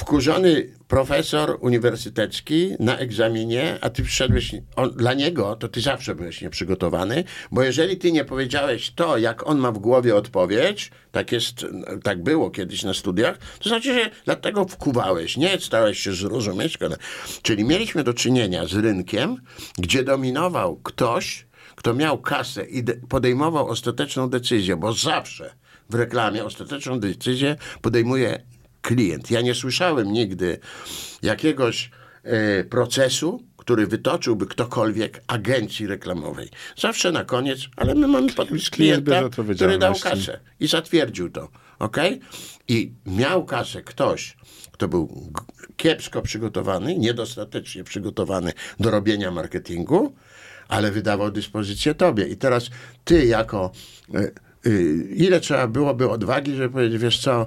wkurzony 0.00 0.66
profesor 0.88 1.58
uniwersytecki 1.60 2.72
na 2.78 2.98
egzaminie, 2.98 3.78
a 3.80 3.90
ty 3.90 4.02
przyszedłeś, 4.02 4.54
on, 4.76 4.90
dla 4.90 5.14
niego 5.14 5.56
to 5.56 5.68
ty 5.68 5.80
zawsze 5.80 6.14
byłeś 6.14 6.40
nieprzygotowany, 6.42 7.24
bo 7.50 7.62
jeżeli 7.62 7.96
ty 7.96 8.12
nie 8.12 8.24
powiedziałeś 8.24 8.90
to, 8.90 9.18
jak 9.18 9.46
on 9.46 9.58
ma 9.58 9.72
w 9.72 9.78
głowie 9.78 10.16
odpowiedź, 10.16 10.90
tak 11.12 11.32
jest, 11.32 11.66
tak 12.02 12.22
było 12.22 12.50
kiedyś 12.50 12.82
na 12.82 12.94
studiach, 12.94 13.38
to 13.58 13.68
znaczy, 13.68 13.94
że 13.94 14.10
dlatego 14.24 14.64
wkuwałeś, 14.64 15.36
nie 15.36 15.60
starałeś 15.60 15.98
się 15.98 16.12
zrozumieć, 16.12 16.78
czyli 17.42 17.64
mieliśmy 17.64 18.04
do 18.04 18.14
czynienia 18.14 18.66
z 18.66 18.74
rynkiem, 18.74 19.36
gdzie 19.78 20.04
dominował 20.04 20.76
ktoś, 20.76 21.46
kto 21.76 21.94
miał 21.94 22.18
kasę 22.18 22.64
i 22.64 22.84
de- 22.84 22.94
podejmował 22.94 23.68
ostateczną 23.68 24.30
decyzję, 24.30 24.76
bo 24.76 24.92
zawsze 24.92 25.54
w 25.90 25.94
reklamie 25.94 26.44
ostateczną 26.44 27.00
decyzję 27.00 27.56
podejmuje 27.82 28.42
klient. 28.82 29.30
Ja 29.30 29.40
nie 29.40 29.54
słyszałem 29.54 30.12
nigdy 30.12 30.58
jakiegoś 31.22 31.90
e, 32.22 32.64
procesu, 32.64 33.42
który 33.56 33.86
wytoczyłby 33.86 34.46
ktokolwiek 34.46 35.22
agencji 35.26 35.86
reklamowej. 35.86 36.48
Zawsze 36.76 37.12
na 37.12 37.24
koniec, 37.24 37.58
ale 37.76 37.94
my 37.94 38.06
mamy 38.08 38.32
podpis 38.32 38.70
Klient 38.70 39.04
klienta, 39.04 39.42
który 39.54 39.78
dał 39.78 39.94
kasę 39.94 40.40
i 40.60 40.66
zatwierdził 40.66 41.30
to. 41.30 41.48
ok? 41.78 41.96
I 42.68 42.92
miał 43.06 43.44
kasę 43.44 43.82
ktoś, 43.82 44.36
kto 44.72 44.88
był 44.88 45.32
kiepsko 45.76 46.22
przygotowany, 46.22 46.98
niedostatecznie 46.98 47.84
przygotowany 47.84 48.52
do 48.80 48.90
robienia 48.90 49.30
marketingu, 49.30 50.14
ale 50.68 50.90
wydawał 50.90 51.30
dyspozycję 51.30 51.94
tobie. 51.94 52.26
I 52.26 52.36
teraz 52.36 52.70
ty 53.04 53.26
jako... 53.26 53.72
y, 54.14 54.32
y, 54.66 55.08
ile 55.16 55.40
trzeba 55.40 55.66
byłoby 55.66 56.10
odwagi, 56.10 56.54
żeby 56.56 56.70
powiedzieć, 56.70 56.98
wiesz 56.98 57.18
co, 57.18 57.46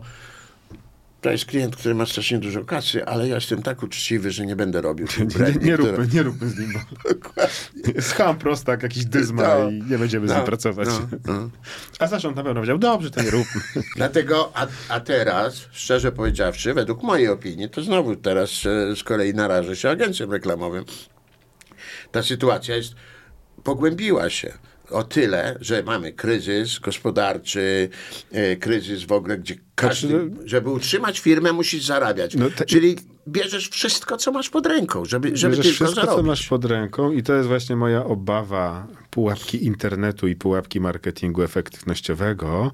to 1.23 1.31
jest 1.31 1.45
klient, 1.45 1.75
który 1.75 1.95
ma 1.95 2.05
strasznie 2.05 2.37
dużo 2.39 2.63
kasy, 2.65 3.05
ale 3.05 3.27
ja 3.27 3.35
jestem 3.35 3.61
tak 3.63 3.83
uczciwy, 3.83 4.31
że 4.31 4.45
nie 4.45 4.55
będę 4.55 4.81
robił 4.81 5.07
tych 5.07 5.19
Nie, 5.19 5.25
bredni, 5.25 5.65
nie, 5.65 5.75
róbmy, 5.75 6.07
nie 6.13 6.23
róbmy 6.23 6.49
z 6.49 6.59
nim, 6.59 6.73
bo 6.73 7.09
Dokładnie. 7.09 7.93
jest 7.95 8.11
ham 8.13 8.37
prostak, 8.37 8.83
jakiś 8.83 9.05
dyzma 9.05 9.43
No. 9.59 9.69
i 9.69 9.81
nie 9.89 9.97
będziemy 9.97 10.27
z 10.27 10.31
No, 10.31 10.37
nim 10.37 10.45
pracować. 10.45 10.87
no, 10.87 11.17
no. 11.33 11.49
A 11.99 12.07
zarząd 12.07 12.35
na 12.35 12.43
pewno 12.43 12.55
powiedział, 12.55 12.77
dobrze, 12.77 13.11
to 13.11 13.21
nie 13.23 13.29
róbmy. 13.31 13.61
Dlatego, 13.95 14.51
a, 14.53 14.67
a 14.89 14.99
teraz, 14.99 15.61
szczerze 15.71 16.11
powiedziawszy, 16.11 16.73
według 16.73 17.03
mojej 17.03 17.27
opinii, 17.27 17.69
to 17.69 17.81
znowu 17.83 18.15
teraz 18.15 18.65
e, 18.65 18.95
z 18.95 19.03
kolei 19.03 19.33
narażę 19.33 19.75
się 19.75 19.89
agencjom 19.89 20.31
reklamowym. 20.31 20.85
Ta 22.11 22.23
sytuacja 22.23 22.75
jest, 22.75 22.93
pogłębiła 23.63 24.29
się 24.29 24.53
o 24.89 25.03
tyle, 25.03 25.57
że 25.61 25.83
mamy 25.83 26.13
kryzys 26.13 26.79
gospodarczy, 26.79 27.89
e, 28.31 28.55
kryzys 28.55 29.03
w 29.03 29.11
ogóle, 29.11 29.37
gdzie 29.37 29.55
każdy, 29.75 30.31
żeby 30.45 30.69
utrzymać 30.69 31.19
firmę, 31.19 31.53
musisz 31.53 31.83
zarabiać. 31.85 32.35
No 32.35 32.49
te- 32.49 32.65
Czyli 32.65 32.95
bierzesz 33.27 33.69
wszystko, 33.69 34.17
co 34.17 34.31
masz 34.31 34.49
pod 34.49 34.65
ręką, 34.65 35.05
żeby, 35.05 35.37
żeby 35.37 35.55
Bierzesz 35.57 35.65
tylko 35.77 35.85
wszystko, 35.85 36.01
zarobić. 36.05 36.17
co 36.25 36.27
masz 36.27 36.47
pod 36.47 36.65
ręką 36.65 37.11
i 37.11 37.23
to 37.23 37.33
jest 37.33 37.47
właśnie 37.47 37.75
moja 37.75 38.05
obawa 38.05 38.87
pułapki 39.09 39.65
internetu 39.65 40.27
i 40.27 40.35
pułapki 40.35 40.79
marketingu 40.79 41.43
efektywnościowego, 41.43 42.71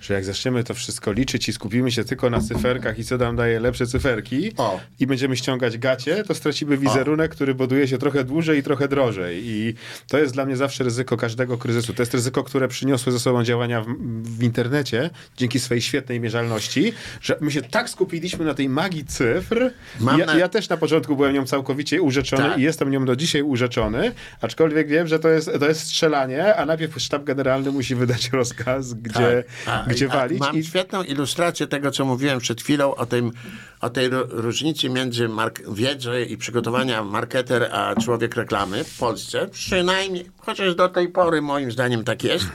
że 0.00 0.14
jak 0.14 0.24
zaczniemy 0.24 0.64
to 0.64 0.74
wszystko 0.74 1.12
liczyć 1.12 1.48
i 1.48 1.52
skupimy 1.52 1.90
się 1.92 2.04
tylko 2.04 2.30
na 2.30 2.40
cyferkach 2.40 2.98
i 2.98 3.04
co 3.04 3.16
nam 3.16 3.36
daje 3.36 3.60
lepsze 3.60 3.86
cyferki 3.86 4.52
O. 4.56 4.80
i 5.00 5.06
będziemy 5.06 5.36
ściągać 5.36 5.78
gacie, 5.78 6.24
to 6.24 6.34
stracimy 6.34 6.76
wizerunek, 6.78 7.30
który 7.30 7.54
buduje 7.54 7.88
się 7.88 7.98
trochę 7.98 8.24
dłużej 8.24 8.58
i 8.58 8.62
trochę 8.62 8.88
drożej. 8.88 9.40
I 9.44 9.74
to 10.08 10.18
jest 10.18 10.34
dla 10.34 10.44
mnie 10.46 10.56
zawsze 10.56 10.84
ryzyko 10.84 11.16
każdego 11.16 11.58
kryzysu. 11.58 11.94
To 11.94 12.02
jest 12.02 12.14
ryzyko, 12.14 12.44
które 12.44 12.68
przyniosły 12.68 13.12
ze 13.12 13.20
sobą 13.20 13.44
działania 13.44 13.80
w, 13.82 13.86
w 14.22 14.42
internecie 14.42 15.10
dzięki 15.36 15.60
swojej 15.60 15.82
świetnej 15.82 16.20
mierzalności, 16.20 16.92
że 17.20 17.36
my 17.40 17.50
się 17.50 17.62
tak 17.62 17.90
skupiliśmy 17.90 18.44
na 18.44 18.54
tej 18.54 18.68
magii 18.68 19.04
cyfr. 19.04 19.70
Mam 20.00 20.18
Ja, 20.20 20.26
na- 20.26 20.34
ja 20.38 20.48
też 20.48 20.68
na 20.68 20.76
początku 20.76 21.16
byłem 21.16 21.34
nią 21.34 21.46
całkowicie 21.46 22.02
urzeczony 22.02 22.42
Tak. 22.42 22.58
i 22.58 22.62
jestem 22.62 22.90
nią 22.90 23.04
do 23.04 23.16
dzisiaj 23.16 23.42
urzeczony, 23.42 24.12
aczkolwiek 24.40 24.88
wiem, 24.88 25.06
że 25.06 25.18
to 25.18 25.28
jest, 25.28 25.50
to 25.60 25.68
jest 25.68 25.80
strzelanie, 25.80 26.56
a 26.56 26.66
najpierw 26.66 27.00
sztab 27.02 27.24
generalny 27.24 27.72
musi 27.72 27.94
wydać 27.94 28.30
rozkaz, 28.32 28.94
gdzie, 28.94 29.44
Tak. 29.64 29.89
Gdzie 29.90 30.08
walić. 30.08 30.40
Mam 30.40 30.56
I 30.56 30.64
świetną 30.64 31.02
ilustrację 31.02 31.66
tego, 31.66 31.90
co 31.90 32.04
mówiłem 32.04 32.38
przed 32.38 32.62
chwilą 32.62 32.94
o, 32.94 33.06
tym, 33.06 33.32
o 33.80 33.90
tej 33.90 34.08
różnicy 34.28 34.88
między 34.88 35.28
mark- 35.28 35.74
wiedzy 35.74 36.24
i 36.24 36.36
przygotowania 36.36 37.04
marketer 37.04 37.68
a 37.72 37.94
człowiek 37.94 38.36
reklamy 38.36 38.84
w 38.84 38.98
Polsce. 38.98 39.48
Przynajmniej, 39.48 40.30
chociaż 40.38 40.74
do 40.74 40.88
tej 40.88 41.08
pory 41.08 41.42
moim 41.42 41.72
zdaniem 41.72 42.04
tak 42.04 42.24
jest, 42.24 42.46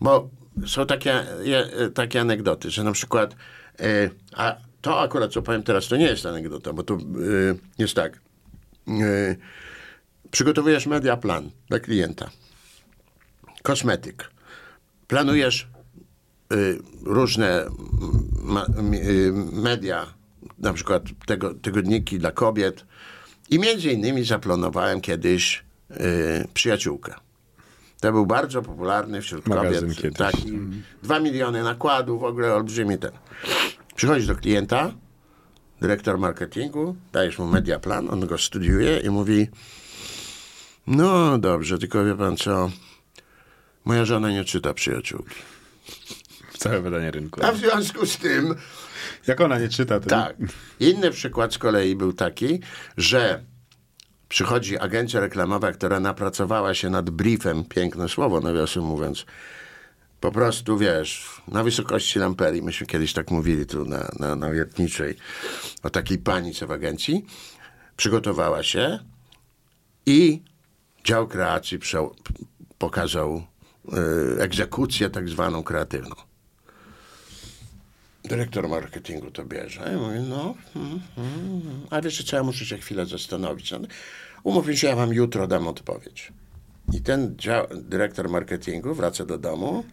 bo 0.00 0.30
są 0.66 0.86
takie, 0.86 1.26
je, 1.42 1.68
takie 1.94 2.20
anegdoty, 2.20 2.70
że 2.70 2.84
na 2.84 2.92
przykład, 2.92 3.36
e, 3.80 4.10
a 4.36 4.56
to 4.80 5.00
akurat, 5.00 5.32
co 5.32 5.42
powiem 5.42 5.62
teraz, 5.62 5.88
to 5.88 5.96
nie 5.96 6.06
jest 6.06 6.26
anegdota, 6.26 6.72
bo 6.72 6.82
to 6.82 6.94
e, 6.94 6.98
jest 7.78 7.94
tak. 7.94 8.20
E, 8.88 9.36
przygotowujesz 10.30 10.86
media 10.86 11.16
plan 11.16 11.50
dla 11.68 11.78
klienta. 11.78 12.30
Kosmetyk. 13.62 14.30
Planujesz 15.08 15.62
y, 15.62 15.77
różne 17.04 17.66
ma, 18.42 18.66
mi- 18.82 19.00
y, 19.00 19.32
media, 19.52 20.06
na 20.58 20.72
przykład 20.72 21.02
tego, 21.26 21.54
tygodniki 21.54 22.18
dla 22.18 22.32
kobiet 22.32 22.84
i 23.50 23.58
między 23.58 23.92
innymi 23.92 24.24
zaplanowałem 24.24 25.00
kiedyś 25.00 25.64
y, 25.90 25.94
przyjaciółkę. 26.54 27.14
To 28.00 28.12
był 28.12 28.26
bardzo 28.26 28.62
popularny 28.62 29.22
wśród 29.22 29.46
Magazyn 29.46 29.80
kobiet. 29.80 29.96
kiedyś. 30.02 30.18
Taki, 30.18 30.52
dwa 31.02 31.20
miliony 31.20 31.62
nakładów, 31.62 32.20
w 32.20 32.24
ogóle 32.24 32.54
olbrzymi 32.54 32.98
ten. 32.98 33.10
Przychodzisz 33.94 34.26
do 34.26 34.34
klienta, 34.36 34.92
dyrektor 35.80 36.18
marketingu, 36.18 36.96
dajesz 37.12 37.38
mu 37.38 37.46
media 37.46 37.78
plan, 37.78 38.10
on 38.10 38.26
go 38.26 38.38
studiuje 38.38 38.98
i 38.98 39.10
mówi 39.10 39.46
no 40.86 41.38
dobrze, 41.38 41.78
tylko 41.78 42.04
wie 42.04 42.14
pan 42.14 42.36
co, 42.36 42.70
moja 43.84 44.04
żona 44.04 44.30
nie 44.30 44.44
czyta 44.44 44.74
przyjaciółki. 44.74 45.34
Całe 46.58 46.80
wydanie 46.80 47.10
rynku. 47.10 47.40
A 47.44 47.52
w 47.52 47.56
związku 47.56 48.06
z 48.06 48.16
tym, 48.16 48.54
Jak 49.26 49.40
ona 49.40 49.58
nie 49.58 49.68
czyta, 49.68 50.00
to 50.00 50.08
tak. 50.08 50.36
Inny 50.80 51.10
przykład 51.10 51.54
z 51.54 51.58
kolei 51.58 51.96
był 51.96 52.12
taki, 52.12 52.60
że 52.96 53.44
przychodzi 54.28 54.78
agencja 54.78 55.20
reklamowa, 55.20 55.72
która 55.72 56.00
napracowała 56.00 56.74
się 56.74 56.90
nad 56.90 57.10
briefem, 57.10 57.64
piękne 57.64 58.08
słowo 58.08 58.40
nawiasem 58.40 58.82
mówiąc, 58.82 59.26
po 60.20 60.32
prostu, 60.32 60.78
wiesz, 60.78 61.42
na 61.48 61.64
wysokości 61.64 62.18
lamperii, 62.18 62.62
myśmy 62.62 62.86
kiedyś 62.86 63.12
tak 63.12 63.30
mówili 63.30 63.66
tu 63.66 63.84
na, 63.84 64.10
na, 64.18 64.36
na 64.36 64.50
Wiertniczej, 64.50 65.16
o 65.82 65.90
takiej 65.90 66.18
pani, 66.18 66.54
co 66.54 66.66
w 66.66 66.70
agencji, 66.70 67.26
przygotowała 67.96 68.62
się 68.62 68.98
i 70.06 70.42
dział 71.04 71.28
kreacji 71.28 71.78
pokazał 72.78 73.42
y, 74.38 74.42
egzekucję 74.42 75.10
tak 75.10 75.28
zwaną 75.28 75.62
kreatywną. 75.62 76.27
Dyrektor 78.28 78.68
marketingu 78.68 79.30
to 79.30 79.44
bierze. 79.44 79.80
Ja 79.92 79.98
mówię, 79.98 80.20
no, 80.20 80.54
mm, 80.76 81.00
mm, 81.18 81.86
a 81.90 82.00
wiesz 82.00 82.24
co, 82.24 82.36
ja 82.36 82.42
muszę 82.42 82.64
się 82.64 82.78
chwilę 82.78 83.06
zastanowić. 83.06 83.70
No, 83.70 83.78
Umówmy 84.42 84.76
się, 84.76 84.86
ja 84.86 84.96
wam 84.96 85.12
jutro 85.12 85.46
dam 85.46 85.68
odpowiedź. 85.68 86.32
I 86.92 87.00
ten 87.00 87.36
dyrektor 87.74 88.28
marketingu 88.28 88.94
wraca 88.94 89.24
do 89.24 89.38
domu, 89.38 89.84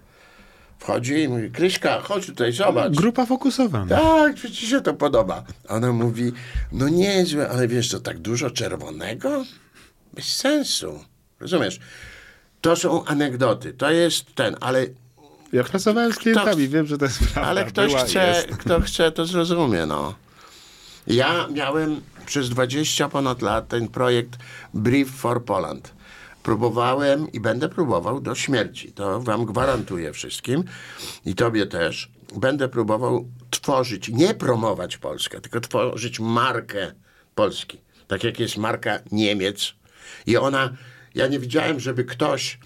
wchodzi 0.80 1.14
i 1.14 1.28
mówi, 1.28 1.52
Kryśka, 1.52 2.00
chodź 2.02 2.26
tutaj, 2.26 2.52
zobacz. 2.52 2.94
Grupa 2.94 3.26
fokusowana. 3.26 3.96
Tak, 4.02 4.36
przecież 4.36 4.58
ci 4.60 4.68
się 4.68 4.82
to 4.82 4.94
podoba. 4.94 5.44
Ona 5.68 5.92
mówi, 5.92 6.32
no 6.72 6.90
niezłe, 6.90 7.50
ale 7.50 7.68
wiesz, 7.68 7.90
to 7.90 8.00
tak 8.00 8.20
dużo 8.20 8.52
czerwonego? 8.52 9.46
Bez 10.14 10.26
sensu. 10.26 11.00
Rozumiesz? 11.40 11.80
To 12.62 12.76
są 12.76 13.06
anegdoty, 13.06 13.74
to 13.74 13.92
jest 13.92 14.36
ten, 14.36 14.56
ale, 14.62 14.86
Ja 15.54 15.64
pracowałem 15.64 16.14
z 16.14 16.18
klientami, 16.18 16.68
wiem, 16.68 16.86
że 16.86 16.98
to 16.98 17.06
jest 17.06 17.20
prawda. 17.20 17.42
ale 17.42 17.66
ktoś 17.66 17.92
Była, 17.92 18.04
chce, 18.04 18.28
jest. 18.28 18.48
kto 18.58 18.82
chce, 18.82 19.12
to 19.12 19.26
zrozumie, 19.26 19.86
no. 19.86 20.16
Ja 21.08 21.48
miałem 21.48 22.02
przez 22.26 22.50
20 22.50 23.10
ponad 23.10 23.42
lat 23.42 23.68
ten 23.68 23.88
projekt 23.88 24.38
Brief 24.74 25.10
for 25.10 25.46
Poland. 25.46 25.94
Próbowałem 26.44 27.32
i 27.32 27.40
będę 27.40 27.70
próbował 27.70 28.22
do 28.22 28.36
śmierci. 28.36 28.92
To 28.92 29.20
wam 29.22 29.46
gwarantuję 29.46 30.14
wszystkim 30.14 30.64
i 31.26 31.36
tobie 31.36 31.66
też. 31.66 32.12
Będę 32.36 32.70
próbował 32.70 33.26
tworzyć, 33.50 34.10
nie 34.10 34.34
promować 34.34 34.98
Polskę, 34.98 35.42
tylko 35.42 35.60
tworzyć 35.62 36.20
markę 36.20 36.92
Polski. 37.36 37.78
Tak 38.08 38.24
jak 38.24 38.40
jest 38.40 38.58
marka 38.58 39.00
Niemiec. 39.12 39.74
I 40.26 40.38
ona, 40.38 40.70
ja 41.16 41.28
nie 41.28 41.40
widziałem, 41.40 41.80
żeby 41.80 42.04
ktoś, 42.04 42.60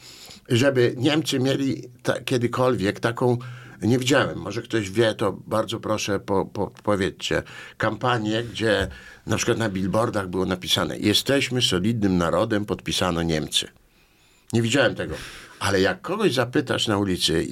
żeby 0.50 0.93
Niemcy 0.97 1.39
mieli 1.39 1.89
ta, 2.04 2.22
kiedykolwiek 2.22 3.00
taką 3.00 3.38
nie 3.82 4.00
widziałem. 4.00 4.39
Może 4.39 4.62
ktoś 4.62 4.89
wie, 4.91 5.14
to 5.14 5.32
bardzo 5.32 5.80
proszę 5.80 6.20
po, 6.20 6.45
po, 6.45 6.72
powiedzcie. 6.84 7.43
Kampanię, 7.78 8.43
gdzie 8.43 8.88
na 9.26 9.38
przykład 9.38 9.58
na 9.58 9.70
billboardach 9.70 10.28
było 10.28 10.45
napisane 10.45 11.00
jesteśmy 11.00 11.62
solidnym 11.62 12.18
narodem, 12.18 12.66
podpisano 12.66 13.24
Niemcy. 13.24 13.68
Nie 14.54 14.62
widziałem 14.62 14.95
tego. 14.95 15.16
Ale 15.60 15.82
jak 15.82 16.02
kogoś 16.02 16.34
zapytasz 16.34 16.88
na 16.88 16.97
ulicy, 16.97 17.47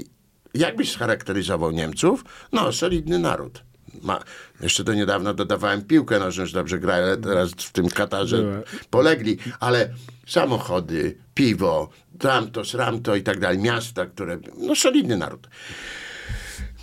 jak 0.54 0.76
byś 0.76 0.92
scharakteryzował 0.92 1.72
Niemców? 1.72 2.26
No, 2.52 2.72
solidny 2.72 3.20
naród. 3.20 3.64
Ma, 4.02 4.24
jeszcze 4.62 4.84
do 4.84 4.94
niedawna 4.94 5.34
dodawałem 5.34 5.82
piłkę 5.82 6.20
nożną, 6.20 6.46
że 6.46 6.54
dobrze 6.54 6.80
gra, 6.80 6.94
ale 6.94 7.18
teraz 7.18 7.52
w 7.52 7.72
tym 7.72 7.90
Katarze 7.90 8.64
polegli. 8.90 9.38
Ale 9.60 9.94
samochody, 10.28 11.18
piwo, 11.34 11.90
tamto, 12.20 12.66
sramto 12.66 13.16
i 13.16 13.24
tak 13.24 13.40
dalej, 13.40 13.58
miasta, 13.58 14.06
które... 14.06 14.40
No, 14.58 14.76
solidny 14.76 15.18
naród. 15.18 15.48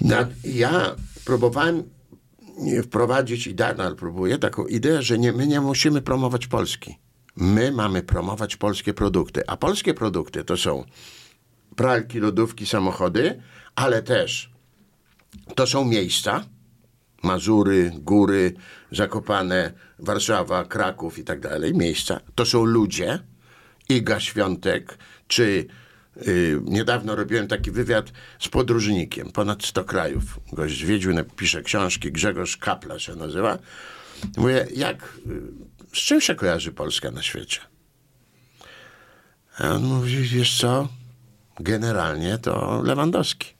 Na, 0.01 0.29
ja 0.45 0.97
próbowałem 1.25 1.83
wprowadzić 2.83 3.47
i 3.47 3.55
nadal 3.55 3.97
próbuję 3.97 4.39
taką 4.39 4.67
ideę, 4.67 5.03
że 5.03 5.19
nie, 5.19 5.33
my 5.33 5.47
nie 5.47 5.61
musimy 5.61 6.03
promować 6.03 6.47
Polski. 6.47 6.99
My 7.37 7.73
mamy 7.73 8.03
promować 8.03 8.57
polskie 8.57 8.95
produkty, 8.95 9.43
a 9.47 9.57
polskie 9.57 9.95
produkty 9.95 10.45
to 10.45 10.57
są 10.57 10.85
pralki, 11.77 12.21
lodówki, 12.21 12.67
samochody, 12.67 13.43
ale 13.75 14.03
też 14.03 14.51
to 15.55 15.67
są 15.67 15.85
miejsca, 15.85 16.45
Mazury, 17.25 17.93
Góry, 17.95 18.55
Zakopane, 18.93 19.73
Warszawa, 19.99 20.65
Kraków 20.65 21.19
i 21.19 21.25
tak 21.25 21.41
dalej, 21.41 21.75
miejsca. 21.75 22.21
To 22.35 22.47
są 22.47 22.65
ludzie, 22.65 23.19
Iga 23.89 24.21
Świątek, 24.21 24.99
czy 25.29 25.67
y, 26.27 26.61
niedawno 26.65 27.17
robiłem 27.17 27.49
taki 27.49 27.71
wywiad 27.71 28.13
z 28.39 28.49
podróżnikiem, 28.49 29.33
ponad 29.33 29.65
100 29.65 29.85
krajów. 29.85 30.41
Gość 30.53 30.81
zwiedził, 30.81 31.13
pisze 31.37 31.63
książki, 31.63 32.13
Grzegorz 32.13 32.57
Kapla 32.57 32.99
się 32.99 33.17
nazywa. 33.17 33.59
Mówię, 34.37 34.67
jak, 34.77 35.19
y, 35.27 35.43
z 35.93 35.99
czym 35.99 36.21
się 36.21 36.35
kojarzy 36.35 36.73
Polska 36.73 37.11
na 37.11 37.23
świecie? 37.23 37.61
A 39.59 39.71
on 39.71 39.85
mówi, 39.85 40.17
wiesz 40.17 40.59
co, 40.59 40.89
generalnie 41.61 42.39
to 42.39 42.83
Lewandowski. 42.85 43.55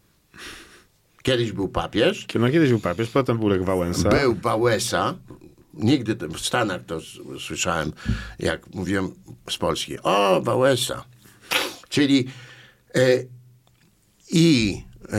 Kiedyś 1.25 1.53
był 1.53 1.69
papież, 1.69 2.27
No 2.35 2.51
kiedyś 2.51 2.71
był 2.71 2.81
papież, 2.81 3.11
potem 3.11 3.39
był 3.39 3.49
Lech 3.49 3.65
Wałęsa. 3.65 4.09
był 4.09 4.35
Wałęsa. 4.35 5.15
Nigdy 5.75 6.15
w 6.29 6.39
Stanach 6.41 6.85
to 6.87 6.99
słyszałem, 7.41 7.93
jak 8.39 8.75
mówiłem 8.75 9.15
z 9.51 9.59
Polski. 9.59 9.99
O, 10.03 10.41
Wałęsa. 10.43 11.05
Czyli 11.89 12.27
e, 12.95 13.01
i 14.31 14.77
e, 15.13 15.19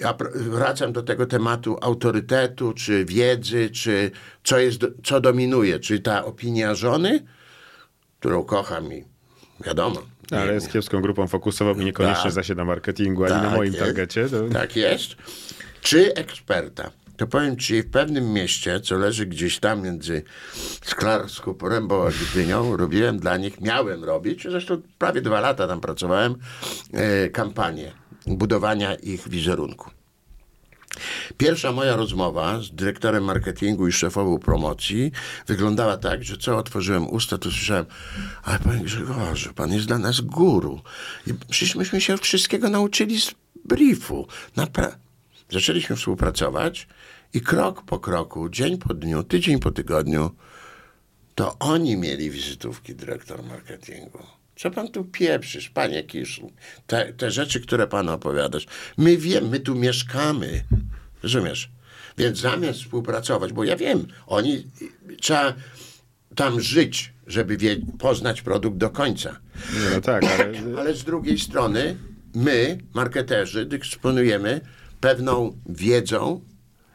ja 0.00 0.14
wracam 0.34 0.92
do 0.92 1.02
tego 1.02 1.26
tematu 1.26 1.76
autorytetu, 1.80 2.72
czy 2.72 3.04
wiedzy, 3.04 3.70
czy 3.70 4.10
co, 4.44 4.58
jest, 4.58 4.80
co 5.04 5.20
dominuje. 5.20 5.80
Czy 5.80 6.00
ta 6.00 6.24
opinia 6.24 6.74
żony, 6.74 7.26
którą 8.20 8.44
kocham 8.44 8.92
i 8.92 9.04
wiadomo. 9.64 10.02
Ale 10.30 10.46
nie- 10.46 10.52
jest 10.52 10.72
kiepską 10.72 11.00
grupą 11.02 11.26
fokusową 11.26 11.74
i 11.80 11.84
niekoniecznie 11.84 12.22
Tak. 12.22 12.32
zasiada 12.32 12.64
marketingu, 12.64 13.24
ani 13.24 13.32
na 13.34 13.42
tak 13.42 13.52
moim 13.54 13.72
jest. 13.72 13.84
targecie. 13.84 14.28
To... 14.28 14.48
Tak 14.48 14.76
jest. 14.76 15.16
Czy 15.80 16.14
eksperta? 16.14 16.90
To 17.16 17.26
powiem 17.26 17.56
ci, 17.56 17.82
w 17.82 17.90
pewnym 17.90 18.32
mieście, 18.32 18.80
co 18.80 18.96
leży 18.98 19.26
gdzieś 19.26 19.58
tam 19.58 19.82
między 19.82 20.22
Szklarską 20.86 21.54
Porębą 21.54 22.06
a 22.06 22.10
Gdynią, 22.32 22.76
robiłem 22.76 23.18
dla 23.18 23.36
nich, 23.36 23.60
miałem 23.60 24.04
robić, 24.04 24.42
zresztą 24.50 24.82
prawie 24.98 25.20
dwa 25.20 25.40
lata 25.40 25.68
tam 25.68 25.80
pracowałem, 25.80 26.34
e, 26.92 27.28
kampanię 27.28 27.92
budowania 28.26 28.94
ich 28.94 29.28
wizerunku. 29.28 29.90
Pierwsza 31.36 31.72
moja 31.72 31.96
rozmowa 31.96 32.60
z 32.60 32.70
dyrektorem 32.70 33.24
marketingu 33.24 33.88
i 33.88 33.92
szefową 33.92 34.38
promocji 34.38 35.12
wyglądała 35.46 35.96
tak, 35.96 36.24
że 36.24 36.36
co 36.36 36.56
otworzyłem 36.56 37.10
usta, 37.10 37.38
to 37.38 37.50
słyszałem, 37.50 37.86
ale 38.42 38.58
panie 38.58 38.84
Grzegorzu, 38.84 39.54
pan 39.54 39.72
jest 39.72 39.86
dla 39.86 39.98
nas 39.98 40.20
guru. 40.20 40.80
I 41.26 41.34
przecież 41.50 41.74
myśmy 41.74 42.00
się 42.00 42.18
wszystkiego 42.18 42.70
nauczyli 42.70 43.20
z 43.20 43.34
briefu. 43.64 44.26
Napra- 44.56 44.96
Zaczęliśmy 45.50 45.96
współpracować 45.96 46.88
i 47.34 47.40
krok 47.40 47.82
po 47.82 47.98
kroku, 47.98 48.48
dzień 48.48 48.78
po 48.78 48.94
dniu, 48.94 49.22
tydzień 49.22 49.58
po 49.58 49.70
tygodniu, 49.70 50.30
to 51.34 51.58
oni 51.58 51.96
mieli 51.96 52.30
wizytówki 52.30 52.94
dyrektor 52.94 53.42
marketingu. 53.42 54.35
Co 54.56 54.70
pan 54.70 54.88
tu 54.88 55.04
pieprzysz, 55.04 55.70
panie 55.70 56.04
Kiszl? 56.04 56.42
Te, 56.86 57.12
te 57.12 57.30
rzeczy, 57.30 57.60
które 57.60 57.86
pan 57.86 58.08
opowiadasz. 58.08 58.66
My 58.98 59.16
wiemy, 59.16 59.48
my 59.48 59.60
tu 59.60 59.74
mieszkamy. 59.74 60.64
Rozumiesz? 61.22 61.70
Więc 62.18 62.38
zamiast 62.38 62.80
współpracować, 62.80 63.52
bo 63.52 63.64
ja 63.64 63.76
wiem, 63.76 64.06
oni 64.26 64.66
trzeba 65.20 65.54
tam 66.34 66.60
żyć, 66.60 67.12
żeby 67.26 67.56
wie, 67.56 67.76
poznać 67.98 68.42
produkt 68.42 68.76
do 68.76 68.90
końca. 68.90 69.40
No 69.94 70.00
tak, 70.00 70.24
ale 70.24 70.52
Ale 70.80 70.94
z 70.94 71.04
drugiej 71.04 71.38
strony 71.38 71.96
my, 72.34 72.78
marketerzy, 72.94 73.66
dysponujemy 73.66 74.60
pewną 75.00 75.58
wiedzą, 75.66 76.40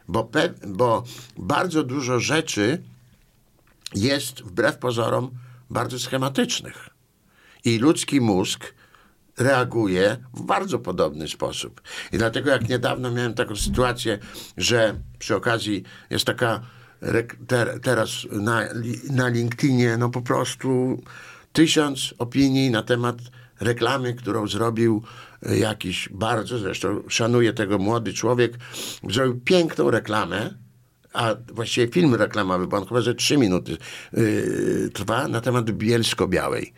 bo, 0.08 0.24
pe, 0.24 0.48
bo 0.66 1.04
bardzo 1.36 1.82
dużo 1.82 2.20
rzeczy 2.20 2.82
jest 3.94 4.42
wbrew 4.42 4.78
pozorom 4.78 5.30
bardzo 5.70 5.98
schematycznych. 5.98 6.91
I 7.64 7.78
ludzki 7.78 8.20
mózg 8.20 8.74
reaguje 9.38 10.16
w 10.34 10.42
bardzo 10.42 10.78
podobny 10.78 11.28
sposób. 11.28 11.80
I 12.12 12.18
dlatego 12.18 12.50
jak 12.50 12.68
niedawno 12.68 13.10
miałem 13.10 13.34
taką 13.34 13.56
sytuację, 13.56 14.18
że 14.56 15.00
przy 15.18 15.36
okazji 15.36 15.82
jest 16.10 16.24
taka 16.24 16.60
teraz 17.82 18.26
na, 18.30 18.62
na 19.10 19.28
LinkedInie 19.28 19.96
no 19.96 20.10
po 20.10 20.22
prostu 20.22 21.02
tysiąc 21.52 22.14
opinii 22.18 22.70
na 22.70 22.82
temat 22.82 23.16
reklamy, 23.60 24.14
którą 24.14 24.46
zrobił 24.46 25.02
e, 25.42 25.58
jakiś 25.58 26.08
bardzo, 26.08 26.58
zresztą 26.58 27.02
szanuję 27.08 27.52
tego 27.52 27.78
młody 27.78 28.12
człowiek, 28.12 28.58
zrobił 29.08 29.40
piękną 29.40 29.90
reklamę, 29.90 30.54
a 31.12 31.34
właściwie 31.52 31.92
film 31.92 32.14
reklamowy, 32.14 32.66
bo 32.66 32.76
on 32.76 32.86
chyba 32.86 33.00
ze 33.00 33.14
trzy 33.14 33.36
minuty 33.36 33.76
yy, 34.12 34.90
trwa, 34.92 35.28
na 35.28 35.40
temat 35.40 35.70
Bielsko-Białej. 35.70 36.72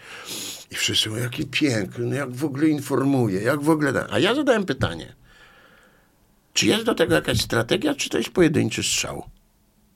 I 0.71 0.75
wszyscy 0.75 1.09
mówią, 1.09 1.23
jaki 1.23 1.47
piękny, 1.47 2.17
jak 2.17 2.33
w 2.33 2.45
ogóle 2.45 2.69
informuje, 2.69 3.43
jak 3.43 3.62
w 3.62 3.71
ogóle... 3.71 3.93
da- 3.93 4.07
A 4.11 4.19
ja 4.19 4.35
zadałem 4.35 4.65
pytanie, 4.65 5.15
czy 6.53 6.67
jest 6.67 6.85
do 6.85 6.95
tego 6.95 7.15
jakaś 7.15 7.41
strategia, 7.41 7.95
czy 7.95 8.09
to 8.11 8.19
jest 8.19 8.31
pojedynczy 8.31 8.83
strzał? 8.83 9.31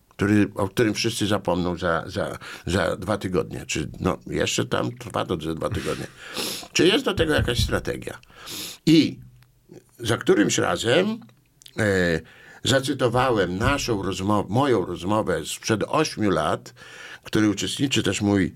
Który, 0.09 0.51
o 0.55 0.69
którym 0.69 0.95
wszyscy 0.95 1.27
zapomną 1.27 1.77
za, 1.77 2.05
za, 2.07 2.39
za 2.67 2.97
dwa 2.97 3.19
tygodnie, 3.19 3.65
czy 3.67 3.91
no, 4.01 4.19
jeszcze 4.27 4.65
tam 4.65 4.93
trwa 4.97 5.25
to 5.25 5.41
za 5.41 5.55
dwa 5.55 5.69
tygodnie. 5.71 6.07
Czy 6.73 6.87
jest 6.87 7.05
do 7.05 7.15
tego 7.15 7.35
jakaś 7.35 7.65
strategia? 7.65 8.19
I 8.87 9.19
za 9.99 10.17
którymś 10.17 10.59
razem 10.59 11.21
e, 11.79 12.21
zacytowałem 12.65 13.59
naszą 13.59 14.03
rozmowę, 14.03 14.49
moją 14.51 14.85
rozmowę 14.87 15.41
sprzed 15.47 15.85
ośmiu 15.87 16.31
lat, 16.31 16.75
w 17.23 17.27
której 17.27 17.49
uczestniczy 17.51 18.03
też 18.03 18.21
mój 18.21 18.55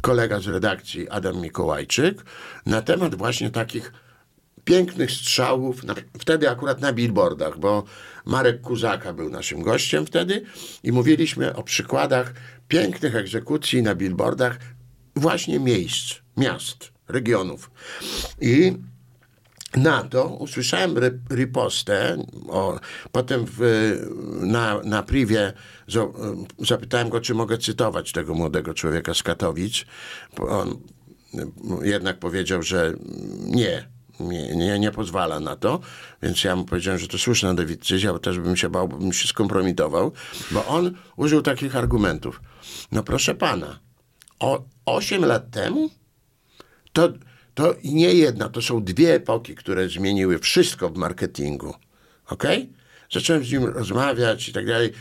kolega 0.00 0.40
z 0.40 0.46
redakcji 0.46 1.08
Adam 1.08 1.40
Mikołajczyk, 1.40 2.24
na 2.66 2.82
temat 2.82 3.14
właśnie 3.14 3.50
takich 3.50 3.92
pięknych 4.64 5.10
strzałów, 5.10 5.82
wtedy 6.18 6.50
akurat 6.50 6.80
na 6.80 6.92
billboardach, 6.92 7.58
bo 7.58 7.84
Marek 8.24 8.60
Kuzaka 8.60 9.12
był 9.12 9.30
naszym 9.30 9.62
gościem 9.62 10.06
wtedy 10.06 10.42
i 10.82 10.92
mówiliśmy 10.92 11.56
o 11.56 11.62
przykładach 11.62 12.32
pięknych 12.68 13.16
egzekucji 13.16 13.82
na 13.82 13.94
billboardach 13.94 14.58
właśnie 15.16 15.58
miejsc, 15.58 16.14
miast, 16.36 16.92
regionów. 17.08 17.70
I 18.40 18.72
na 19.76 20.04
to 20.04 20.26
usłyszałem 20.28 20.94
ripostę, 21.30 22.16
o, 22.48 22.80
potem 23.12 23.44
w, 23.48 23.60
na, 24.40 24.80
na 24.84 25.02
privie 25.02 25.52
zo- 25.88 26.44
zapytałem 26.58 27.08
go, 27.08 27.20
czy 27.20 27.34
mogę 27.34 27.58
cytować 27.58 28.12
tego 28.12 28.34
młodego 28.34 28.74
człowieka 28.74 29.14
z 29.14 29.22
Katowic. 29.22 29.84
On 30.48 30.76
jednak 31.82 32.18
powiedział, 32.18 32.62
że 32.62 32.94
nie, 33.46 33.88
nie, 34.20 34.56
nie, 34.56 34.78
nie 34.78 34.90
pozwala 34.90 35.40
na 35.40 35.56
to, 35.56 35.80
więc 36.22 36.44
ja 36.44 36.56
mu 36.56 36.64
powiedziałem, 36.64 37.00
że 37.00 37.08
to 37.08 37.18
słuszna 37.18 37.54
decyzja, 37.54 38.12
bo 38.12 38.18
też 38.18 38.38
bym 38.38 38.56
się 38.56 38.68
bał, 38.70 38.88
bym 38.88 39.12
się 39.12 39.28
skompromitował, 39.28 40.12
bo 40.50 40.66
on 40.66 40.94
użył 41.16 41.42
takich 41.42 41.76
argumentów. 41.76 42.40
No 42.92 43.02
proszę 43.02 43.34
pana, 43.34 43.78
o, 44.40 44.64
8 44.86 45.24
lat 45.24 45.50
temu 45.50 45.90
to, 46.92 47.08
to 47.54 47.74
nie 47.84 48.14
jedna, 48.14 48.48
to 48.48 48.62
są 48.62 48.84
dwie 48.84 49.14
epoki, 49.14 49.54
które 49.54 49.88
zmieniły 49.88 50.38
wszystko 50.38 50.88
w 50.90 50.96
marketingu. 50.96 51.74
Ok? 52.26 52.44
Zacząłem 53.12 53.44
z 53.44 53.52
nim 53.52 53.64
rozmawiać 53.64 54.48
i 54.48 54.52
tak 54.52 54.66
dalej. 54.66 54.92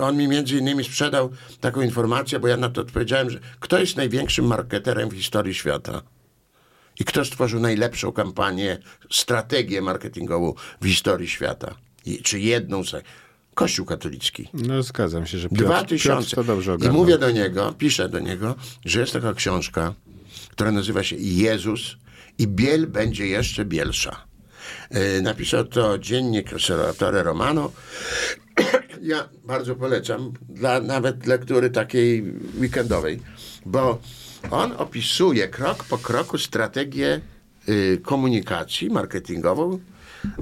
On- 0.00 0.16
mi 0.16 0.28
między 0.28 0.56
innymi 0.58 0.84
sprzedał 0.84 1.30
taką 1.60 1.80
informację, 1.82 2.40
bo 2.40 2.48
ja 2.48 2.56
na 2.56 2.68
to 2.68 2.80
odpowiedziałem, 2.80 3.30
że 3.30 3.40
kto 3.60 3.78
jest 3.78 3.96
największym 3.96 4.46
marketerem 4.46 5.08
w 5.08 5.12
historii 5.14 5.54
świata? 5.54 6.02
I 7.00 7.04
kto 7.04 7.24
stworzył 7.24 7.60
najlepszą 7.60 8.12
kampanię, 8.12 8.78
strategię 9.10 9.82
marketingową 9.82 10.54
w 10.80 10.86
historii 10.86 11.28
świata? 11.28 11.74
I, 12.06 12.22
czy 12.22 12.40
jedną 12.40 12.84
z... 12.84 13.02
Kościół 13.54 13.86
katolicki. 13.86 14.48
No 14.54 14.82
zgadzam 14.82 15.26
się, 15.26 15.38
że 15.38 15.48
Piotr, 15.48 15.64
Dwa 15.64 15.74
Piotr 15.76 15.88
tysiące. 15.88 16.36
to 16.36 16.44
dobrze 16.44 16.70
I 16.72 16.74
ogarnął. 16.74 16.96
mówię 16.96 17.18
do 17.18 17.30
niego, 17.30 17.74
piszę 17.78 18.08
do 18.08 18.18
niego, 18.20 18.54
że 18.84 19.00
jest 19.00 19.12
taka 19.12 19.34
książka, 19.34 19.94
która 20.50 20.70
nazywa 20.72 21.02
się 21.02 21.16
Jezus 21.16 21.96
i 22.38 22.48
biel 22.48 22.86
będzie 22.86 23.26
jeszcze 23.26 23.64
bielsza. 23.64 24.26
Yy, 24.90 25.22
Napisał 25.22 25.64
to 25.64 25.98
dziennik 25.98 26.52
Osservatore 26.52 27.22
Romano. 27.22 27.72
Ja 29.02 29.28
bardzo 29.44 29.74
polecam, 29.76 30.32
dla 30.48 30.80
nawet 30.80 31.26
lektury 31.26 31.70
takiej 31.70 32.22
weekendowej, 32.60 33.20
bo 33.66 33.98
on 34.50 34.72
opisuje 34.72 35.48
krok 35.48 35.84
po 35.84 35.98
kroku 35.98 36.38
strategię 36.38 37.20
y, 37.68 38.00
komunikacji 38.02 38.90
marketingową 38.90 39.78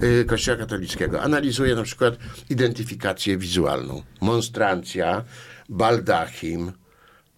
y, 0.03 0.25
Kościoła 0.25 0.59
katolickiego. 0.59 1.23
Analizuje 1.23 1.75
na 1.75 1.83
przykład 1.83 2.15
identyfikację 2.51 3.39
wizualną, 3.39 4.03
monstrancja, 4.21 5.25
baldachim 5.69 6.73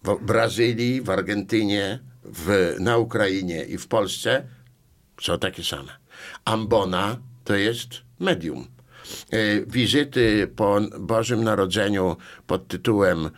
w 0.03 0.25
Brazylii, 0.25 1.01
w 1.01 1.09
Argentynie, 1.09 1.99
w, 2.25 2.75
na 2.79 2.97
Ukrainie 2.97 3.65
i 3.65 3.77
w 3.77 3.87
Polsce 3.87 4.47
są 5.21 5.39
takie 5.39 5.63
same. 5.63 5.91
Ambona 6.45 7.17
to 7.43 7.55
jest 7.55 7.89
medium. 8.19 8.67
E, 9.31 9.65
Wizyty 9.67 10.47
po 10.55 10.79
Bożym 10.99 11.43
Narodzeniu 11.43 12.17
pod 12.47 12.67
tytułem 12.67 13.25
e, 13.25 13.29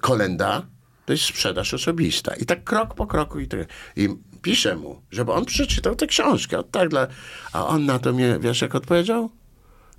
Kolenda 0.00 0.66
to 1.06 1.12
jest 1.12 1.24
sprzedaż 1.24 1.74
osobista. 1.74 2.34
I 2.34 2.46
tak 2.46 2.64
krok 2.64 2.94
po 2.94 3.06
kroku. 3.06 3.40
I, 3.40 3.48
tak, 3.48 3.60
I 3.96 4.08
piszę 4.42 4.76
mu, 4.76 5.02
żeby 5.10 5.32
on 5.32 5.44
przeczytał 5.44 5.96
tę 5.96 6.06
książkę. 6.06 6.62
Tak 6.70 6.88
dla, 6.88 7.06
a 7.52 7.66
on 7.66 7.86
na 7.86 7.98
to 7.98 8.12
mnie, 8.12 8.38
wiesz 8.40 8.62
jak 8.62 8.74
odpowiedział? 8.74 9.30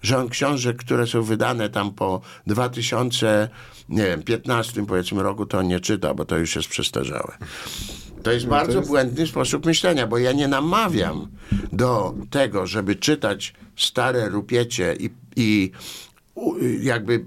Że 0.02 0.18
on 0.18 0.30
książek, 0.30 0.78
które 0.78 1.08
są 1.08 1.24
wydane 1.24 1.70
tam 1.70 1.94
po 1.94 2.22
2000, 2.48 3.50
nie 3.90 4.04
wiem, 4.04 4.24
15 4.24 4.86
powiedzmy 4.86 5.24
roku, 5.24 5.46
to 5.46 5.58
on 5.58 5.68
nie 5.68 5.80
czyta, 5.80 6.14
bo 6.14 6.26
to 6.26 6.38
już 6.38 6.56
jest 6.56 6.68
przestarzałe. 6.68 7.38
To 8.24 8.32
jest 8.32 8.48
bardzo 8.48 8.82
błędny 8.82 9.28
sposób 9.28 9.66
myślenia, 9.66 10.08
bo 10.08 10.18
ja 10.18 10.32
nie 10.32 10.48
namawiam 10.48 11.28
do 11.74 12.16
tego, 12.30 12.68
żeby 12.68 12.96
czytać 12.96 13.54
stare 13.76 14.30
rupiecie 14.30 14.96
i, 15.00 15.10
i 15.36 15.72
jakby 16.82 17.26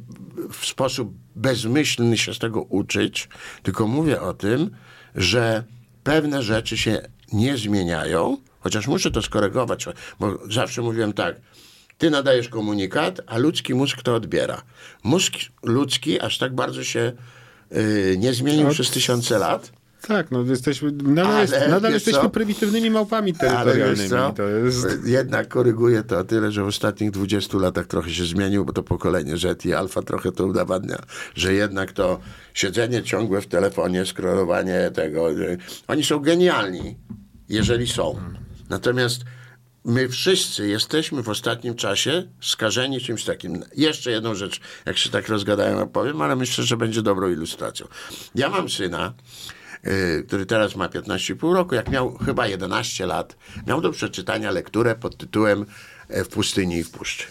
w 0.53 0.67
sposób 0.67 1.13
bezmyślny 1.37 2.19
się 2.19 2.35
z 2.35 2.39
tego 2.39 2.63
uczyć, 2.63 3.29
tylko 3.63 3.87
mówię 3.87 4.21
o 4.21 4.35
tym, 4.35 4.71
że 5.15 5.65
pewne 6.05 6.43
rzeczy 6.43 6.79
się 6.79 7.09
nie 7.33 7.57
zmieniają, 7.57 8.37
chociaż 8.61 8.87
muszę 8.87 9.11
to 9.11 9.23
skorygować, 9.23 9.87
bo 10.21 10.39
zawsze 10.51 10.83
mówiłem 10.83 11.13
tak, 11.13 11.37
ty 12.01 12.11
nadajesz 12.11 12.49
komunikat, 12.49 13.21
a 13.27 13.39
ludzki 13.39 13.75
mózg 13.75 14.03
to 14.03 14.15
odbiera. 14.15 14.63
Mózg 15.05 15.33
ludzki 15.63 16.21
aż 16.21 16.39
tak 16.39 16.55
bardzo 16.55 16.85
się 16.85 17.13
y, 17.77 18.17
nie 18.19 18.35
zmienił 18.35 18.67
Od- 18.67 18.75
przez 18.75 18.91
tysiące 18.91 19.39
lat, 19.39 19.73
Tak, 20.09 20.31
no 20.31 20.43
jesteśmy, 20.43 20.93
nadal, 20.93 21.33
Ale 21.33 21.41
jest, 21.41 21.55
nadal 21.69 21.93
jesteśmy 21.93 22.21
co? 22.23 22.31
prymitywnymi 22.31 22.91
małpami 22.91 23.35
Ale 23.39 23.51
terytorialnymi. 23.51 24.11
To 24.37 24.43
jest... 24.49 24.87
Jednak 25.05 25.49
koryguję 25.49 26.03
to 26.03 26.19
o 26.19 26.25
tyle, 26.25 26.53
że 26.53 26.63
w 26.65 26.67
ostatnich 26.67 27.11
20 27.11 27.59
latach 27.59 27.87
trochę 27.87 28.11
się 28.11 28.25
zmienił, 28.25 28.65
bo 28.65 28.73
to 28.73 28.83
pokolenie 28.83 29.37
Z 29.37 29.67
i 29.67 29.75
Alfa 29.75 30.03
trochę 30.03 30.33
to 30.33 30.47
udowadnia, 30.47 30.99
że 31.35 31.53
jednak 31.55 31.93
to 31.93 32.21
siedzenie 32.55 33.03
ciągłe 33.03 33.41
w 33.41 33.47
telefonie, 33.47 34.07
scrollowanie 34.07 34.91
tego, 34.95 35.31
y, 35.33 35.59
oni 35.89 36.05
są 36.05 36.19
genialni, 36.19 36.97
jeżeli 37.49 37.87
są. 37.89 38.17
Natomiast 38.71 39.23
my 39.85 40.09
wszyscy 40.09 40.69
jesteśmy 40.69 41.23
w 41.23 41.29
ostatnim 41.29 41.75
czasie 41.75 42.29
skażeni 42.41 43.01
czymś 43.01 43.25
takim. 43.25 43.65
Jeszcze 43.77 44.11
jedną 44.11 44.35
rzecz, 44.35 44.61
jak 44.87 44.99
się 44.99 45.11
tak 45.11 45.29
rozgadają, 45.29 45.83
opowiem, 45.83 46.23
ale 46.23 46.37
myślę, 46.37 46.65
że 46.65 46.77
będzie 46.77 47.03
dobrą 47.03 47.31
ilustracją. 47.31 47.87
Ja 48.35 48.49
mam 48.49 48.71
syna, 48.71 49.15
y, 49.87 50.25
który 50.27 50.47
teraz 50.47 50.77
ma 50.77 50.89
15,5 50.89 51.55
roku, 51.55 51.75
jak 51.75 51.89
miał 51.89 52.19
chyba 52.19 52.47
11 52.47 53.07
lat, 53.07 53.37
miał 53.67 53.81
do 53.81 53.91
przeczytania 53.91 54.51
lekturę 54.51 54.95
pod 54.95 55.17
tytułem 55.17 55.67
e, 56.09 56.25
W 56.25 56.29
pustyni 56.29 56.77
i 56.77 56.85
w 56.85 56.91
puszczy. 56.91 57.25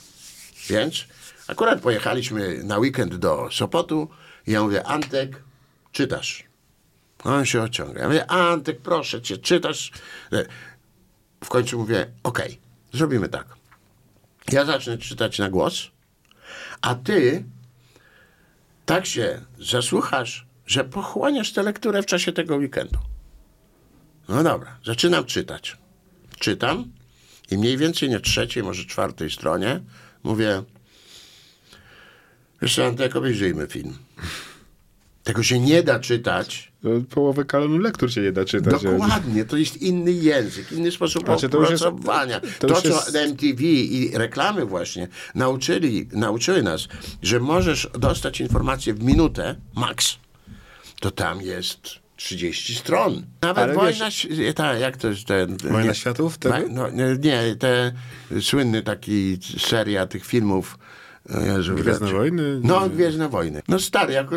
Więc 0.69 1.05
akurat 1.47 1.81
pojechaliśmy 1.81 2.63
na 2.63 2.77
weekend 2.77 3.15
do 3.15 3.49
Sopotu 3.51 4.09
i 4.47 4.51
ja 4.51 4.63
mówię, 4.63 4.83
Antek, 4.83 5.43
czytasz. 5.91 6.49
On 7.23 7.45
się 7.45 7.61
ociąga. 7.61 8.01
Ja 8.01 8.07
mówię, 8.07 8.31
Antek, 8.31 8.81
proszę 8.81 9.21
cię, 9.21 9.37
czytasz. 9.37 9.91
W 11.43 11.49
końcu 11.49 11.79
mówię, 11.79 12.07
okej, 12.23 12.59
zrobimy 12.93 13.29
tak. 13.29 13.45
Ja 14.51 14.65
zacznę 14.65 14.97
czytać 14.97 15.39
na 15.39 15.49
głos, 15.49 15.87
a 16.81 16.95
ty 16.95 17.43
tak 18.85 19.05
się 19.05 19.41
zasłuchasz, 19.59 20.45
że 20.65 20.83
pochłaniasz 20.83 21.53
tę 21.53 21.63
lekturę 21.63 22.03
w 22.03 22.05
czasie 22.05 22.31
tego 22.31 22.55
weekendu. 22.55 22.99
No 24.29 24.43
dobra, 24.43 24.77
zaczynam 24.85 25.25
czytać. 25.25 25.77
Czytam 26.39 26.91
i 27.51 27.57
mniej 27.57 27.77
więcej 27.77 28.09
na 28.09 28.19
trzeciej, 28.19 28.63
może 28.63 28.85
czwartej 28.85 29.31
stronie 29.31 29.81
mówię 30.23 30.63
wiesz 32.61 32.75
co, 32.75 32.85
Antek, 32.85 33.15
obejrzyjmy 33.15 33.67
film. 33.67 33.97
Tego 35.23 35.43
się 35.43 35.59
nie 35.59 35.83
da 35.83 35.99
czytać. 35.99 36.71
No, 36.83 36.89
Połowę 37.09 37.45
kanonu 37.45 37.77
lektur 37.77 38.11
się 38.13 38.21
nie 38.21 38.31
da 38.31 38.45
czytać. 38.45 38.83
Dokładnie, 38.83 39.45
to 39.45 39.57
jest 39.57 39.81
inny 39.81 40.11
język, 40.11 40.71
inny 40.71 40.91
sposób 40.91 41.25
Znaczy, 41.25 41.49
to 41.49 41.59
już 41.61 41.69
jest- 41.69 41.83
opracowania. 41.83 42.39
to 42.59 42.67
To, 42.67 42.81
co 42.81 42.87
jest- 42.87 43.15
MTV 43.15 43.63
i 43.63 44.11
reklamy 44.17 44.65
właśnie 44.65 45.07
nauczyli, 45.35 46.07
nauczyły 46.13 46.63
nas, 46.63 46.87
że 47.23 47.39
możesz 47.39 47.89
dostać 47.99 48.41
informację 48.41 48.93
w 48.93 49.03
minutę, 49.03 49.55
max, 49.75 50.17
to 50.99 51.11
tam 51.11 51.41
jest 51.41 51.79
30 52.15 52.75
stron. 52.75 53.25
Nawet 53.41 53.63
Ale 53.63 53.73
wojna, 53.73 54.07
ś- 54.07 54.27
ta, 54.55 54.73
jak 54.73 54.97
to 54.97 55.07
jest 55.07 55.25
ten... 55.25 55.57
Wojna 55.57 55.83
nie- 55.83 55.95
Światów? 55.95 56.37
Wa- 56.43 56.59
No, 56.69 56.89
nie, 56.89 57.05
nie, 57.19 57.55
te 57.55 57.91
słynny 58.41 58.81
taki 58.81 59.37
seria 59.57 60.07
tych 60.07 60.25
filmów. 60.25 60.77
O 61.37 61.57
Jezu, 61.57 61.75
Gwiezdne. 61.75 62.11
Wojny? 62.11 62.59
No, 62.63 62.89
Gwiezdne 62.89 63.29
Wojny. 63.29 63.61
No 63.67 63.79
stary, 63.79 64.13
jak 64.13 64.27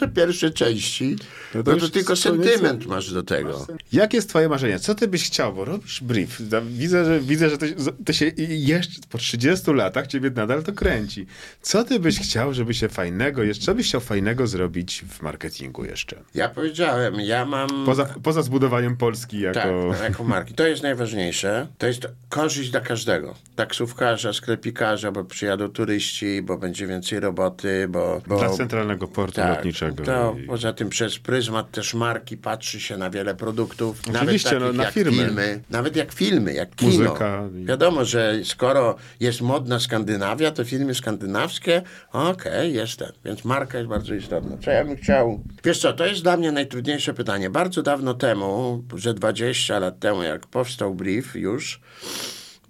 te 0.00 0.08
pierwsze 0.08 0.50
części, 0.50 1.16
No 1.54 1.58
no 1.58 1.62
to 1.62 1.70
to, 1.70 1.76
już 1.76 1.90
tylko 1.90 2.16
to 2.16 2.20
nieco- 2.20 2.22
sentyment 2.44 2.86
masz 2.86 3.12
do 3.12 3.22
tego. 3.22 3.66
Jakie 3.92 4.16
jest 4.16 4.28
twoje 4.28 4.48
marzenie? 4.48 4.78
Co 4.78 4.94
ty 4.94 5.08
byś 5.08 5.26
chciał? 5.26 5.54
Bo 5.54 5.64
robisz 5.64 6.00
brief. 6.02 6.42
Widzę, 6.66 7.04
że, 7.04 7.20
widzę, 7.20 7.50
że 7.50 7.58
to, 7.58 7.66
się- 7.66 8.32
to 8.32 8.42
jeszcze 8.48 9.00
po 9.10 9.18
30 9.18 9.72
latach 9.72 10.06
ciebie 10.06 10.30
nadal 10.30 10.62
to 10.62 10.72
kręci. 10.72 11.26
Co 11.62 11.84
ty 11.84 12.00
byś 12.00 12.20
chciał, 12.20 12.54
żeby 12.54 12.74
się 12.74 12.88
fajnego, 12.88 13.42
jeszcze, 13.42 13.64
co 13.64 13.74
byś 13.74 13.88
chciał 13.88 14.00
fajnego 14.00 14.46
zrobić 14.46 15.04
w 15.08 15.22
marketingu 15.22 15.84
jeszcze? 15.84 16.16
Ja 16.34 16.48
powiedziałem, 16.48 17.14
ja 17.20 17.44
mam... 17.44 17.68
Poza, 17.86 18.06
poza 18.22 18.42
zbudowaniem 18.42 18.96
Polski 18.96 19.40
jako... 19.40 19.58
Tak, 19.92 20.02
jako 20.02 20.24
marki. 20.24 20.54
To 20.54 20.66
jest 20.66 20.82
najważniejsze. 20.82 21.66
To 21.78 21.86
jest 21.86 22.08
korzyść 22.28 22.70
dla 22.70 22.80
każdego. 22.80 23.34
Taksówkarza, 23.56 24.32
sklepikarza, 24.32 25.12
bo 25.12 25.24
przyjadą 25.24 25.68
turyści, 25.68 26.41
lepiej, 26.42 26.46
bo 26.46 26.58
będzie 26.58 26.86
więcej 26.86 27.20
roboty, 27.20 27.86
bo... 27.88 28.20
bo 28.26 28.38
Dla 28.38 28.50
centralnego 28.50 29.08
portu 29.08 29.36
tak, 29.36 29.56
lotniczego. 29.56 30.04
To, 30.04 30.36
I- 30.42 30.46
poza 30.46 30.72
tym 30.72 30.88
przez 30.88 31.18
pryzmat 31.18 31.70
też 31.70 31.94
marki 31.94 32.36
patrzy 32.36 32.80
się 32.80 32.96
na 32.96 33.10
wiele 33.10 33.34
produktów. 33.34 34.00
Oczywiście, 34.14 34.52
nawet 34.54 34.66
no, 34.68 34.72
na 34.72 34.84
jak 34.84 34.92
firmy. 34.92 35.12
filmy. 35.24 35.60
Nawet 35.70 35.96
jak 35.96 36.12
filmy, 36.12 36.52
jak 36.54 36.74
kino. 36.76 36.90
Muzyka 36.92 37.48
i- 37.62 37.64
Wiadomo, 37.64 38.04
że 38.04 38.34
skoro 38.44 38.96
jest 39.20 39.40
modna 39.40 39.80
Skandynawia, 39.80 40.50
to 40.50 40.64
filmy 40.64 40.94
skandynawskie, 40.94 41.82
okej, 42.12 42.74
jestem. 42.74 43.12
Więc 43.24 43.44
marka 43.44 43.78
jest 43.78 43.90
bardzo 43.90 44.14
istotna. 44.14 44.56
Co 44.64 44.70
ja 44.70 44.84
bym 44.84 44.96
chciał... 44.96 45.40
Wiesz 45.64 45.78
co, 45.78 45.92
to 45.92 46.06
jest 46.06 46.22
dla 46.22 46.36
mnie 46.36 46.52
najtrudniejsze 46.52 47.14
pytanie. 47.14 47.50
Bardzo 47.50 47.82
dawno 47.82 48.14
temu, 48.14 48.82
że 48.94 49.14
20 49.14 49.78
lat 49.78 49.98
temu, 49.98 50.22
jak 50.22 50.46
powstał 50.46 50.94
Brief 50.94 51.36
już, 51.36 51.80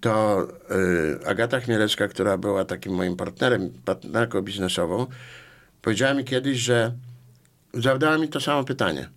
to 0.03 0.49
y, 1.23 1.27
Agata 1.27 1.61
Chmielecka, 1.61 2.09
która 2.09 2.39
była 2.39 2.65
takim 2.65 2.95
moim 2.95 3.17
partnerem, 3.17 3.71
partnerką 3.85 4.43
biznesową, 4.43 5.07
powiedziała 5.83 6.15
mi 6.15 6.25
kiedyś, 6.25 6.59
że 6.59 6.93
zadała 7.75 8.19
mi 8.19 8.29
to 8.29 8.41
samo 8.41 8.65
pytanie. 8.65 9.09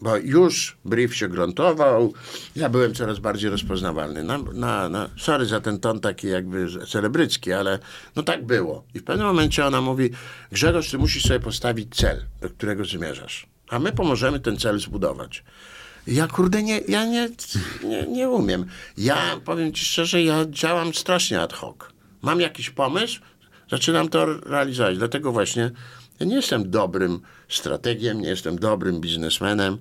Bo 0.00 0.16
już 0.16 0.78
brief 0.84 1.16
się 1.16 1.28
gruntował, 1.28 2.12
ja 2.56 2.68
byłem 2.68 2.94
coraz 2.94 3.18
bardziej 3.18 3.50
rozpoznawalny. 3.50 4.24
Na, 4.24 4.38
na, 4.38 4.88
na, 4.88 5.10
sorry 5.18 5.46
za 5.46 5.60
ten 5.60 5.80
ton 5.80 6.00
taki 6.00 6.28
jakby 6.28 6.66
celebrycki, 6.88 7.52
ale 7.52 7.78
no 8.16 8.22
tak 8.22 8.46
było. 8.46 8.84
I 8.94 8.98
w 8.98 9.04
pewnym 9.04 9.26
momencie 9.26 9.66
ona 9.66 9.80
mówi, 9.80 10.10
Grzegorz, 10.52 10.90
ty 10.90 10.98
musisz 10.98 11.22
sobie 11.22 11.40
postawić 11.40 11.96
cel, 11.96 12.24
do 12.40 12.50
którego 12.50 12.84
zmierzasz. 12.84 13.46
A 13.68 13.78
my 13.78 13.92
pomożemy 13.92 14.40
ten 14.40 14.56
cel 14.56 14.78
zbudować. 14.78 15.44
Ja 16.06 16.26
kurde, 16.26 16.62
nie, 16.62 16.80
ja 16.88 17.04
nie, 17.04 17.30
nie, 17.84 18.06
nie 18.06 18.30
umiem. 18.30 18.66
Ja 18.96 19.40
powiem 19.44 19.72
ci 19.72 19.84
szczerze, 19.84 20.22
ja 20.22 20.44
działam 20.50 20.94
strasznie 20.94 21.40
ad 21.40 21.52
hoc. 21.52 21.76
Mam 22.22 22.40
jakiś 22.40 22.70
pomysł, 22.70 23.20
zaczynam 23.70 24.08
to 24.08 24.26
realizować. 24.26 24.98
Dlatego 24.98 25.32
właśnie 25.32 25.70
ja 26.20 26.26
nie 26.26 26.36
jestem 26.36 26.70
dobrym 26.70 27.20
strategiem, 27.48 28.20
nie 28.20 28.28
jestem 28.28 28.58
dobrym 28.58 29.00
biznesmenem. 29.00 29.78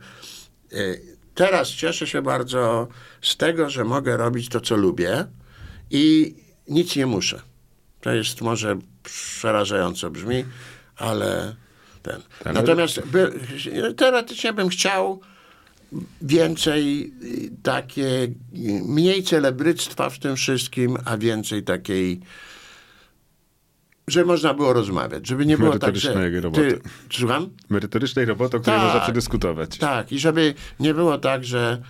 Y, 0.73 1.19
Teraz 1.39 1.69
cieszę 1.69 2.07
się 2.07 2.21
bardzo 2.21 2.87
z 3.21 3.37
tego, 3.37 3.69
że 3.69 3.83
mogę 3.83 4.17
robić 4.17 4.49
to, 4.49 4.61
co 4.61 4.75
lubię 4.75 5.25
i 5.91 6.35
nic 6.67 6.95
nie 6.95 7.05
muszę. 7.05 7.41
To 8.01 8.11
jest 8.11 8.41
może 8.41 8.77
przerażająco 9.03 10.11
brzmi, 10.11 10.45
ale 10.95 11.55
ten. 12.03 12.21
Natomiast 12.53 13.01
by, 13.05 13.39
teoretycznie 13.97 14.53
bym 14.53 14.69
chciał 14.69 15.21
więcej 16.21 17.13
y, 17.23 17.51
takie, 17.63 18.07
y, 18.07 18.31
mniej 18.87 19.23
celebryctwa 19.23 20.09
w 20.09 20.19
tym 20.19 20.35
wszystkim, 20.35 20.97
a 21.05 21.17
więcej 21.17 21.63
takiej, 21.63 22.19
że 24.07 24.25
można 24.25 24.53
było 24.53 24.73
rozmawiać, 24.73 25.27
żeby 25.27 25.45
nie 25.45 25.57
było 25.57 25.79
tak, 25.79 25.97
że 25.97 26.09
Merytorycznej 26.15 26.41
roboty. 26.41 26.79
słucham? 27.11 27.49
Merytorycznej 27.69 28.25
roboty, 28.25 28.57
o 28.57 28.59
której 28.59 28.79
Tak. 28.79 28.85
można 28.87 29.01
przedyskutować. 29.01 29.77
Tak, 29.77 30.11
i 30.11 30.19
żeby 30.19 30.53
nie 30.79 30.93
było 30.93 31.17
tak, 31.17 31.45
że 31.45 31.81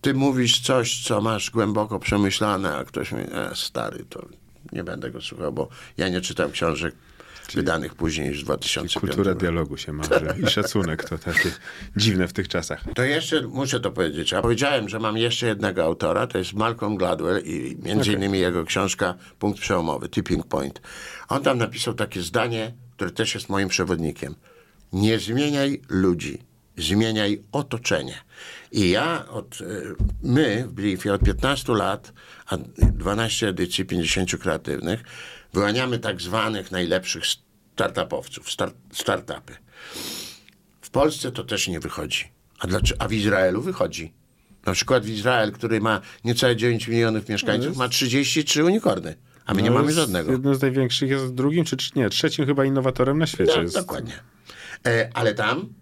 ty 0.00 0.14
mówisz 0.14 0.60
coś, 0.60 1.02
co 1.02 1.20
masz 1.20 1.50
głęboko 1.50 1.98
przemyślane, 1.98 2.76
a 2.76 2.84
ktoś 2.84 3.12
mówi, 3.12 3.24
e, 3.32 3.50
stary, 3.54 4.04
to 4.08 4.26
nie 4.72 4.84
będę 4.84 5.10
go 5.10 5.20
słuchał, 5.20 5.52
bo 5.52 5.68
ja 5.96 6.08
nie 6.08 6.20
czytam 6.20 6.50
książek 6.50 6.94
wydanych 7.54 7.94
później 7.94 8.28
niż 8.28 8.40
w 8.40 8.44
2005 8.44 8.94
Kultura 8.94 9.34
dialogu 9.34 9.76
się 9.76 9.92
marzy 9.92 10.34
i 10.42 10.46
szacunek 10.46 11.08
to 11.08 11.18
takie 11.18 11.50
dziwne 11.96 12.28
w 12.28 12.32
tych 12.32 12.48
czasach. 12.48 12.84
To 12.94 13.02
jeszcze 13.02 13.42
muszę 13.42 13.80
to 13.80 13.90
powiedzieć. 13.90 14.32
Ja 14.32 14.42
powiedziałem, 14.42 14.88
że 14.88 14.98
mam 14.98 15.16
jeszcze 15.16 15.46
jednego 15.46 15.84
autora, 15.84 16.26
to 16.26 16.38
jest 16.38 16.52
Malcolm 16.52 16.96
Gladwell 16.96 17.42
i 17.44 17.76
między 17.82 18.12
innymi 18.12 18.38
jego 18.38 18.64
książka 18.64 19.14
Punkt 19.38 19.60
Przełomowy, 19.60 20.08
Tipping 20.08 20.46
Point. 20.46 20.80
On 21.28 21.42
tam 21.42 21.58
napisał 21.58 21.94
takie 21.94 22.22
zdanie, 22.22 22.72
które 22.96 23.10
też 23.10 23.34
jest 23.34 23.48
moim 23.48 23.68
przewodnikiem. 23.68 24.34
Nie 24.92 25.18
zmieniaj 25.18 25.82
ludzi, 25.88 26.38
zmieniaj 26.76 27.42
otoczenie. 27.52 28.14
I 28.72 28.90
ja, 28.90 29.28
od, 29.28 29.60
y, 29.60 29.94
my 30.22 30.64
w 30.68 30.72
Briefie 30.72 31.12
od 31.12 31.22
15 31.22 31.72
lat, 31.72 32.12
a 32.46 32.56
12 32.78 33.48
edycji 33.48 33.84
50 33.84 34.36
kreatywnych, 34.36 35.04
wyłaniamy 35.52 35.98
tak 35.98 36.20
zwanych 36.20 36.70
najlepszych 36.72 37.22
startupowców, 37.74 38.50
start, 38.50 38.74
startupy. 38.92 39.56
W 40.80 40.90
Polsce 40.90 41.32
to 41.32 41.44
też 41.44 41.68
nie 41.68 41.80
wychodzi. 41.80 42.24
A, 42.58 42.66
dlaczego? 42.66 43.02
A 43.02 43.08
w 43.08 43.12
Izraelu 43.12 43.62
wychodzi. 43.62 44.12
Na 44.66 44.72
przykład 44.72 45.04
w 45.04 45.08
Izrael, 45.08 45.52
który 45.52 45.80
ma 45.80 46.00
niecałe 46.24 46.56
9 46.56 46.88
milionów 46.88 47.28
mieszkańców, 47.28 47.76
ma 47.76 47.88
33 47.88 48.64
unikorny, 48.64 49.14
a 49.46 49.54
my 49.54 49.62
nie 49.62 49.70
No, 49.70 49.74
mamy 49.74 49.86
jest 49.86 49.98
żadnego. 49.98 50.32
Jednym 50.32 50.54
z 50.54 50.62
największych 50.62 51.10
jest 51.10 51.34
drugim, 51.34 51.64
czy 51.64 51.76
czy 51.76 51.90
nie, 51.96 52.10
trzecim 52.10 52.46
chyba 52.46 52.64
innowatorem 52.64 53.18
na 53.18 53.26
świecie. 53.26 53.52
No, 53.56 53.62
jest. 53.62 53.74
dokładnie. 53.74 54.12
E, 54.86 55.10
ale 55.14 55.34
tam, 55.34 55.72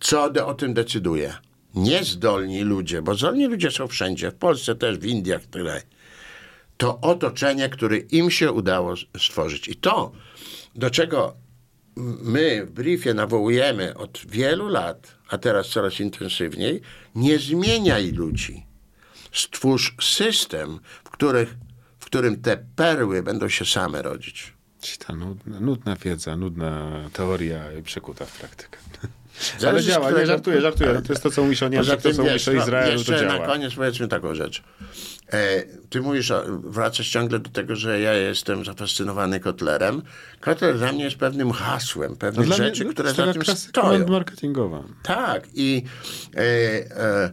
co 0.00 0.30
de, 0.30 0.46
o 0.46 0.54
tym 0.54 0.74
decyduje? 0.74 1.34
Niezdolni 1.74 2.62
ludzie, 2.62 3.02
bo 3.02 3.14
zdolni 3.14 3.46
ludzie 3.46 3.70
są 3.70 3.88
wszędzie, 3.88 4.30
w 4.30 4.34
Polsce 4.34 4.74
też, 4.74 4.98
w 4.98 5.04
Indiach, 5.04 5.46
tyle. 5.46 5.82
To 6.82 7.00
otoczenie, 7.00 7.68
które 7.68 7.98
im 7.98 8.30
się 8.30 8.52
udało 8.52 8.94
stworzyć. 9.18 9.68
I 9.68 9.76
to, 9.76 10.12
do 10.74 10.90
czego 10.90 11.36
my 12.22 12.66
w 12.66 12.70
briefie 12.70 13.14
nawołujemy 13.14 13.94
od 13.96 14.22
wielu 14.28 14.68
lat, 14.68 15.14
a 15.28 15.38
teraz 15.38 15.68
coraz 15.68 16.00
intensywniej, 16.00 16.80
nie 17.14 17.38
zmieniaj 17.38 18.12
ludzi. 18.12 18.66
Stwórz 19.32 19.96
system, 20.00 20.80
w, 21.04 21.10
których, 21.10 21.54
w 21.98 22.04
którym 22.04 22.42
te 22.42 22.56
perły 22.76 23.22
będą 23.22 23.48
się 23.48 23.64
same 23.64 24.02
rodzić. 24.02 24.52
Ta 25.06 25.14
nudna, 25.14 25.60
nudna 25.60 25.96
wiedza, 25.96 26.36
nudna 26.36 26.90
teoria 27.12 27.64
przekuta 27.84 28.26
w 28.26 28.38
praktykę. 28.38 28.78
Ale 29.68 29.82
działa, 29.82 30.10
nie 30.10 30.26
żartuję, 30.26 30.60
żartuję. 30.60 30.88
Ale- 30.90 30.98
No 30.98 31.06
to 31.06 31.12
jest 31.12 31.22
to, 31.22 31.30
co 31.30 31.42
mówisz 31.42 31.62
o 31.62 31.68
Niemczech, 31.68 32.02
to, 32.02 32.12
co 32.12 32.22
mówisz 32.22 32.48
o 32.48 32.52
no, 32.52 32.62
Izraelu, 32.62 32.92
jeszcze 32.92 33.16
to 33.18 33.24
na 33.24 33.30
działa. 33.34 33.46
koniec 33.46 33.74
powiedzmy 33.74 34.08
taką 34.08 34.34
rzecz. 34.34 34.62
E, 35.32 35.62
ty 35.90 36.00
mówisz, 36.00 36.30
o, 36.30 36.42
wracasz 36.64 37.08
ciągle 37.08 37.38
do 37.38 37.50
tego, 37.50 37.76
że 37.76 38.00
ja 38.00 38.12
jestem 38.12 38.64
zafascynowany 38.64 39.40
Kotlerem. 39.40 40.02
Kotler 40.40 40.78
dla 40.78 40.92
mnie 40.92 41.04
jest 41.04 41.16
pewnym 41.16 41.50
hasłem, 41.50 42.10
No 42.10 42.16
pewnych 42.16 42.46
mnie- 42.46 42.56
rzeczy, 42.56 42.84
no 42.84 42.88
to 42.90 42.92
które 42.92 43.08
jest 43.08 43.16
za 43.16 43.32
tym 43.32 43.56
stoją. 43.56 44.06
marketingowa. 44.08 44.82
Tak, 45.02 45.48
i, 45.54 45.82
e, 46.36 46.40
e, 46.40 47.30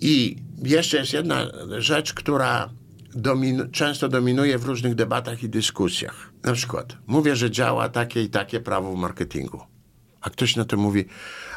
i 0.00 0.36
jeszcze 0.62 0.96
jest 0.96 1.12
jedna 1.12 1.46
rzecz, 1.78 2.14
która 2.14 2.70
domin, 3.14 3.68
często 3.72 4.08
dominuje 4.08 4.58
w 4.58 4.64
różnych 4.64 4.94
debatach 4.94 5.42
i 5.42 5.48
dyskusjach. 5.48 6.30
Na 6.44 6.52
przykład, 6.52 6.96
mówię, 7.06 7.36
że 7.36 7.50
działa 7.50 7.88
takie 7.88 8.22
i 8.22 8.28
takie 8.30 8.60
prawo 8.60 8.92
w 8.92 8.98
marketingu. 8.98 9.60
A 10.20 10.30
ktoś 10.30 10.56
na 10.56 10.64
to 10.64 10.76
mówi, 10.76 11.04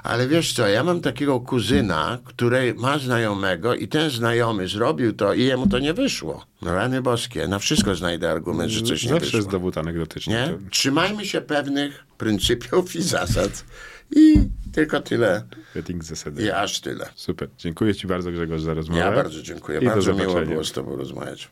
ale 0.04 0.28
wiesz 0.28 0.54
co, 0.54 0.68
ja 0.68 0.84
mam 0.84 1.02
takiego 1.02 1.40
kuzyna, 1.40 2.20
który 2.26 2.74
ma 2.78 2.98
znajomego 3.00 3.76
i 3.76 3.88
ten 3.88 4.10
znajomy 4.10 4.68
zrobił 4.68 5.14
to 5.14 5.34
i 5.34 5.44
jemu 5.44 5.68
to 5.68 5.80
nie 5.80 5.94
wyszło. 5.94 6.46
No 6.62 6.74
rany 6.76 7.02
boskie, 7.02 7.48
na 7.48 7.60
wszystko 7.60 7.96
znajdę 7.96 8.32
argument, 8.32 8.72
że 8.72 8.82
coś 8.82 9.04
nie 9.04 9.10
Zawsze 9.10 9.26
wyszło. 9.26 9.38
jest 9.38 9.50
dowód 9.50 9.78
anegdotyczny. 9.78 10.34
Nie? 10.34 10.70
Trzymajmy 10.70 11.26
się 11.26 11.42
pewnych 11.42 12.06
pryncypiów 12.18 12.96
i 12.96 13.02
zasad. 13.02 13.66
I 14.16 14.36
tylko 14.74 15.00
tyle. 15.02 15.44
Zasady. 16.00 16.44
I 16.44 16.52
aż 16.52 16.80
tyle. 16.82 17.10
Super. 17.16 17.50
Dziękuję 17.58 17.96
ci 17.96 18.08
bardzo 18.08 18.32
Grzegorz 18.32 18.62
za 18.62 18.74
rozmowę. 18.74 19.00
Ja 19.02 19.12
bardzo 19.12 19.42
dziękuję. 19.42 19.80
I 19.80 19.86
Bardzo 19.86 20.14
miło 20.14 20.42
było 20.42 20.64
z 20.64 20.72
Tobą 20.72 20.96
rozmawiać. 20.96 21.50